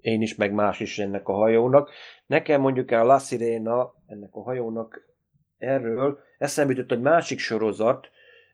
én 0.00 0.22
is, 0.22 0.34
meg 0.34 0.52
más 0.52 0.80
is 0.80 0.98
ennek 0.98 1.28
a 1.28 1.32
hajónak. 1.32 1.90
Nekem 2.26 2.60
mondjuk 2.60 2.90
el 2.90 3.00
a 3.00 3.04
La 3.04 3.18
Sirena, 3.18 3.94
ennek 4.06 4.30
a 4.32 4.42
hajónak 4.42 5.08
erről 5.58 6.18
eszembe 6.38 6.72
jutott 6.72 6.96
egy 6.96 7.00
másik 7.00 7.38
sorozat, 7.38 8.10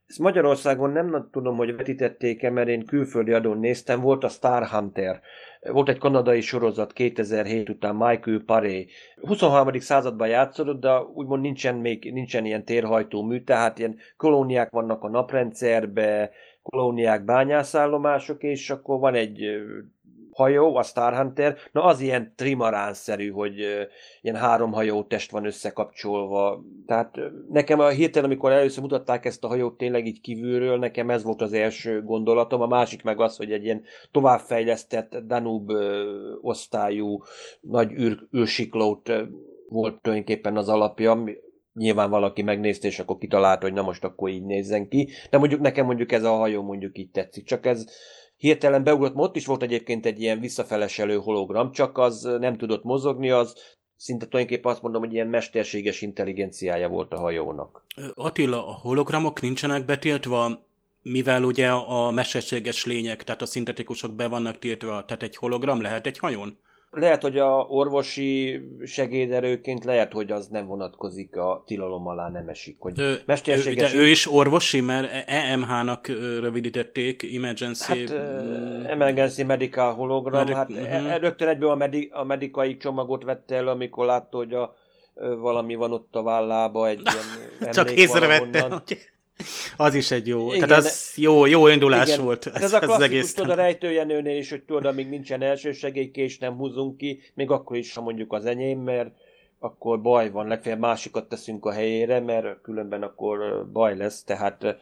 ezt 0.07 0.19
Magyarországon 0.19 0.91
nem 0.91 1.29
tudom, 1.33 1.57
hogy 1.57 1.77
vetítették-e, 1.77 2.51
mert 2.51 2.69
én 2.69 2.85
külföldi 2.85 3.33
adón 3.33 3.59
néztem, 3.59 4.01
volt 4.01 4.25
a 4.25 4.29
Star 4.29 4.67
Hunter. 4.67 5.21
Volt 5.61 5.89
egy 5.89 5.99
kanadai 5.99 6.41
sorozat 6.41 6.93
2007 6.93 7.69
után, 7.69 7.95
Michael 7.95 8.43
Paré. 8.47 8.87
23. 9.21 9.79
században 9.79 10.29
játszódott, 10.29 10.81
de 10.81 10.99
úgymond 11.01 11.43
nincsen 11.43 11.75
még 11.75 12.13
nincsen 12.13 12.45
ilyen 12.45 12.65
térhajtó 12.65 13.23
mű, 13.23 13.41
tehát 13.41 13.79
ilyen 13.79 13.97
kolóniák 14.17 14.71
vannak 14.71 15.03
a 15.03 15.09
naprendszerbe, 15.09 16.31
kolóniák, 16.71 17.25
bányászállomások, 17.25 18.43
és 18.43 18.71
akkor 18.71 18.99
van 18.99 19.15
egy 19.15 19.45
hajó, 20.37 20.77
a 20.77 20.83
Star 20.83 21.17
Hunter, 21.17 21.57
na 21.73 21.85
az 21.85 22.01
ilyen 22.01 22.33
trimaránszerű, 22.37 23.31
hogy 23.31 23.55
ilyen 24.21 24.37
három 24.37 24.73
hajó 24.73 25.03
test 25.03 25.31
van 25.31 25.45
összekapcsolva. 25.45 26.65
Tehát 26.87 27.19
nekem 27.51 27.81
a 27.81 27.89
hirtelen, 27.89 28.29
amikor 28.29 28.53
először 28.53 28.83
mutatták 28.83 29.25
ezt 29.25 29.45
a 29.45 29.49
hajót 29.49 29.77
tényleg 29.77 30.07
így 30.07 30.21
kívülről, 30.21 30.79
nekem 30.79 31.11
ez 31.11 31.23
volt 31.23 31.43
az 31.43 31.53
első 31.53 32.03
gondolatom, 32.03 32.61
a 32.61 32.67
másik 32.67 33.03
meg 33.03 33.21
az, 33.21 33.37
hogy 33.37 33.53
egy 33.53 33.65
ilyen 33.65 33.83
továbbfejlesztett 34.11 35.17
Danube 35.17 35.75
osztályú 36.41 37.23
nagy 37.61 37.93
űr, 37.93 38.19
űrsiklót 38.37 39.13
volt 39.69 40.01
tulajdonképpen 40.01 40.57
az 40.57 40.69
alapja, 40.69 41.25
nyilván 41.77 42.11
valaki 42.11 42.43
megnézte, 42.43 42.89
és 42.89 42.99
akkor 42.99 43.19
kitalált, 43.19 43.63
hogy 43.63 43.73
na 43.73 43.83
most 43.83 44.05
akkor 44.05 44.29
így 44.29 44.45
nézzen 44.45 44.89
ki. 44.89 45.09
De 45.31 45.39
mondjuk 45.39 45.61
nekem 45.61 45.87
mondjuk 45.87 46.13
ez 46.13 46.25
a 46.25 46.33
hajó 46.33 46.63
mondjuk 46.63 46.99
így 46.99 47.11
tetszik. 47.11 47.45
Csak 47.45 47.67
ez 47.67 47.85
hirtelen 48.37 48.85
beugrott, 48.85 49.15
ott 49.15 49.37
is 49.37 49.47
volt 49.47 49.63
egyébként 49.63 50.07
egy 50.07 50.21
ilyen 50.21 50.41
visszafeleselő 50.41 51.17
hologram, 51.17 51.73
csak 51.73 51.99
az 51.99 52.23
nem 52.41 52.57
tudott 52.57 52.85
mozogni, 52.85 53.31
az 53.31 53.55
szinte 53.97 54.27
tulajdonképpen 54.27 54.73
azt 54.73 54.83
mondom, 54.83 55.03
hogy 55.03 55.13
ilyen 55.13 55.27
mesterséges 55.27 56.03
intelligenciája 56.03 56.89
volt 56.89 57.13
a 57.13 57.19
hajónak. 57.19 57.87
Attila, 58.15 58.67
a 58.69 58.73
hologramok 58.73 59.41
nincsenek 59.41 59.85
betiltva, 59.85 60.65
mivel 61.03 61.45
ugye 61.45 61.69
a 61.71 62.11
mesterséges 62.11 62.85
lények, 62.85 63.25
tehát 63.25 63.43
a 63.43 63.47
szintetikusok 63.47 64.15
be 64.15 64.29
vannak 64.29 64.59
tiltva, 64.59 65.05
tehát 65.05 65.23
egy 65.23 65.37
hologram 65.37 65.81
lehet 65.81 66.07
egy 66.07 66.19
hajón? 66.19 66.59
Lehet, 66.91 67.23
hogy 67.23 67.39
a 67.39 67.67
orvosi 67.69 68.61
segéderőként 68.85 69.85
lehet, 69.85 70.13
hogy 70.13 70.31
az 70.31 70.47
nem 70.47 70.67
vonatkozik 70.67 71.37
a 71.37 71.63
tilalom 71.67 72.07
alá, 72.07 72.31
nem 72.31 72.49
esik. 72.49 72.77
Hogy 72.79 72.99
ő, 72.99 73.21
mesterséges... 73.27 73.93
De 73.93 73.99
ő 73.99 74.07
is 74.07 74.33
orvosi, 74.33 74.81
mert 74.81 75.29
EMH-nak 75.29 76.07
rövidítették, 76.41 77.35
Emergency... 77.35 78.07
Hát, 78.09 78.11
Emergency 78.87 79.43
Medical 79.43 79.95
Hologram, 79.95 80.39
Medi- 80.39 80.53
hát 80.53 80.71
uh-huh. 80.71 81.19
rögtön 81.19 81.49
egyből 81.49 81.71
a, 81.71 81.75
medi- 81.75 82.11
a 82.13 82.25
medikai 82.25 82.77
csomagot 82.77 83.25
vette 83.25 83.55
el, 83.55 83.69
amikor 83.69 84.07
látta, 84.07 84.37
hogy 84.37 84.53
a, 84.55 84.75
valami 85.39 85.75
van 85.75 85.93
ott 85.93 86.15
a 86.15 86.23
vállába, 86.23 86.89
egy 86.89 87.01
ilyen 87.61 87.73
Csak 87.73 87.91
észrevette, 87.91 88.61
hogy 88.61 88.99
az 89.77 89.95
is 89.95 90.11
egy 90.11 90.27
jó, 90.27 90.53
igen, 90.53 90.69
tehát 90.69 90.85
az 90.85 91.13
jó, 91.17 91.47
jó 91.47 91.67
indulás 91.67 92.09
igen, 92.09 92.25
volt. 92.25 92.47
Ez, 92.47 92.63
ez 92.63 92.73
a 92.73 92.79
klasszikus, 92.79 93.07
egész 93.07 93.35
tudod, 93.35 93.51
a 93.51 93.55
rejtőjenőnél 93.55 94.39
is, 94.39 94.51
hogy 94.51 94.63
tudod, 94.63 94.85
amíg 94.85 95.09
nincsen 95.09 95.43
elsősegélykés, 95.43 96.39
nem 96.39 96.57
húzunk 96.57 96.97
ki, 96.97 97.21
még 97.35 97.51
akkor 97.51 97.77
is, 97.77 97.95
ha 97.95 98.01
mondjuk 98.03 98.33
az 98.33 98.47
enyém, 98.47 98.79
mert 98.79 99.11
akkor 99.59 100.03
baj 100.03 100.31
van, 100.31 100.47
legfeljebb 100.47 100.81
másikat 100.81 101.29
teszünk 101.29 101.65
a 101.65 101.73
helyére, 101.73 102.21
mert 102.21 102.61
különben 102.63 103.03
akkor 103.03 103.69
baj 103.73 103.97
lesz, 103.97 104.25
tehát 104.25 104.77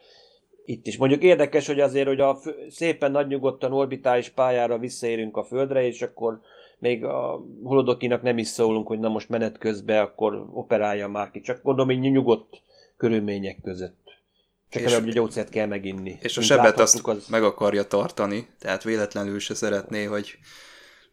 itt 0.65 0.87
is. 0.87 0.97
Mondjuk 0.97 1.23
érdekes, 1.23 1.67
hogy 1.67 1.79
azért, 1.79 2.07
hogy 2.07 2.19
a 2.19 2.39
szépen 2.69 3.11
nagy 3.11 3.27
nyugodtan 3.27 3.73
orbitális 3.73 4.29
pályára 4.29 4.77
visszaérünk 4.77 5.37
a 5.37 5.43
Földre, 5.43 5.85
és 5.85 6.01
akkor 6.01 6.39
még 6.79 7.03
a 7.03 7.45
holodokinak 7.63 8.21
nem 8.21 8.37
is 8.37 8.47
szólunk, 8.47 8.87
hogy 8.87 8.99
na 8.99 9.09
most 9.09 9.29
menet 9.29 9.57
közben 9.57 10.01
akkor 10.01 10.45
operálja 10.53 11.07
már 11.07 11.31
ki. 11.31 11.41
Csak 11.41 11.63
gondolom, 11.63 11.99
hogy 11.99 12.11
nyugodt 12.11 12.61
körülmények 12.97 13.61
között. 13.63 14.04
Csak 14.69 14.81
és, 14.81 14.93
a 14.93 14.99
gyógyszert 14.99 15.49
kell 15.49 15.67
meginni. 15.67 16.17
És 16.21 16.37
a 16.37 16.41
sebet 16.41 16.79
azt 16.79 17.07
az... 17.07 17.27
meg 17.27 17.43
akarja 17.43 17.83
tartani, 17.83 18.49
tehát 18.59 18.83
véletlenül 18.83 19.39
se 19.39 19.53
szeretné, 19.53 20.03
hogy 20.03 20.37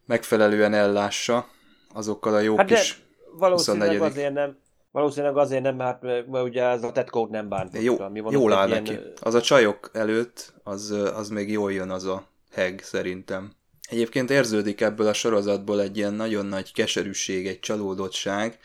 megfelelően 0.07 0.75
ellássa 0.75 1.49
azokkal 1.95 2.35
a 2.35 2.41
jó 2.41 2.57
hát 2.57 2.67
kis 2.67 3.03
valószínűleg 3.39 3.89
24. 3.89 4.11
azért 4.11 4.33
nem, 4.33 4.57
Valószínűleg 4.93 5.37
azért 5.37 5.63
nem, 5.63 5.77
mert, 5.77 6.03
mert 6.03 6.45
ugye 6.45 6.65
ez 6.65 6.83
a 6.83 6.93
tetkót 6.93 7.31
nem 7.31 7.49
bántotta. 7.49 7.81
Jó, 7.81 8.09
mi 8.09 8.21
van 8.21 8.33
jól 8.33 8.53
áll 8.53 8.69
neki. 8.69 8.91
Ilyen... 8.91 9.13
Az 9.21 9.35
a 9.35 9.41
csajok 9.41 9.91
előtt, 9.93 10.55
az, 10.63 10.91
az 10.91 11.29
még 11.29 11.51
jól 11.51 11.73
jön 11.73 11.91
az 11.91 12.05
a 12.05 12.27
heg 12.53 12.81
szerintem. 12.83 13.53
Egyébként 13.89 14.31
érződik 14.31 14.81
ebből 14.81 15.07
a 15.07 15.13
sorozatból 15.13 15.81
egy 15.81 15.97
ilyen 15.97 16.15
nagyon 16.15 16.47
nagy 16.47 16.73
keserűség, 16.73 17.47
egy 17.47 17.61
csalódottság. 17.61 18.59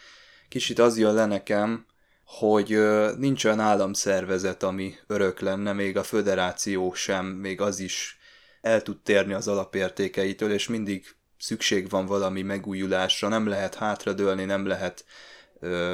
Kicsit 0.50 0.80
az 0.80 0.98
jön 0.98 1.14
le 1.14 1.26
nekem, 1.26 1.86
hogy 2.28 2.80
nincs 3.18 3.46
olyan 3.46 3.60
államszervezet, 3.60 4.64
ami 4.64 4.96
örök 5.08 5.40
lenne, 5.40 5.74
még 5.74 5.98
a 5.98 6.04
föderáció 6.04 6.94
sem, 6.94 7.26
még 7.26 7.62
az 7.62 7.80
is 7.80 8.18
el 8.62 8.82
tud 8.82 9.02
térni 9.02 9.34
az 9.34 9.48
alapértékeitől, 9.48 10.52
és 10.52 10.68
mindig 10.68 11.16
szükség 11.40 11.90
van 11.90 12.06
valami 12.06 12.42
megújulásra, 12.42 13.28
nem 13.28 13.48
lehet 13.48 13.76
hátradőlni, 13.76 14.46
nem 14.46 14.66
lehet 14.66 15.06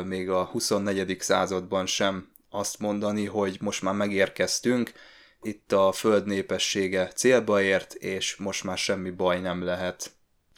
még 0.05 0.29
a 0.29 0.43
24. 0.45 1.17
században 1.19 1.85
sem 1.85 2.31
azt 2.49 2.79
mondani, 2.79 3.25
hogy 3.25 3.57
most 3.61 3.81
már 3.81 3.93
megérkeztünk, 3.93 4.91
itt 5.41 5.71
a 5.71 5.91
föld 5.91 6.25
népessége 6.25 7.07
célba 7.07 7.61
ért, 7.61 7.93
és 7.93 8.35
most 8.35 8.63
már 8.63 8.77
semmi 8.77 9.09
baj 9.09 9.39
nem 9.39 9.63
lehet. 9.63 10.11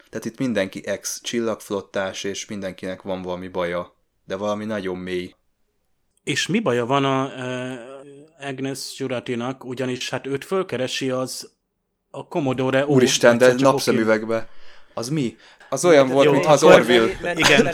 Tehát 0.09 0.26
itt 0.26 0.38
mindenki 0.38 0.88
ex-csillagflottás, 0.88 2.23
és 2.23 2.45
mindenkinek 2.45 3.01
van 3.01 3.21
valami 3.21 3.47
baja, 3.47 3.95
de 4.26 4.36
valami 4.36 4.65
nagyon 4.65 4.97
mély. 4.97 5.36
És 6.26 6.47
mi 6.47 6.59
baja 6.59 6.86
van 6.86 7.05
a 7.05 7.26
uh, 7.26 8.47
Agnes 8.47 8.80
Juratinak, 8.97 9.63
ugyanis 9.63 10.09
hát 10.09 10.28
őt 10.28 10.45
fölkeresi 10.45 11.09
az 11.09 11.51
a 12.11 12.28
Commodore 12.28 12.86
Úristen, 12.86 13.38
de 13.38 13.53
napszemüvegbe. 13.57 14.47
Az 14.93 15.09
mi? 15.09 15.36
Az 15.69 15.86
olyan 15.86 16.09
volt, 16.09 16.32
mint 16.32 16.45
az 16.45 16.63
Orville. 16.63 17.11
Igen. 17.36 17.69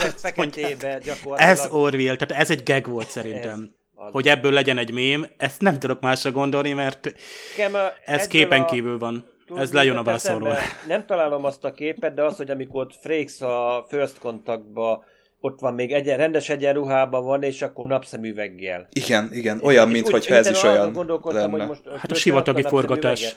Ez 1.36 1.68
Orville, 1.70 2.16
tehát 2.16 2.42
ez 2.44 2.50
egy 2.50 2.64
gag 2.64 2.88
volt 2.88 3.10
szerintem. 3.10 3.76
Ez, 3.98 4.12
hogy 4.12 4.28
ebből 4.28 4.52
legyen 4.52 4.78
egy 4.78 4.92
mém, 4.92 5.28
ezt 5.38 5.62
nem 5.62 5.80
tudok 5.80 6.02
másra 6.02 6.32
gondolni, 6.32 6.74
mert 6.74 7.14
ez 8.06 8.28
képen 8.28 8.66
kívül 8.66 8.98
van. 8.98 9.26
Ez 9.56 9.74
lejön 9.74 9.98
a 9.98 10.04
vászonról. 10.04 10.58
Nem 10.88 11.06
találom 11.06 11.46
azt 11.46 11.64
a 11.64 11.72
képet, 11.72 12.14
de 12.14 12.24
az, 12.24 12.38
hogy 12.38 12.50
amikor 12.50 12.88
Frakes 13.02 13.42
a 13.42 13.86
First 13.90 14.20
Contactba 14.20 15.04
ott 15.42 15.60
van 15.60 15.74
még 15.74 15.94
egy 15.94 16.06
rendes 16.08 16.50
egyenruhában 16.50 17.24
van, 17.24 17.44
és 17.44 17.62
akkor 17.62 17.86
napszemüveggel. 17.86 18.88
Igen, 18.92 19.30
igen, 19.34 19.60
olyan, 19.64 19.90
mintha 19.90 20.36
ez 20.36 20.50
is 20.50 20.64
olyan 20.64 21.10
lenne. 21.24 21.50
Hogy 21.50 21.68
most 21.68 21.82
hát 21.98 22.12
a 22.12 22.16
sivatagi 22.16 22.62
forgatás. 22.64 23.36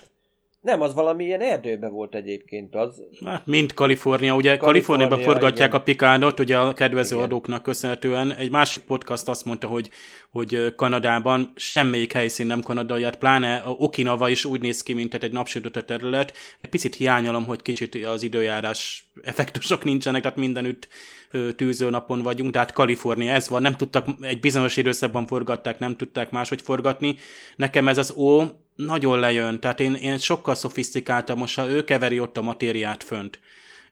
Nem, 0.65 0.81
az 0.81 0.95
valami 0.95 1.25
ilyen 1.25 1.41
erdőben 1.41 1.93
volt 1.93 2.15
egyébként 2.15 2.75
az. 2.75 3.03
Hát, 3.25 3.47
mint 3.47 3.75
Kalifornia, 3.75 4.35
ugye 4.35 4.57
Kaliforniában 4.57 5.21
forgatják 5.21 5.69
igen. 5.69 5.81
a 5.81 5.83
Pikánot, 5.83 6.41
ugye 6.41 6.59
a 6.59 6.73
kedvező 6.73 7.15
igen. 7.15 7.27
adóknak 7.27 7.63
köszönhetően. 7.63 8.35
Egy 8.35 8.51
másik 8.51 8.83
podcast 8.83 9.29
azt 9.29 9.45
mondta, 9.45 9.67
hogy, 9.67 9.91
hogy 10.31 10.75
Kanadában 10.77 11.53
semmelyik 11.57 12.13
helyszín 12.13 12.47
nem 12.47 12.63
kanadai, 12.63 13.03
hát 13.03 13.17
pláne 13.17 13.57
a 13.57 13.71
Okinawa 13.71 14.29
is 14.29 14.45
úgy 14.45 14.61
néz 14.61 14.83
ki, 14.83 14.93
mint 14.93 15.15
egy 15.15 15.33
napsütött 15.33 15.87
terület. 15.87 16.33
Egy 16.61 16.71
picit 16.71 16.95
hiányolom, 16.95 17.45
hogy 17.45 17.63
kicsit 17.63 18.05
az 18.05 18.23
időjárás 18.23 19.11
effektusok 19.23 19.85
nincsenek, 19.85 20.23
tehát 20.23 20.37
mindenütt 20.37 20.89
tűzőnapon 21.57 22.23
vagyunk, 22.23 22.53
tehát 22.53 22.73
Kalifornia 22.73 23.33
ez 23.33 23.49
van, 23.49 23.63
nem 23.63 23.77
tudtak, 23.77 24.07
egy 24.21 24.41
bizonyos 24.41 24.77
időszakban 24.77 25.27
forgatták, 25.27 25.79
nem 25.79 25.97
tudták 25.97 26.31
máshogy 26.31 26.63
forgatni. 26.63 27.17
Nekem 27.57 27.89
ez 27.89 27.99
az 27.99 28.15
ó 28.17 28.43
nagyon 28.75 29.19
lejön, 29.19 29.61
tehát 29.61 29.81
én, 29.81 29.95
én 29.95 30.19
sokkal 30.19 30.55
szofisztikáltam, 30.55 31.39
most 31.39 31.57
ha 31.57 31.69
ő 31.69 31.85
keveri 31.85 32.21
ott 32.21 32.37
a 32.37 32.43
matériát 32.43 33.03
fönt, 33.03 33.39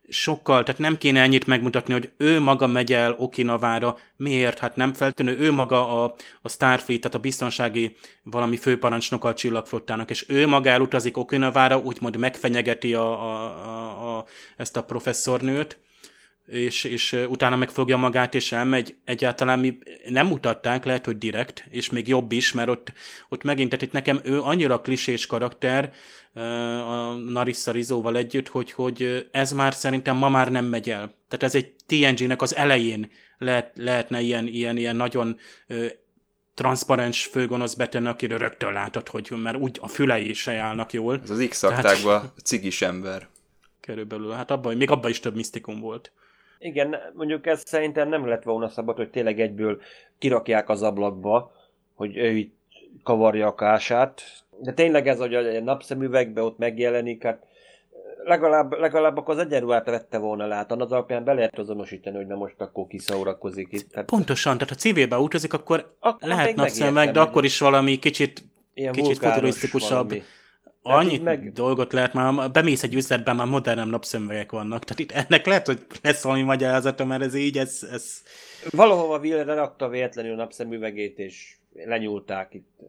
sokkal, 0.08 0.62
tehát 0.62 0.80
nem 0.80 0.98
kéne 0.98 1.20
ennyit 1.20 1.46
megmutatni, 1.46 1.92
hogy 1.92 2.10
ő 2.16 2.40
maga 2.40 2.66
megy 2.66 2.92
el 2.92 3.14
Okinavára, 3.18 3.98
miért? 4.16 4.58
Hát 4.58 4.76
nem 4.76 4.92
feltűnő, 4.92 5.38
ő 5.38 5.52
maga 5.52 6.02
a, 6.02 6.14
a 6.42 6.48
Starfleet, 6.48 7.00
tehát 7.00 7.16
a 7.16 7.20
biztonsági 7.20 7.96
valami 8.22 8.56
főparancsnok 8.56 9.24
a 9.24 9.34
csillagflottának, 9.34 10.10
és 10.10 10.24
ő 10.28 10.46
maga 10.46 10.70
elutazik 10.70 11.16
Okinavára, 11.16 11.78
úgymond 11.78 12.16
megfenyegeti 12.16 12.94
a, 12.94 13.22
a, 13.22 13.44
a, 13.66 14.16
a, 14.18 14.24
ezt 14.56 14.76
a 14.76 14.84
professzornőt, 14.84 15.78
és, 16.52 16.84
és 16.84 17.12
utána 17.28 17.56
megfogja 17.56 17.96
magát, 17.96 18.34
és 18.34 18.52
elmegy. 18.52 18.94
Egyáltalán 19.04 19.58
mi 19.58 19.78
nem 20.08 20.26
mutatták, 20.26 20.84
lehet, 20.84 21.04
hogy 21.04 21.18
direkt, 21.18 21.66
és 21.70 21.90
még 21.90 22.08
jobb 22.08 22.32
is, 22.32 22.52
mert 22.52 22.68
ott, 22.68 22.92
ott 23.28 23.42
megint, 23.42 23.68
tehát 23.70 23.84
itt 23.84 23.92
nekem 23.92 24.20
ő 24.22 24.40
annyira 24.40 24.80
klisés 24.80 25.26
karakter, 25.26 25.92
a 26.34 27.12
Narissa 27.12 27.70
Rizóval 27.70 28.16
együtt, 28.16 28.48
hogy, 28.48 28.72
hogy 28.72 29.28
ez 29.30 29.52
már 29.52 29.74
szerintem 29.74 30.16
ma 30.16 30.28
már 30.28 30.50
nem 30.50 30.64
megy 30.64 30.90
el. 30.90 31.14
Tehát 31.28 31.42
ez 31.42 31.54
egy 31.54 31.72
TNG-nek 31.86 32.42
az 32.42 32.56
elején 32.56 33.10
lehet, 33.38 33.72
lehetne 33.74 34.20
ilyen, 34.20 34.46
ilyen, 34.46 34.76
ilyen 34.76 34.96
nagyon 34.96 35.38
transzparens 36.54 37.24
főgonosz 37.24 37.74
betenni, 37.74 38.06
akiről 38.06 38.38
rögtön 38.38 38.72
látod, 38.72 39.08
hogy 39.08 39.30
mert 39.42 39.56
úgy 39.56 39.78
a 39.80 39.88
fülei 39.88 40.32
se 40.32 40.56
állnak 40.56 40.92
jól. 40.92 41.20
Ez 41.22 41.30
az 41.30 41.46
x 41.48 41.60
Tehát... 41.60 42.32
cigis 42.44 42.82
ember. 42.82 43.28
Körülbelül. 43.80 44.30
Hát 44.30 44.50
abban, 44.50 44.76
még 44.76 44.90
abban 44.90 45.10
is 45.10 45.20
több 45.20 45.34
misztikum 45.34 45.80
volt. 45.80 46.12
Igen, 46.62 46.96
mondjuk 47.14 47.46
ez 47.46 47.62
szerintem 47.64 48.08
nem 48.08 48.26
lett 48.26 48.42
volna 48.42 48.68
szabad, 48.68 48.96
hogy 48.96 49.10
tényleg 49.10 49.40
egyből 49.40 49.80
kirakják 50.18 50.68
az 50.68 50.82
ablakba, 50.82 51.52
hogy 51.94 52.16
ő 52.16 52.30
itt 52.30 52.56
kavarja 53.02 53.46
a 53.46 53.54
kását. 53.54 54.22
De 54.58 54.72
tényleg 54.72 55.08
ez, 55.08 55.18
hogy 55.18 55.34
a 55.34 55.60
napszemüvegbe 55.60 56.42
ott 56.42 56.58
megjelenik, 56.58 57.22
hát 57.22 57.46
legalább, 58.24 58.72
legalább 58.72 59.16
akkor 59.16 59.34
az 59.34 59.40
egyenruhát 59.40 59.86
vette 59.86 60.18
volna 60.18 60.46
lát, 60.46 60.72
az 60.72 60.92
alapján 60.92 61.24
be 61.24 61.32
lehet 61.32 61.58
azonosítani, 61.58 62.16
hogy 62.16 62.26
na 62.26 62.36
most 62.36 62.60
akkor 62.60 62.86
kiszaurakozik 62.86 63.68
itt. 63.70 63.90
Tehát... 63.90 64.08
Pontosan, 64.08 64.52
tehát 64.52 64.68
ha 64.68 64.74
civilbe 64.74 65.18
utazik, 65.18 65.52
akkor, 65.52 65.94
akkor 66.00 66.28
lehet 66.28 66.56
napszemüveg, 66.56 67.10
de 67.10 67.20
akkor 67.20 67.44
is 67.44 67.58
valami 67.58 67.98
kicsit, 67.98 68.44
Ilyen 68.74 68.92
kicsit 68.92 69.18
futurisztikusabb. 69.18 70.08
Valami 70.08 70.22
Annyit 70.82 71.22
meg... 71.22 71.52
dolgot 71.52 71.92
lehet 71.92 72.12
már, 72.12 72.50
bemész 72.50 72.82
egy 72.82 72.94
üzletben, 72.94 73.36
már 73.36 73.46
modern 73.46 73.88
napszemüvegek 73.88 74.52
vannak, 74.52 74.84
tehát 74.84 74.98
itt 74.98 75.26
ennek 75.26 75.46
lehet, 75.46 75.66
hogy 75.66 75.86
lesz 76.02 76.22
valami 76.22 76.42
magyarázata, 76.42 77.04
mert 77.04 77.22
ez 77.22 77.34
így, 77.34 77.58
ez... 77.58 77.86
ez... 77.92 78.22
Valahova 78.70 79.18
Will 79.18 79.44
rakta 79.44 79.88
véletlenül 79.88 80.32
a 80.32 80.36
napszemüvegét, 80.36 81.18
és 81.18 81.56
lenyúlták 81.72 82.54
itt. 82.54 82.80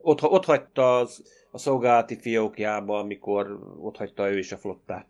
Ott, 0.00 0.22
ott 0.22 0.44
hagyta 0.44 0.96
az, 0.96 1.22
a 1.50 1.58
szolgálati 1.58 2.18
fiókjába, 2.20 2.98
amikor 2.98 3.58
ott 3.80 3.96
hagyta 3.96 4.30
ő 4.30 4.38
is 4.38 4.52
a 4.52 4.56
flottát. 4.56 5.06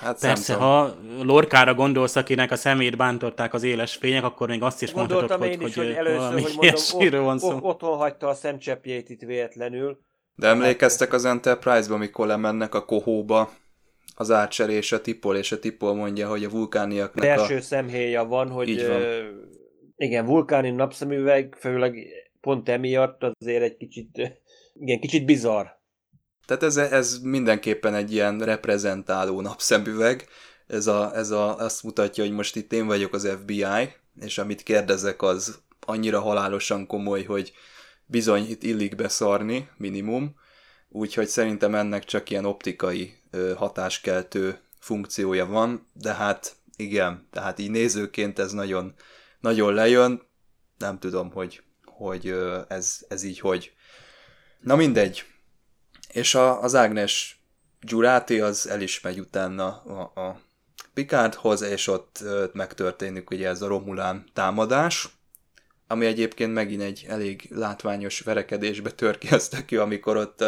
Hát 0.00 0.20
Persze, 0.20 0.54
ha 0.54 0.94
Lorkára 1.22 1.74
gondolsz, 1.74 2.16
akinek 2.16 2.50
a 2.50 2.56
szemét 2.56 2.96
bántották 2.96 3.54
az 3.54 3.62
éles 3.62 3.94
fények, 3.94 4.24
akkor 4.24 4.48
még 4.48 4.62
azt 4.62 4.82
is 4.82 4.92
Gondoltam 4.92 5.38
mondhatod, 5.38 5.60
én 5.60 5.68
is, 5.68 5.74
hogy, 5.74 5.86
hogy 5.86 5.94
először, 5.94 6.32
hogy 6.32 6.56
mondom, 7.00 7.24
van 7.24 7.38
szó. 7.38 7.58
otthon 7.62 7.96
hagyta 7.96 8.28
a 8.28 8.34
szemcsepjét 8.34 9.10
itt 9.10 9.20
véletlenül, 9.20 9.98
de 10.36 10.46
emlékeztek 10.46 11.12
az 11.12 11.24
Enterprise-ba, 11.24 11.96
mikor 11.96 12.26
lemennek 12.26 12.74
a 12.74 12.84
kohóba, 12.84 13.52
az 14.14 14.30
Archer 14.30 14.68
és 14.68 14.92
a 14.92 15.00
Tipol, 15.00 15.36
és 15.36 15.52
a 15.52 15.58
Tipol 15.58 15.94
mondja, 15.94 16.28
hogy 16.28 16.44
a 16.44 16.48
vulkániaknak 16.48 17.24
a... 17.24 17.28
első 17.28 17.60
szemhéja 17.60 18.24
van, 18.24 18.50
hogy 18.50 18.86
van. 18.86 19.00
Uh, 19.00 19.06
igen, 19.96 20.26
vulkáni 20.26 20.70
napszemüveg, 20.70 21.56
főleg 21.58 22.06
pont 22.40 22.68
emiatt 22.68 23.22
azért 23.40 23.62
egy 23.62 23.76
kicsit, 23.76 24.40
igen, 24.74 25.00
kicsit 25.00 25.24
bizarr. 25.24 25.66
Tehát 26.46 26.62
ez, 26.62 26.76
ez 26.76 27.18
mindenképpen 27.22 27.94
egy 27.94 28.12
ilyen 28.12 28.38
reprezentáló 28.38 29.40
napszemüveg, 29.40 30.26
ez, 30.66 30.86
a, 30.86 31.10
ez 31.14 31.30
a, 31.30 31.56
azt 31.56 31.82
mutatja, 31.82 32.24
hogy 32.24 32.32
most 32.32 32.56
itt 32.56 32.72
én 32.72 32.86
vagyok 32.86 33.14
az 33.14 33.28
FBI, 33.40 33.64
és 34.20 34.38
amit 34.38 34.62
kérdezek, 34.62 35.22
az 35.22 35.58
annyira 35.80 36.20
halálosan 36.20 36.86
komoly, 36.86 37.22
hogy 37.22 37.52
bizony 38.06 38.50
itt 38.50 38.62
illik 38.62 38.94
beszarni, 38.94 39.68
minimum, 39.76 40.34
úgyhogy 40.88 41.26
szerintem 41.26 41.74
ennek 41.74 42.04
csak 42.04 42.30
ilyen 42.30 42.44
optikai 42.44 43.14
hatáskeltő 43.56 44.58
funkciója 44.78 45.46
van, 45.46 45.88
de 45.92 46.14
hát 46.14 46.56
igen, 46.76 47.28
tehát 47.32 47.58
így 47.58 47.70
nézőként 47.70 48.38
ez 48.38 48.52
nagyon, 48.52 48.94
nagyon 49.40 49.74
lejön, 49.74 50.22
nem 50.78 50.98
tudom, 50.98 51.30
hogy, 51.32 51.62
hogy 51.84 52.34
ez, 52.68 53.04
ez 53.08 53.22
így 53.22 53.40
hogy. 53.40 53.72
Na 54.60 54.76
mindegy. 54.76 55.24
És 56.12 56.34
a, 56.34 56.62
az 56.62 56.74
Ágnes 56.74 57.40
Gyuráti 57.80 58.40
az 58.40 58.68
el 58.68 58.80
is 58.80 59.00
megy 59.00 59.18
utána 59.18 59.82
a, 59.82 60.20
a 60.20 60.40
Picardhoz, 60.94 61.60
és 61.62 61.86
ott 61.86 62.24
megtörténik 62.52 63.30
ugye 63.30 63.48
ez 63.48 63.62
a 63.62 63.66
Romulán 63.66 64.24
támadás, 64.32 65.08
ami 65.86 66.06
egyébként 66.06 66.52
megint 66.52 66.82
egy 66.82 67.04
elég 67.08 67.48
látványos 67.50 68.20
verekedésbe 68.20 68.90
tör 68.90 69.18
ki 69.18 69.28
azt 69.28 69.52
neki, 69.52 69.76
amikor 69.76 70.16
ott 70.16 70.44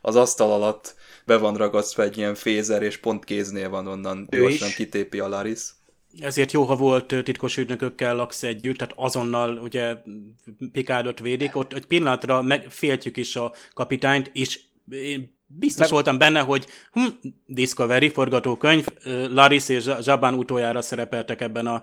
az 0.00 0.16
asztal 0.16 0.52
alatt 0.52 0.94
be 1.24 1.36
van 1.36 1.54
ragasztva 1.54 2.02
egy 2.02 2.16
ilyen 2.16 2.34
fézer, 2.34 2.82
és 2.82 2.96
pont 2.96 3.24
kéznél 3.24 3.68
van 3.68 3.86
onnan 3.86 4.28
ő 4.30 4.38
gyorsan 4.38 4.68
is. 4.68 4.74
kitépi 4.74 5.18
a 5.18 5.28
Laris. 5.28 5.60
Ezért 6.20 6.52
jó, 6.52 6.62
ha 6.62 6.76
volt 6.76 7.14
titkos 7.24 7.56
ügynökökkel 7.56 8.16
laksz 8.16 8.42
együtt, 8.42 8.76
tehát 8.76 8.94
azonnal 8.96 9.58
ugye 9.58 9.96
Pikádot 10.72 11.20
védik, 11.20 11.56
ott 11.56 11.72
egy 11.72 11.86
pillanatra 11.86 12.42
megféltjük 12.42 13.16
is 13.16 13.36
a 13.36 13.52
kapitányt, 13.74 14.30
és 14.32 14.60
én 14.90 15.35
Biztos 15.48 15.80
Meg... 15.80 15.90
voltam 15.90 16.18
benne, 16.18 16.40
hogy 16.40 16.66
hm, 16.92 17.06
Discovery 17.46 18.08
forgatókönyv, 18.08 18.86
Laris 19.30 19.68
és 19.68 19.90
Zsabán 20.00 20.34
utoljára 20.34 20.82
szerepeltek 20.82 21.40
ebben 21.40 21.66
a 21.66 21.82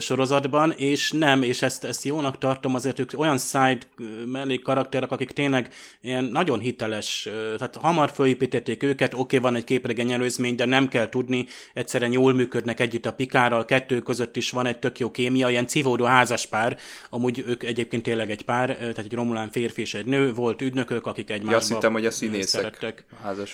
sorozatban, 0.00 0.72
és 0.76 1.10
nem, 1.10 1.42
és 1.42 1.62
ezt, 1.62 1.84
ezt 1.84 2.04
jónak 2.04 2.38
tartom, 2.38 2.74
azért 2.74 2.98
ők 2.98 3.10
olyan 3.16 3.38
side 3.38 3.78
mellék 4.26 4.62
karakterek, 4.62 5.10
akik 5.10 5.30
tényleg 5.30 5.68
ilyen 6.00 6.24
nagyon 6.24 6.58
hiteles, 6.58 7.28
tehát 7.56 7.76
hamar 7.76 8.10
fölépítették 8.10 8.82
őket, 8.82 9.12
oké, 9.12 9.20
okay, 9.20 9.38
van 9.38 9.54
egy 9.54 9.64
képregény 9.64 10.12
előzmény, 10.12 10.54
de 10.54 10.64
nem 10.64 10.88
kell 10.88 11.08
tudni, 11.08 11.46
egyszerűen 11.74 12.12
jól 12.12 12.34
működnek 12.34 12.80
együtt 12.80 13.06
a 13.06 13.12
pikárral, 13.12 13.64
kettő 13.64 14.00
között 14.00 14.36
is 14.36 14.50
van 14.50 14.66
egy 14.66 14.78
tök 14.78 14.98
jó 14.98 15.10
kémia, 15.10 15.48
ilyen 15.48 15.66
civódó 15.66 16.04
házaspár, 16.04 16.78
amúgy 17.10 17.44
ők 17.46 17.62
egyébként 17.62 18.02
tényleg 18.02 18.30
egy 18.30 18.42
pár, 18.42 18.76
tehát 18.76 18.98
egy 18.98 19.12
romulán 19.12 19.50
férfi 19.50 19.80
és 19.80 19.94
egy 19.94 20.06
nő, 20.06 20.32
volt 20.32 20.62
ügynökök, 20.62 21.06
akik 21.06 21.30
egymásba 21.30 21.50
ja, 21.50 21.56
azt 21.56 21.68
hittem, 21.68 21.92
hogy 21.92 22.06
a 22.06 22.10
színészek. 22.10 22.60
Szerettek. 22.60 22.95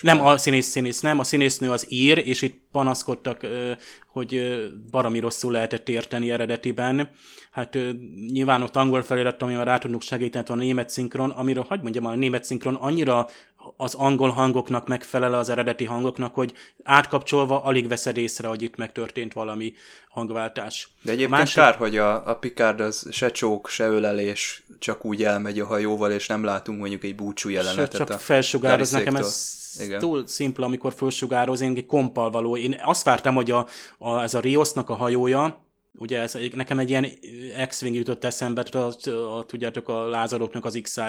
Nem, 0.01 0.25
a 0.25 0.37
színész, 0.37 0.67
színész 0.67 0.99
nem, 0.99 1.19
a 1.19 1.23
színésznő 1.23 1.71
az 1.71 1.85
ír, 1.89 2.17
és 2.17 2.41
itt 2.41 2.61
panaszkodtak, 2.71 3.47
hogy 4.07 4.57
baromi 4.91 5.19
rosszul 5.19 5.51
lehetett 5.51 5.89
érteni 5.89 6.31
eredetiben. 6.31 7.09
Hát 7.51 7.77
nyilván 8.31 8.61
ott 8.61 8.75
angol 8.75 9.01
felirat, 9.01 9.41
amivel 9.41 9.65
rá 9.65 9.77
tudnunk 9.77 10.01
segíteni, 10.01 10.45
a 10.47 10.55
német 10.55 10.89
szinkron, 10.89 11.29
amiről, 11.29 11.65
hagyd 11.67 11.81
mondjam, 11.81 12.05
a 12.05 12.15
német 12.15 12.43
szinkron 12.43 12.75
annyira 12.75 13.27
az 13.77 13.93
angol 13.93 14.29
hangoknak 14.29 14.87
megfelel 14.87 15.33
az 15.33 15.49
eredeti 15.49 15.85
hangoknak, 15.85 16.33
hogy 16.33 16.53
átkapcsolva 16.83 17.63
alig 17.63 17.87
veszed 17.87 18.17
észre, 18.17 18.47
hogy 18.47 18.61
itt 18.61 18.75
megtörtént 18.75 19.33
valami 19.33 19.73
hangváltás. 20.09 20.89
De 21.01 21.11
egyébként 21.11 21.39
másik... 21.39 21.55
kár, 21.55 21.75
hogy 21.75 21.97
a, 21.97 22.29
a 22.29 22.35
Picard 22.35 22.79
az 22.79 23.07
se 23.11 23.31
csók, 23.31 23.69
se 23.69 23.85
ölelés, 23.85 24.63
csak 24.79 25.05
úgy 25.05 25.23
elmegy 25.23 25.59
a 25.59 25.65
hajóval, 25.65 26.11
és 26.11 26.27
nem 26.27 26.43
látunk 26.43 26.79
mondjuk 26.79 27.03
egy 27.03 27.15
búcsú 27.15 27.49
jelenetet. 27.49 28.07
Csak 28.07 28.19
felsugároz, 28.19 28.91
nekem 28.91 29.15
ez 29.15 29.61
igen. 29.79 29.99
túl 29.99 30.27
szimpla, 30.27 30.65
amikor 30.65 30.93
felsugároz, 30.93 31.61
én 31.61 31.73
egy 31.75 31.85
kompal 31.85 32.29
való. 32.29 32.57
Én 32.57 32.79
azt 32.83 33.03
vártam, 33.03 33.35
hogy 33.35 33.51
a, 33.51 33.67
a, 33.97 34.21
ez 34.21 34.33
a 34.33 34.39
Riosnak 34.39 34.89
a 34.89 34.95
hajója, 34.95 35.61
Ugye 35.97 36.19
ez, 36.19 36.37
nekem 36.53 36.79
egy 36.79 36.89
ilyen 36.89 37.07
X-Wing 37.67 37.95
jutott 37.95 38.23
eszembe, 38.23 38.61
a, 38.61 39.09
a, 39.37 39.45
tudjátok, 39.45 39.89
a 39.89 40.07
lázadóknak 40.07 40.65
az 40.65 40.79
x 40.81 40.99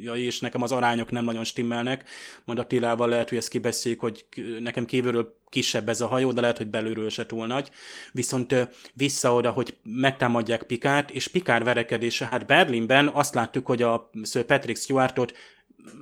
ja, 0.00 0.14
és 0.14 0.40
nekem 0.40 0.62
az 0.62 0.72
arányok 0.72 1.10
nem 1.10 1.24
nagyon 1.24 1.44
stimmelnek. 1.44 2.08
Majd 2.44 2.58
a 2.58 2.66
Tilával 2.66 3.08
lehet, 3.08 3.28
hogy 3.28 3.38
ezt 3.38 3.48
kibeszéljük, 3.48 4.00
hogy 4.00 4.26
nekem 4.60 4.84
kívülről 4.84 5.38
kisebb 5.48 5.88
ez 5.88 6.00
a 6.00 6.06
hajó, 6.06 6.32
de 6.32 6.40
lehet, 6.40 6.56
hogy 6.56 6.66
belülről 6.66 7.08
se 7.08 7.26
túl 7.26 7.46
nagy. 7.46 7.70
Viszont 8.12 8.68
vissza 8.92 9.34
oda, 9.34 9.50
hogy 9.50 9.76
megtámadják 9.82 10.62
Pikát, 10.62 11.10
és 11.10 11.28
Pikár 11.28 11.64
verekedése, 11.64 12.26
hát 12.26 12.46
Berlinben 12.46 13.08
azt 13.08 13.34
láttuk, 13.34 13.66
hogy 13.66 13.82
a 13.82 14.10
Sir 14.22 14.44
Patrick 14.44 14.80
Stewartot 14.80 15.32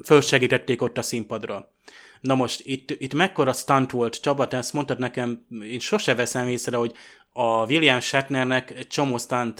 fölsegítették 0.05 0.83
ott 0.83 0.99
a 0.99 1.03
színpadra. 1.03 1.73
Na 2.21 2.35
most 2.35 2.61
itt, 2.65 2.91
itt 2.91 3.15
mekkora 3.15 3.53
stunt 3.53 3.91
volt, 3.91 4.21
Csaba, 4.21 4.49
te 4.49 4.57
ezt 4.57 4.73
mondtad 4.73 4.99
nekem, 4.99 5.47
én 5.63 5.79
sose 5.79 6.15
veszem 6.15 6.49
észre, 6.49 6.77
hogy 6.77 6.95
a 7.33 7.65
William 7.65 8.01
Shatnernek 8.01 8.71
egy 8.71 8.87
csomó 8.87 9.19
stunt, 9.19 9.55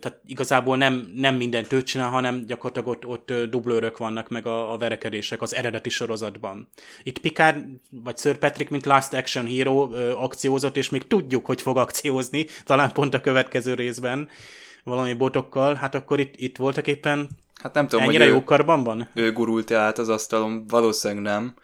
tehát 0.00 0.20
igazából 0.26 0.76
nem, 0.76 1.12
nem 1.14 1.34
mindent 1.34 1.72
ő 1.72 1.82
csinál, 1.82 2.10
hanem 2.10 2.44
gyakorlatilag 2.46 2.88
ott, 2.88 3.06
ott 3.06 3.50
dublőrök 3.50 3.98
vannak 3.98 4.28
meg 4.28 4.46
a, 4.46 4.72
a 4.72 4.78
verekedések 4.78 5.42
az 5.42 5.54
eredeti 5.54 5.88
sorozatban. 5.88 6.68
Itt 7.02 7.18
Picard, 7.18 7.64
vagy 7.90 8.18
Sir 8.18 8.38
Patrick, 8.38 8.70
mint 8.70 8.84
Last 8.84 9.12
Action 9.12 9.46
Hero 9.46 9.90
akciózott, 10.14 10.76
és 10.76 10.90
még 10.90 11.06
tudjuk, 11.06 11.46
hogy 11.46 11.60
fog 11.60 11.76
akciózni, 11.76 12.46
talán 12.64 12.92
pont 12.92 13.14
a 13.14 13.20
következő 13.20 13.74
részben 13.74 14.28
valami 14.84 15.12
botokkal, 15.12 15.74
hát 15.74 15.94
akkor 15.94 16.20
itt, 16.20 16.34
itt 16.36 16.56
voltak 16.56 16.86
éppen 16.86 17.28
Hát 17.62 17.74
nem 17.74 17.88
tudom, 17.88 18.04
Ennyire 18.04 18.24
hogy 18.24 18.32
jó 18.32 18.44
karban 18.44 18.84
van? 18.84 19.08
Ő 19.14 19.32
gurult 19.32 19.70
át 19.70 19.98
az 19.98 20.08
asztalon, 20.08 20.66
valószínűleg 20.66 21.22
nem. 21.22 21.54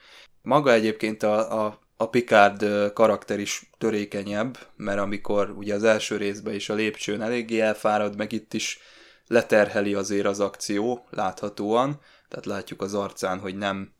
Maga 0.42 0.72
egyébként 0.72 1.22
a, 1.22 1.64
a 1.64 1.78
a 2.00 2.08
Picard 2.08 2.92
karakter 2.92 3.38
is 3.38 3.70
törékenyebb, 3.78 4.58
mert 4.76 4.98
amikor 4.98 5.50
ugye 5.50 5.74
az 5.74 5.84
első 5.84 6.16
részben 6.16 6.54
is 6.54 6.68
a 6.68 6.74
lépcsőn 6.74 7.22
eléggé 7.22 7.60
elfárad, 7.60 8.16
meg 8.16 8.32
itt 8.32 8.54
is 8.54 8.78
leterheli 9.26 9.94
azért 9.94 10.26
az 10.26 10.40
akció 10.40 11.06
láthatóan, 11.10 12.00
tehát 12.28 12.46
látjuk 12.46 12.82
az 12.82 12.94
arcán, 12.94 13.38
hogy 13.38 13.56
nem, 13.56 13.92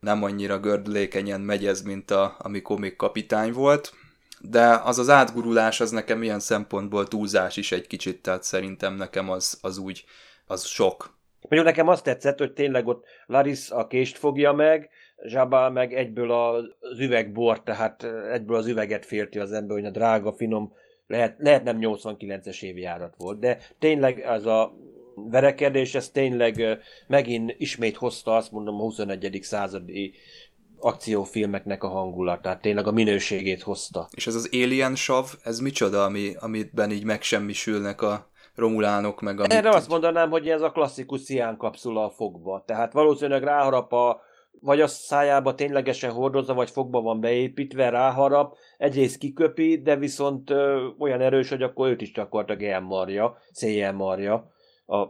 nem 0.00 0.22
annyira 0.22 0.58
gördülékenyen 0.58 1.40
megy 1.40 1.66
ez, 1.66 1.82
mint 1.82 2.10
a, 2.10 2.36
amikor 2.38 2.78
még 2.78 2.96
kapitány 2.96 3.52
volt, 3.52 3.92
de 4.40 4.80
az 4.84 4.98
az 4.98 5.08
átgurulás 5.08 5.80
az 5.80 5.90
nekem 5.90 6.22
ilyen 6.22 6.40
szempontból 6.40 7.08
túlzás 7.08 7.56
is 7.56 7.72
egy 7.72 7.86
kicsit, 7.86 8.22
tehát 8.22 8.42
szerintem 8.42 8.94
nekem 8.94 9.30
az, 9.30 9.58
az 9.62 9.78
úgy, 9.78 10.04
az 10.46 10.64
sok. 10.64 11.18
Mondjuk 11.40 11.64
nekem 11.64 11.88
azt 11.88 12.04
tetszett, 12.04 12.38
hogy 12.38 12.52
tényleg 12.52 12.86
ott 12.86 13.04
Laris 13.26 13.70
a 13.70 13.86
kést 13.86 14.18
fogja 14.18 14.52
meg, 14.52 14.90
Zsabá 15.24 15.68
meg 15.68 15.94
egyből 15.94 16.30
az 16.32 16.98
üvegbor, 16.98 17.62
tehát 17.62 18.06
egyből 18.32 18.56
az 18.56 18.66
üveget 18.66 19.06
férti 19.06 19.38
az 19.38 19.52
ember, 19.52 19.76
hogy 19.76 19.86
a 19.86 19.90
drága, 19.90 20.32
finom, 20.32 20.72
lehet, 21.06 21.36
lehet 21.38 21.64
nem 21.64 21.78
89-es 21.80 22.62
évjárat 22.62 23.14
volt, 23.16 23.38
de 23.38 23.58
tényleg 23.78 24.20
ez 24.20 24.46
a 24.46 24.74
verekedés, 25.14 25.94
ez 25.94 26.10
tényleg 26.10 26.78
megint 27.06 27.54
ismét 27.58 27.96
hozta 27.96 28.36
azt 28.36 28.52
mondom 28.52 28.74
a 28.74 28.82
21. 28.82 29.38
századi 29.42 30.12
akciófilmeknek 30.78 31.82
a 31.82 31.88
hangulatát, 31.88 32.60
tényleg 32.60 32.86
a 32.86 32.92
minőségét 32.92 33.62
hozta. 33.62 34.08
És 34.10 34.26
ez 34.26 34.34
az 34.34 34.48
Alien 34.52 34.94
sav, 34.94 35.26
ez 35.42 35.58
micsoda, 35.58 36.04
ami, 36.04 36.32
amitben 36.40 36.90
így 36.90 37.04
megsemmisülnek 37.04 38.02
a 38.02 38.30
romulánok, 38.54 39.20
meg 39.20 39.40
a... 39.40 39.44
Erre 39.48 39.68
azt 39.68 39.88
mondanám, 39.88 40.30
hogy 40.30 40.48
ez 40.48 40.62
a 40.62 40.70
klasszikus 40.70 41.22
cián 41.22 41.56
kapszula 41.56 42.04
a 42.04 42.10
fogba. 42.10 42.62
Tehát 42.66 42.92
valószínűleg 42.92 43.42
ráharap 43.42 43.92
a 43.92 44.20
vagy 44.62 44.80
a 44.80 44.86
szájába 44.86 45.54
ténylegesen 45.54 46.10
hordozza, 46.10 46.54
vagy 46.54 46.70
fogba 46.70 47.00
van 47.00 47.20
beépítve, 47.20 47.88
ráharap, 47.88 48.56
egyrészt 48.78 49.18
kiköpi, 49.18 49.82
de 49.82 49.96
viszont 49.96 50.50
ö, 50.50 50.88
olyan 50.98 51.20
erős, 51.20 51.48
hogy 51.48 51.62
akkor 51.62 51.88
őt 51.88 52.00
is 52.00 52.12
gyakorlatilag 52.12 52.72
elmarja, 52.72 53.38
széjjelmarja 53.50 54.52
a 54.86 55.06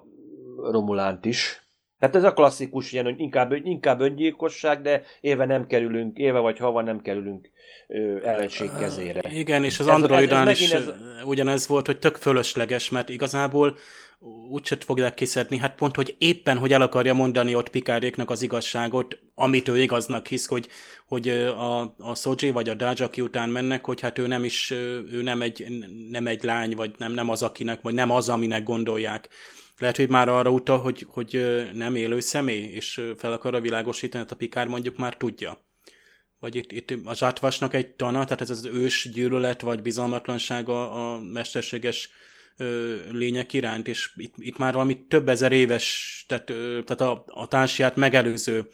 Romulánt 0.70 1.24
is. 1.24 1.66
Tehát 1.98 2.16
ez 2.16 2.24
a 2.24 2.32
klasszikus 2.32 2.92
ilyen, 2.92 3.04
hogy 3.04 3.20
inkább, 3.20 3.52
inkább 3.52 4.00
öngyilkosság, 4.00 4.80
de 4.80 5.02
éve 5.20 5.44
nem 5.44 5.66
kerülünk, 5.66 6.16
éve 6.16 6.38
vagy 6.38 6.58
hava 6.58 6.82
nem 6.82 7.00
kerülünk 7.00 7.50
ö, 7.88 8.26
ellenség 8.26 8.70
kezére. 8.78 9.20
Igen, 9.32 9.64
és 9.64 9.80
az 9.80 9.86
Androidán 9.86 10.48
is 10.48 10.72
ez... 10.72 10.92
ugyanez 11.24 11.66
volt, 11.66 11.86
hogy 11.86 11.98
tök 11.98 12.16
fölösleges, 12.16 12.90
mert 12.90 13.08
igazából 13.08 13.76
úgyse 14.48 14.76
fogják 14.80 15.14
kiszedni, 15.14 15.56
hát 15.56 15.74
pont, 15.74 15.96
hogy 15.96 16.14
éppen, 16.18 16.58
hogy 16.58 16.72
el 16.72 16.82
akarja 16.82 17.14
mondani 17.14 17.54
ott 17.54 17.68
Pikáréknak 17.68 18.30
az 18.30 18.42
igazságot, 18.42 19.18
amit 19.34 19.68
ő 19.68 19.80
igaznak 19.80 20.26
hisz, 20.26 20.46
hogy, 20.46 20.68
hogy 21.06 21.28
a, 21.28 21.80
a 21.98 22.14
Soji 22.14 22.50
vagy 22.50 22.68
a 22.68 22.74
Dajaki 22.74 23.20
után 23.20 23.48
mennek, 23.48 23.84
hogy 23.84 24.00
hát 24.00 24.18
ő 24.18 24.26
nem 24.26 24.44
is, 24.44 24.70
ő 25.10 25.22
nem 25.22 25.42
egy, 25.42 25.66
nem 26.10 26.26
egy 26.26 26.42
lány, 26.42 26.74
vagy 26.74 26.94
nem, 26.98 27.12
nem 27.12 27.28
az, 27.28 27.42
akinek, 27.42 27.82
vagy 27.82 27.94
nem 27.94 28.10
az, 28.10 28.28
aminek 28.28 28.62
gondolják. 28.62 29.28
Lehet, 29.78 29.96
hogy 29.96 30.08
már 30.08 30.28
arra 30.28 30.50
utal, 30.50 30.78
hogy, 30.78 31.06
hogy 31.08 31.60
nem 31.74 31.94
élő 31.94 32.20
személy, 32.20 32.62
és 32.62 33.00
fel 33.16 33.32
akar 33.32 33.54
a 33.54 33.60
világosítani, 33.60 34.22
hát 34.22 34.32
a 34.32 34.36
Pikár 34.36 34.66
mondjuk 34.66 34.96
már 34.96 35.16
tudja. 35.16 35.64
Vagy 36.38 36.54
itt, 36.54 36.72
itt 36.72 36.94
a 37.04 37.14
zsátvasnak 37.14 37.74
egy 37.74 37.88
tana, 37.88 38.24
tehát 38.24 38.40
ez 38.40 38.50
az 38.50 38.64
ős 38.64 39.08
gyűlölet, 39.12 39.60
vagy 39.60 39.82
bizalmatlansága 39.82 40.90
a 40.90 41.20
mesterséges 41.20 42.10
lények 43.10 43.52
iránt, 43.52 43.88
és 43.88 44.12
itt, 44.16 44.34
itt 44.36 44.58
már 44.58 44.72
valami 44.72 45.06
több 45.06 45.28
ezer 45.28 45.52
éves, 45.52 46.24
tehát, 46.28 46.44
tehát 46.84 47.00
a, 47.00 47.24
a 47.26 47.48
társiát 47.48 47.96
megelőző 47.96 48.68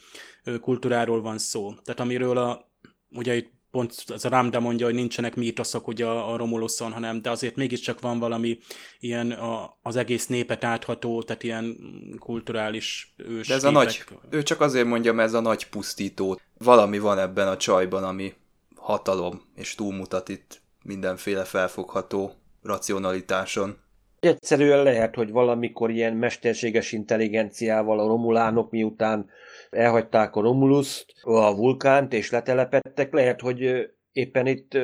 kultúráról 0.60 1.22
van 1.22 1.38
szó. 1.38 1.74
Tehát 1.84 2.00
amiről 2.00 2.38
a, 2.38 2.70
ugye 3.10 3.36
itt 3.36 3.56
pont 3.70 4.04
az 4.06 4.24
a 4.24 4.28
Ramda 4.28 4.60
mondja, 4.60 4.86
hogy 4.86 4.94
nincsenek 4.94 5.34
mítoszok 5.34 5.88
ugye 5.88 6.06
a, 6.06 6.32
a 6.32 6.36
Romuluson, 6.36 6.92
hanem 6.92 7.22
de 7.22 7.30
azért 7.30 7.56
mégiscsak 7.56 8.00
van 8.00 8.18
valami 8.18 8.58
ilyen 8.98 9.30
a, 9.30 9.78
az 9.82 9.96
egész 9.96 10.26
népet 10.26 10.64
átható, 10.64 11.22
tehát 11.22 11.42
ilyen 11.42 11.76
kulturális 12.18 13.14
ős 13.16 13.48
De 13.48 13.54
ez 13.54 13.64
a 13.64 13.70
nagy, 13.70 14.04
ő 14.30 14.42
csak 14.42 14.60
azért 14.60 14.86
mondja, 14.86 15.12
mert 15.12 15.28
ez 15.28 15.34
a 15.34 15.40
nagy 15.40 15.68
pusztító. 15.68 16.40
Valami 16.58 16.98
van 16.98 17.18
ebben 17.18 17.48
a 17.48 17.56
csajban, 17.56 18.04
ami 18.04 18.32
hatalom, 18.76 19.42
és 19.54 19.74
túlmutat 19.74 20.28
itt 20.28 20.60
mindenféle 20.82 21.44
felfogható 21.44 22.32
racionalitáson. 22.68 23.76
Egyszerűen 24.20 24.82
lehet, 24.82 25.14
hogy 25.14 25.30
valamikor 25.30 25.90
ilyen 25.90 26.16
mesterséges 26.16 26.92
intelligenciával 26.92 28.00
a 28.00 28.06
romulánok 28.06 28.70
miután 28.70 29.30
elhagyták 29.70 30.36
a 30.36 30.40
Romuluszt, 30.40 31.06
a 31.22 31.56
vulkánt 31.56 32.12
és 32.12 32.30
letelepettek, 32.30 33.12
lehet, 33.12 33.40
hogy 33.40 33.90
éppen 34.12 34.46
itt 34.46 34.74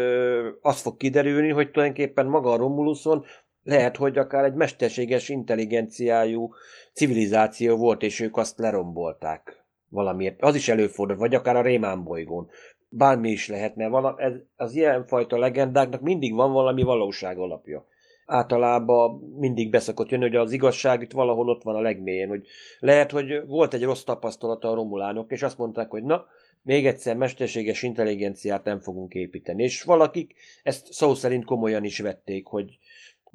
az 0.60 0.80
fog 0.80 0.96
kiderülni, 0.96 1.50
hogy 1.50 1.70
tulajdonképpen 1.70 2.26
maga 2.26 2.52
a 2.52 2.56
Romuluson 2.56 3.24
lehet, 3.62 3.96
hogy 3.96 4.18
akár 4.18 4.44
egy 4.44 4.54
mesterséges 4.54 5.28
intelligenciájú 5.28 6.54
civilizáció 6.92 7.76
volt, 7.76 8.02
és 8.02 8.20
ők 8.20 8.36
azt 8.36 8.58
lerombolták 8.58 9.64
valamiért. 9.88 10.42
Az 10.42 10.54
is 10.54 10.68
előfordul, 10.68 11.16
vagy 11.16 11.34
akár 11.34 11.56
a 11.56 11.62
Rémán 11.62 12.04
bolygón. 12.04 12.50
Bármi 12.96 13.30
is 13.30 13.48
lehetne. 13.48 13.88
Vala, 13.88 14.14
ez, 14.18 14.32
az 14.56 14.74
ilyenfajta 14.74 15.38
legendáknak 15.38 16.00
mindig 16.00 16.34
van 16.34 16.52
valami 16.52 16.82
valóság 16.82 17.38
alapja 17.38 17.86
általában 18.26 19.34
mindig 19.38 19.70
beszokott 19.70 20.10
jönni, 20.10 20.22
hogy 20.22 20.36
az 20.36 20.52
igazság 20.52 21.02
itt 21.02 21.12
valahol 21.12 21.48
ott 21.48 21.62
van 21.62 21.74
a 21.74 21.80
legmélyén, 21.80 22.28
hogy 22.28 22.46
lehet, 22.78 23.10
hogy 23.10 23.46
volt 23.46 23.74
egy 23.74 23.82
rossz 23.82 24.02
tapasztalata 24.02 24.70
a 24.70 24.74
romulánok, 24.74 25.30
és 25.30 25.42
azt 25.42 25.58
mondták, 25.58 25.90
hogy 25.90 26.02
na, 26.02 26.24
még 26.62 26.86
egyszer 26.86 27.16
mesterséges 27.16 27.82
intelligenciát 27.82 28.64
nem 28.64 28.80
fogunk 28.80 29.14
építeni. 29.14 29.62
És 29.62 29.82
valakik 29.82 30.34
ezt 30.62 30.92
szó 30.92 31.14
szerint 31.14 31.44
komolyan 31.44 31.84
is 31.84 31.98
vették, 31.98 32.46
hogy, 32.46 32.78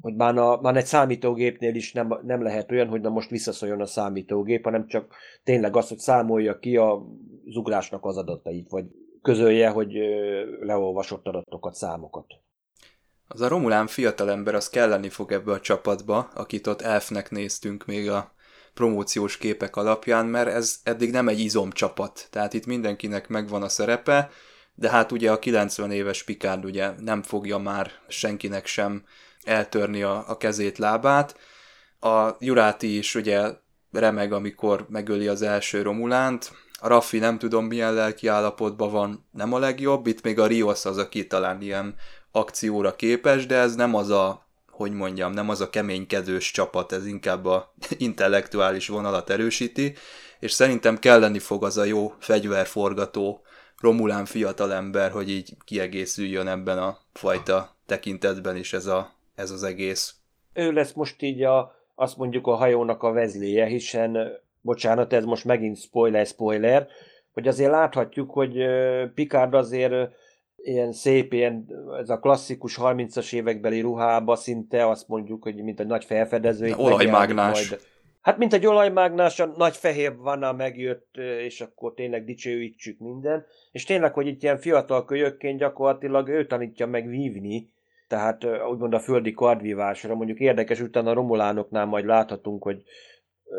hogy 0.00 0.14
már, 0.14 0.36
a, 0.36 0.60
már 0.60 0.76
egy 0.76 0.84
számítógépnél 0.84 1.74
is 1.74 1.92
nem, 1.92 2.20
nem 2.22 2.42
lehet 2.42 2.70
olyan, 2.70 2.88
hogy 2.88 3.00
na 3.00 3.08
most 3.08 3.30
visszaszóljon 3.30 3.80
a 3.80 3.86
számítógép, 3.86 4.64
hanem 4.64 4.86
csak 4.86 5.14
tényleg 5.44 5.76
az, 5.76 5.88
hogy 5.88 5.98
számolja 5.98 6.58
ki 6.58 6.76
a 6.76 7.06
zugrásnak 7.46 8.04
az 8.04 8.16
adatait, 8.16 8.70
vagy 8.70 8.84
közölje, 9.22 9.68
hogy 9.68 9.92
leolvasott 10.60 11.26
adatokat, 11.26 11.74
számokat. 11.74 12.26
Az 13.28 13.40
a 13.40 13.48
Romulán 13.48 13.86
fiatalember 13.86 14.54
az 14.54 14.68
kelleni 14.68 15.08
fog 15.08 15.32
ebbe 15.32 15.52
a 15.52 15.60
csapatba, 15.60 16.30
akit 16.34 16.66
ott 16.66 16.80
elfnek 16.80 17.30
néztünk 17.30 17.86
még 17.86 18.10
a 18.10 18.32
promóciós 18.74 19.36
képek 19.36 19.76
alapján, 19.76 20.26
mert 20.26 20.48
ez 20.48 20.80
eddig 20.82 21.10
nem 21.10 21.28
egy 21.28 21.38
izomcsapat, 21.38 22.28
tehát 22.30 22.54
itt 22.54 22.66
mindenkinek 22.66 23.28
megvan 23.28 23.62
a 23.62 23.68
szerepe, 23.68 24.30
de 24.74 24.90
hát 24.90 25.12
ugye 25.12 25.32
a 25.32 25.38
90 25.38 25.90
éves 25.90 26.22
Picard 26.22 26.64
ugye 26.64 26.90
nem 27.00 27.22
fogja 27.22 27.58
már 27.58 27.90
senkinek 28.08 28.66
sem 28.66 29.04
eltörni 29.44 30.02
a, 30.02 30.24
a 30.28 30.36
kezét, 30.36 30.78
lábát. 30.78 31.36
A 32.00 32.36
Juráti 32.38 32.96
is 32.96 33.14
ugye 33.14 33.50
remeg, 33.92 34.32
amikor 34.32 34.86
megöli 34.88 35.28
az 35.28 35.42
első 35.42 35.82
Romulánt, 35.82 36.52
a 36.80 36.88
Raffi 36.88 37.18
nem 37.18 37.38
tudom 37.38 37.64
milyen 37.64 37.94
lelki 37.94 38.26
állapotban 38.26 38.90
van, 38.90 39.26
nem 39.30 39.52
a 39.52 39.58
legjobb, 39.58 40.06
itt 40.06 40.22
még 40.22 40.38
a 40.38 40.46
Rios 40.46 40.84
az, 40.84 40.98
aki 40.98 41.26
talán 41.26 41.62
ilyen 41.62 41.94
akcióra 42.32 42.96
képes, 42.96 43.46
de 43.46 43.56
ez 43.56 43.74
nem 43.74 43.94
az 43.94 44.10
a, 44.10 44.46
hogy 44.70 44.92
mondjam, 44.92 45.32
nem 45.32 45.48
az 45.48 45.60
a 45.60 45.70
keménykedős 45.70 46.50
csapat, 46.50 46.92
ez 46.92 47.06
inkább 47.06 47.46
a 47.46 47.74
intellektuális 47.98 48.88
vonalat 48.88 49.30
erősíti, 49.30 49.94
és 50.40 50.52
szerintem 50.52 50.98
kelleni 50.98 51.38
fog 51.38 51.64
az 51.64 51.76
a 51.76 51.84
jó 51.84 52.14
fegyverforgató 52.18 53.42
Romulán 53.80 54.24
fiatalember, 54.24 55.10
hogy 55.10 55.30
így 55.30 55.56
kiegészüljön 55.64 56.48
ebben 56.48 56.78
a 56.78 56.98
fajta 57.12 57.76
tekintetben 57.86 58.56
is 58.56 58.72
ez, 58.72 58.86
a, 58.86 59.12
ez 59.34 59.50
az 59.50 59.62
egész. 59.62 60.14
Ő 60.52 60.72
lesz 60.72 60.92
most 60.92 61.22
így 61.22 61.42
a, 61.42 61.74
azt 61.94 62.16
mondjuk 62.16 62.46
a 62.46 62.54
hajónak 62.54 63.02
a 63.02 63.12
vezléje, 63.12 63.66
hiszen, 63.66 64.18
bocsánat, 64.60 65.12
ez 65.12 65.24
most 65.24 65.44
megint 65.44 65.78
spoiler, 65.78 66.26
spoiler, 66.26 66.86
hogy 67.32 67.48
azért 67.48 67.70
láthatjuk, 67.70 68.30
hogy 68.30 68.64
Picard 69.14 69.54
azért 69.54 69.94
ilyen 70.56 70.92
szép, 70.92 71.32
ilyen, 71.32 71.66
ez 72.00 72.10
a 72.10 72.18
klasszikus 72.18 72.78
30-as 72.82 73.34
évekbeli 73.34 73.80
ruhába 73.80 74.36
szinte 74.36 74.88
azt 74.88 75.08
mondjuk, 75.08 75.42
hogy 75.42 75.54
mint 75.54 75.80
egy 75.80 75.86
nagy 75.86 76.04
felfedező. 76.04 76.74
Olajmágnás. 76.76 77.68
Majd, 77.68 77.82
hát 78.20 78.38
mint 78.38 78.52
egy 78.52 78.66
olajmágnás, 78.66 79.40
a 79.40 79.52
nagy 79.56 79.76
fehér 79.76 80.16
vanna 80.16 80.52
megjött, 80.52 81.16
és 81.46 81.60
akkor 81.60 81.94
tényleg 81.94 82.24
dicsőítsük 82.24 82.98
minden. 82.98 83.44
És 83.72 83.84
tényleg, 83.84 84.12
hogy 84.12 84.26
itt 84.26 84.42
ilyen 84.42 84.58
fiatal 84.58 85.04
kölyökként 85.04 85.58
gyakorlatilag 85.58 86.28
ő 86.28 86.46
tanítja 86.46 86.86
meg 86.86 87.08
vívni, 87.08 87.70
tehát 88.08 88.46
úgymond 88.70 88.94
a 88.94 89.00
földi 89.00 89.32
kardvívásra. 89.32 90.14
Mondjuk 90.14 90.38
érdekes, 90.38 90.80
utána 90.80 91.10
a 91.10 91.14
romulánoknál 91.14 91.86
majd 91.86 92.04
láthatunk, 92.04 92.62
hogy 92.62 92.82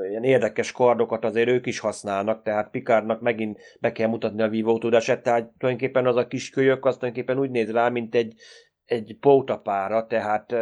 ilyen 0.10 0.24
érdekes 0.24 0.72
kardokat 0.72 1.26
azért 1.26 1.48
ők 1.48 1.66
is 1.66 1.80
használnak, 1.80 2.44
tehát 2.44 2.70
Pikárnak 2.70 3.22
megint 3.22 3.60
be 3.80 3.92
kell 3.92 4.08
mutatni 4.08 4.42
a 4.42 4.50
vívó 4.50 4.78
tudását, 4.78 5.24
tehát 5.24 5.52
tulajdonképpen 5.58 6.06
az 6.06 6.16
a 6.16 6.28
kis 6.28 6.50
kölyök, 6.50 6.86
az 6.86 6.98
tulajdonképpen 6.98 7.42
úgy 7.42 7.52
néz 7.52 7.72
rá, 7.72 7.90
mint 7.90 8.16
egy, 8.16 8.34
egy 8.86 9.18
pótapára, 9.20 10.08
tehát 10.08 10.56